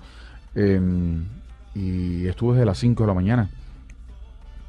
eh, 0.55 0.82
y 1.76 2.28
estuve 2.28 2.53
desde 2.55 2.65
las 2.65 2.78
5 2.80 3.03
de 3.03 3.07
la 3.07 3.13
mañana. 3.13 3.49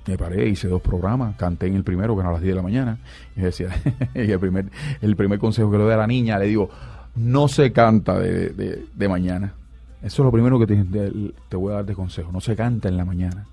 Me 0.07 0.19
paré, 0.19 0.49
hice 0.49 0.67
dos 0.67 0.83
programas, 0.83 1.37
canté 1.37 1.69
en 1.69 1.77
el 1.77 1.85
primero, 1.85 2.15
que 2.17 2.21
era 2.21 2.31
a 2.31 2.33
las 2.33 2.41
10 2.43 2.53
de 2.53 2.57
la 2.57 2.63
mañana, 2.63 2.99
y 3.37 3.41
decía, 3.43 3.69
y 4.15 4.31
el 4.31 4.41
primer, 4.41 4.67
el 5.01 5.15
primer 5.17 5.39
consejo 5.39 5.71
que 5.71 5.79
le 5.79 5.85
doy 5.85 5.93
a 5.93 5.97
la 5.99 6.07
niña, 6.09 6.39
le 6.39 6.47
digo, 6.47 6.69
no 7.15 7.47
se 7.49 7.73
canta 7.73 8.19
de, 8.19 8.49
de- 8.51 8.87
de 8.95 9.09
mañana. 9.09 9.53
Eso 10.03 10.23
es 10.23 10.25
lo 10.27 10.33
primero 10.33 10.59
que 10.59 10.67
te, 10.67 10.83
de- 10.83 11.33
te 11.49 11.57
voy 11.57 11.73
a 11.73 11.77
dar 11.77 11.85
de 11.87 11.95
consejo, 11.95 12.33
no 12.33 12.41
se 12.41 12.57
canta 12.57 12.89
en 12.89 12.97
la 12.97 13.05
mañana. 13.05 13.47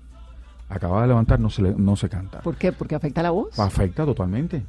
Acababa 0.68 1.02
de 1.02 1.08
levantar, 1.08 1.38
no 1.38 1.50
se, 1.50 1.62
le- 1.62 1.74
no 1.76 1.94
se 1.94 2.08
canta. 2.08 2.40
¿Por 2.40 2.56
qué? 2.56 2.72
Porque 2.72 2.94
afecta 2.96 3.22
la 3.22 3.30
voz. 3.30 3.56
Afecta 3.58 4.04
totalmente. 4.04 4.62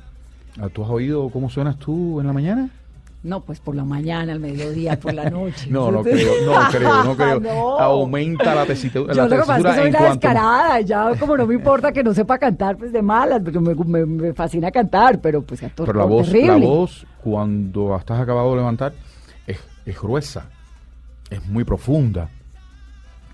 Ah, 0.59 0.69
¿Tú 0.69 0.83
has 0.83 0.89
oído 0.89 1.29
cómo 1.29 1.49
suenas 1.49 1.77
tú 1.79 2.19
en 2.19 2.27
la 2.27 2.33
mañana? 2.33 2.69
No, 3.23 3.41
pues 3.41 3.59
por 3.59 3.75
la 3.75 3.83
mañana, 3.83 4.33
al 4.33 4.39
mediodía, 4.39 4.99
por 4.99 5.13
la 5.13 5.29
noche. 5.29 5.67
No, 5.69 5.91
no 5.91 6.01
creo, 6.01 6.33
no 6.43 6.69
creo, 6.71 7.03
no 7.03 7.15
creo. 7.17 7.39
No. 7.39 7.79
Aumenta 7.79 8.55
la 8.55 8.65
tesitura, 8.65 9.13
Yo 9.13 9.21
la 9.27 9.35
lo 9.35 9.41
que 9.41 9.47
pasa 9.47 9.57
es 9.59 9.63
que 9.75 9.81
soy 9.81 9.89
una 9.89 9.97
cuanto 9.99 10.13
descarada, 10.27 10.81
ya 10.81 11.15
como 11.19 11.37
no 11.37 11.45
me 11.45 11.53
importa 11.53 11.91
que 11.91 12.03
no 12.03 12.13
sepa 12.15 12.39
cantar, 12.39 12.77
pues 12.77 12.91
de 12.91 13.01
malas, 13.03 13.41
porque 13.43 13.59
me, 13.59 13.75
me- 13.75 14.05
me 14.07 14.33
fascina 14.33 14.71
cantar, 14.71 15.21
pero 15.21 15.43
pues 15.43 15.61
actor 15.61 15.85
Pero 15.85 15.99
la 15.99 16.05
voz, 16.05 16.25
terrible. 16.27 16.47
la 16.59 16.65
voz 16.65 17.05
cuando 17.23 17.95
estás 17.95 18.19
acabado 18.19 18.49
de 18.51 18.55
levantar 18.57 18.93
es, 19.45 19.59
es 19.85 20.01
gruesa, 20.01 20.45
es 21.29 21.45
muy 21.47 21.63
profunda, 21.63 22.27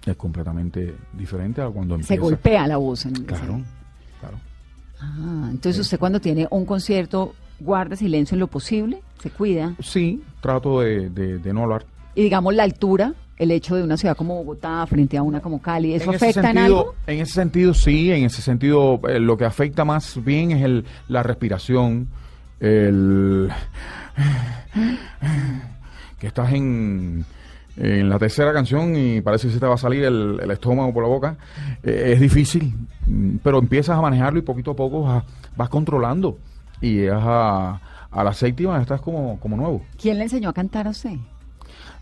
es 0.06 0.16
completamente 0.18 0.96
diferente 1.14 1.62
a 1.62 1.70
cuando 1.70 1.96
empieza. 1.96 2.14
Se 2.14 2.20
golpea 2.20 2.68
la 2.68 2.76
voz. 2.78 3.06
En 3.06 3.14
Claro, 3.14 3.62
claro. 4.20 4.38
Ah, 5.00 5.48
entonces 5.52 5.80
usted 5.80 5.98
cuando 6.00 6.20
tiene 6.20 6.46
un 6.50 6.66
concierto 6.66 7.34
guarda 7.60 7.96
silencio 7.96 8.36
en 8.36 8.40
lo 8.40 8.48
posible, 8.48 9.02
se 9.22 9.30
cuida. 9.30 9.76
Sí, 9.82 10.22
trato 10.42 10.82
de, 10.82 11.10
de- 11.10 11.40
de 11.40 11.54
no 11.54 11.64
hablar. 11.64 11.86
Y 12.16 12.24
digamos 12.24 12.54
la 12.56 12.64
altura, 12.64 13.14
el 13.38 13.52
hecho 13.52 13.76
de 13.76 13.84
una 13.84 13.98
ciudad 13.98 14.16
como 14.18 14.36
Bogotá 14.36 14.86
frente 14.88 15.18
a 15.18 15.22
una 15.24 15.40
como 15.40 15.62
Cali, 15.62 15.94
¿eso 15.94 16.10
en 16.10 16.16
afecta 16.16 16.40
en 16.40 16.46
sentido, 16.56 16.80
algo? 16.80 16.96
En 17.06 17.20
ese 17.20 17.34
sentido, 17.34 17.74
sí, 17.74 18.12
en 18.12 18.24
ese 18.26 18.42
sentido, 18.42 19.00
eh, 19.08 19.20
lo 19.20 19.38
que 19.38 19.46
afecta 19.46 19.86
más 19.86 20.24
bien 20.24 20.52
es 20.52 20.64
el, 20.64 20.86
la 21.08 21.22
respiración, 21.24 22.08
el 22.60 23.50
que 26.20 26.28
estás 26.28 26.52
en, 26.54 27.24
en 27.78 28.10
la 28.10 28.18
tercera 28.18 28.52
canción 28.54 28.96
y 28.96 29.22
parece 29.22 29.48
que 29.48 29.54
se 29.54 29.60
te 29.60 29.68
va 29.68 29.76
a 29.76 29.78
salir 29.78 30.04
el, 30.04 30.40
el 30.42 30.52
estómago 30.52 30.94
por 30.94 31.04
la 31.04 31.10
boca. 31.10 31.38
Eh, 31.84 32.14
es 32.14 32.20
difícil, 32.20 32.74
pero 33.44 33.60
empiezas 33.60 33.98
a 33.98 34.02
manejarlo 34.02 34.40
y 34.40 34.42
poquito 34.42 34.72
a 34.72 34.76
poco 34.76 35.02
vas, 35.04 35.24
vas 35.56 35.70
controlando. 35.70 36.38
Y 36.82 36.94
llegas 36.94 37.24
a, 37.26 37.82
a 38.12 38.24
la 38.24 38.34
séptima, 38.34 38.80
estás 38.82 39.02
como, 39.02 39.40
como 39.40 39.58
nuevo. 39.58 39.82
¿Quién 40.00 40.18
le 40.18 40.24
enseñó 40.24 40.50
a 40.50 40.54
cantar 40.54 40.88
a 40.88 40.92
usted? 40.92 41.16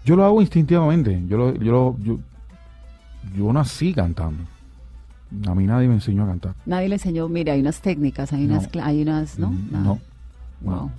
Yo 0.03 0.15
lo 0.15 0.25
hago 0.25 0.41
instintivamente. 0.41 1.23
Yo, 1.27 1.37
lo, 1.37 1.53
yo, 1.55 1.71
lo- 1.71 1.97
yo, 1.99 2.19
yo 3.35 3.53
nací 3.53 3.93
cantando. 3.93 4.43
A 5.47 5.55
mí 5.55 5.65
nadie 5.65 5.87
me 5.87 5.95
enseñó 5.95 6.23
a 6.23 6.27
cantar. 6.27 6.53
Nadie 6.65 6.87
le 6.89 6.95
enseñó, 6.95 7.27
mire, 7.27 7.51
hay 7.51 7.59
unas 7.61 7.81
técnicas, 7.81 8.31
hay 8.31 8.45
unas, 8.45 8.63
No. 8.63 8.69
cla- 8.69 8.85
hay 8.85 9.01
unas, 9.01 9.39
¿no? 9.39 9.49
Mm. 9.49 9.67
No. 9.71 9.99
Wow. 10.61 10.91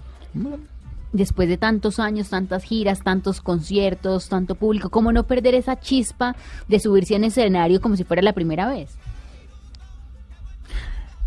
Después 1.13 1.49
de 1.49 1.57
tantos 1.57 1.99
años, 2.01 2.29
tantas 2.29 2.65
giras, 2.65 3.01
tantos 3.03 3.41
conciertos, 3.41 4.29
tanto 4.29 4.55
público, 4.57 4.91
¿cómo 4.91 5.13
no 5.13 5.23
perder 5.23 5.55
esa 5.55 5.79
chispa 5.79 6.35
de 6.69 6.79
subirse 6.81 7.15
en 7.15 7.25
escenario 7.25 7.81
como 7.81 7.97
si 7.97 8.05
fuera 8.05 8.21
la 8.23 8.33
primera 8.35 8.69
vez? 8.69 8.97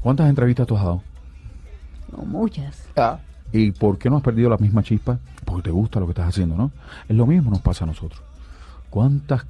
¿Cuántas 0.02 0.30
entrevistas 0.30 0.68
tú 0.68 0.78
has 0.78 0.84
dado? 0.84 1.02
No 2.12 2.24
muchas. 2.26 2.88
¿Y 3.52 3.72
por 3.72 3.98
qué 3.98 4.10
no 4.10 4.18
has 4.18 4.24
perdido 4.24 4.50
la 4.50 4.58
misma 4.58 4.84
chispa? 4.84 5.18
Porque 5.46 5.64
te 5.64 5.72
gusta 5.72 6.00
lo 6.00 6.06
que 6.06 6.12
estás 6.12 6.28
haciendo, 6.30 6.56
¿no? 6.56 6.72
Es 7.08 7.16
lo 7.16 7.26
mismo 7.26 7.50
nos 7.50 7.62
pasa 7.62 7.84
a 7.84 7.88
nosotros. 7.88 8.22
¿Cuántas 8.90 9.46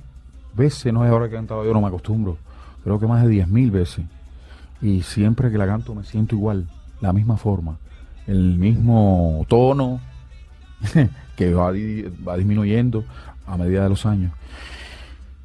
veces 0.55 0.93
no 0.93 1.03
es 1.05 1.12
ahora 1.12 1.28
que 1.28 1.36
he 1.36 1.38
cantado 1.38 1.66
yo 1.66 1.74
no 1.74 1.82
me 1.82 1.88
acostumbro? 1.88 2.38
Creo 2.84 2.99
que 2.99 3.07
más 3.07 3.24
de 3.26 3.30
10.000 3.45 3.72
veces. 3.72 4.05
Y 4.82 5.01
siempre 5.01 5.51
que 5.51 5.57
la 5.57 5.66
canto 5.68 5.93
me 5.93 6.03
siento 6.05 6.36
igual, 6.36 6.68
la 7.01 7.12
misma 7.12 7.36
forma, 7.38 7.78
el 8.28 8.57
mismo 8.57 9.45
tono 9.49 9.99
que 11.36 11.53
va, 11.53 11.72
va 12.28 12.38
disminuyendo 12.38 13.03
a 13.45 13.57
medida 13.57 13.84
de 13.84 13.89
los 13.89 14.05
años. 14.05 14.32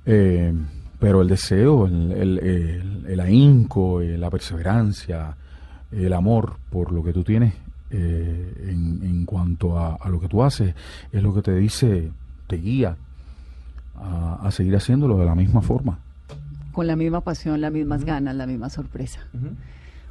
Eh, 0.06 0.52
pero 1.00 1.22
el 1.22 1.28
deseo, 1.28 1.86
el, 1.86 2.12
el, 2.12 2.38
el- 2.38 3.06
el 3.08 3.20
ahínco, 3.20 4.00
eh, 4.00 4.16
la 4.16 4.30
perseverancia, 4.30 5.36
el 5.96 6.12
amor 6.12 6.56
por 6.70 6.92
lo 6.92 7.02
que 7.02 7.12
tú 7.12 7.22
tienes 7.24 7.54
eh, 7.90 8.68
en, 8.68 9.00
en 9.02 9.24
cuanto 9.24 9.78
a, 9.78 9.94
a 9.94 10.08
lo 10.08 10.20
que 10.20 10.28
tú 10.28 10.42
haces, 10.42 10.74
es 11.12 11.22
lo 11.22 11.32
que 11.34 11.42
te 11.42 11.54
dice, 11.54 12.10
te 12.46 12.56
guía 12.56 12.96
a, 13.96 14.40
a 14.42 14.50
seguir 14.50 14.74
haciéndolo 14.76 15.16
de 15.18 15.24
la 15.24 15.34
misma 15.34 15.60
forma. 15.62 15.98
Con 16.72 16.86
la 16.86 16.96
misma 16.96 17.20
pasión, 17.20 17.60
las 17.60 17.72
mismas 17.72 18.04
ganas, 18.04 18.34
la 18.34 18.46
misma 18.46 18.68
sorpresa. 18.68 19.20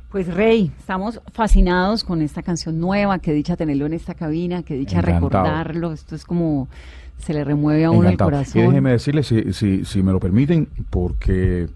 Pues 0.10 0.34
Rey, 0.34 0.72
estamos 0.80 1.20
fascinados 1.34 2.04
con 2.04 2.22
esta 2.22 2.42
canción 2.44 2.80
nueva, 2.80 3.20
que 3.20 3.34
dicha 3.34 3.58
tenerlo 3.58 3.86
en 3.86 3.94
esta 3.94 4.14
cabina, 4.14 4.64
que 4.64 4.76
dicha 4.76 5.00
Encantado. 5.00 5.44
recordarlo, 5.44 5.92
esto 5.92 6.16
es 6.16 6.24
como 6.24 6.70
se 7.18 7.34
le 7.34 7.44
remueve 7.44 7.84
a 7.86 7.92
uno 7.92 8.08
el 8.08 8.18
corazón. 8.18 8.62
Y 8.62 8.66
déjeme 8.68 8.92
decirle, 8.92 9.24
si, 9.24 9.52
si, 9.54 9.84
si 9.86 10.04
me 10.04 10.12
lo 10.12 10.20
permiten, 10.20 10.68
porque 10.90 11.68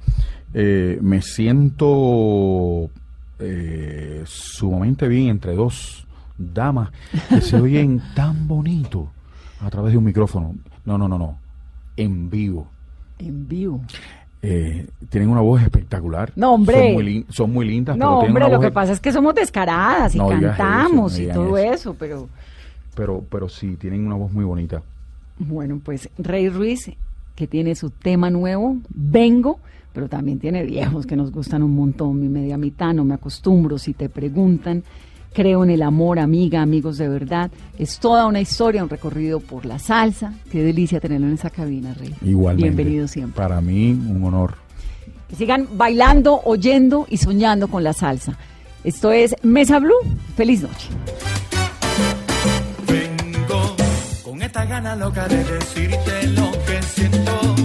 eh, 0.53 0.99
me 1.01 1.21
siento 1.21 2.89
eh, 3.39 4.23
sumamente 4.25 5.07
bien 5.07 5.27
entre 5.29 5.55
dos 5.55 6.05
damas 6.37 6.89
que 7.29 7.41
se 7.41 7.59
oyen 7.59 8.01
tan 8.15 8.47
bonito 8.47 9.09
a 9.61 9.69
través 9.69 9.91
de 9.93 9.97
un 9.97 10.03
micrófono. 10.03 10.55
No, 10.85 10.97
no, 10.97 11.07
no, 11.07 11.17
no. 11.17 11.37
En 11.95 12.29
vivo. 12.29 12.67
En 13.19 13.47
vivo. 13.47 13.81
Eh, 14.41 14.87
tienen 15.09 15.29
una 15.29 15.41
voz 15.41 15.61
espectacular. 15.63 16.31
No, 16.35 16.53
hombre. 16.53 16.75
Son 16.83 16.93
muy, 16.93 17.03
lin- 17.03 17.25
son 17.29 17.51
muy 17.53 17.67
lindas, 17.67 17.97
No, 17.97 18.19
pero 18.19 18.27
hombre, 18.27 18.43
una 18.45 18.49
lo 18.49 18.57
voz 18.57 18.61
que 18.65 18.67
e- 18.67 18.71
pasa 18.71 18.93
es 18.93 18.99
que 18.99 19.11
somos 19.11 19.33
descaradas 19.33 20.13
y 20.13 20.19
No 20.19 20.29
digas 20.29 20.53
eso, 20.53 20.57
cantamos 20.57 21.17
no 21.17 21.23
y 21.23 21.27
todo 21.27 21.57
eso. 21.57 21.73
eso, 21.73 21.95
pero 21.97 22.29
pero, 22.95 23.23
pero 23.29 23.49
sí, 23.49 23.75
tienen 23.75 24.05
una 24.05 24.15
voz 24.15 24.31
muy 24.31 24.45
bonita. 24.45 24.81
bueno, 25.39 25.79
pues 25.83 26.09
Rey 26.17 26.49
Ruiz, 26.49 26.91
que 27.37 27.47
tiene 27.47 27.75
su 27.75 27.91
tema 27.91 28.31
nuevo, 28.31 28.77
Vengo, 28.89 29.59
pero 29.93 30.09
también 30.09 30.39
tiene 30.39 30.63
viejos 30.63 31.05
que 31.05 31.15
nos 31.15 31.31
gustan 31.31 31.61
un 31.61 31.75
montón, 31.75 32.19
mi 32.19 32.27
media 32.27 32.57
mitad, 32.57 32.95
no 32.95 33.05
me 33.05 33.13
acostumbro, 33.13 33.77
si 33.77 33.93
te 33.93 34.09
preguntan, 34.09 34.83
creo 35.33 35.63
en 35.63 35.69
el 35.69 35.83
amor, 35.83 36.17
amiga, 36.17 36.63
amigos 36.63 36.97
de 36.97 37.07
verdad, 37.07 37.51
es 37.77 37.99
toda 37.99 38.25
una 38.25 38.41
historia, 38.41 38.83
un 38.83 38.89
recorrido 38.89 39.39
por 39.39 39.67
la 39.67 39.77
salsa, 39.77 40.33
qué 40.51 40.63
delicia 40.63 40.99
tenerlo 40.99 41.27
en 41.27 41.33
esa 41.33 41.51
cabina, 41.51 41.93
Rey. 41.93 42.15
Igualmente. 42.23 42.73
Bienvenido 42.73 43.07
siempre. 43.07 43.37
Para 43.37 43.61
mí, 43.61 43.91
un 43.91 44.23
honor. 44.23 44.55
Que 45.29 45.35
sigan 45.35 45.67
bailando, 45.73 46.41
oyendo 46.43 47.05
y 47.07 47.17
soñando 47.17 47.67
con 47.67 47.83
la 47.83 47.93
salsa. 47.93 48.35
Esto 48.83 49.11
es 49.11 49.35
Mesa 49.43 49.77
Blue, 49.77 49.93
feliz 50.35 50.63
noche. 50.63 50.89
Esta 54.47 54.63
gana 54.65 54.95
loca 54.95 55.27
de 55.27 55.43
decirte 55.43 56.27
lo 56.27 56.51
que 56.65 56.81
siento. 56.81 57.56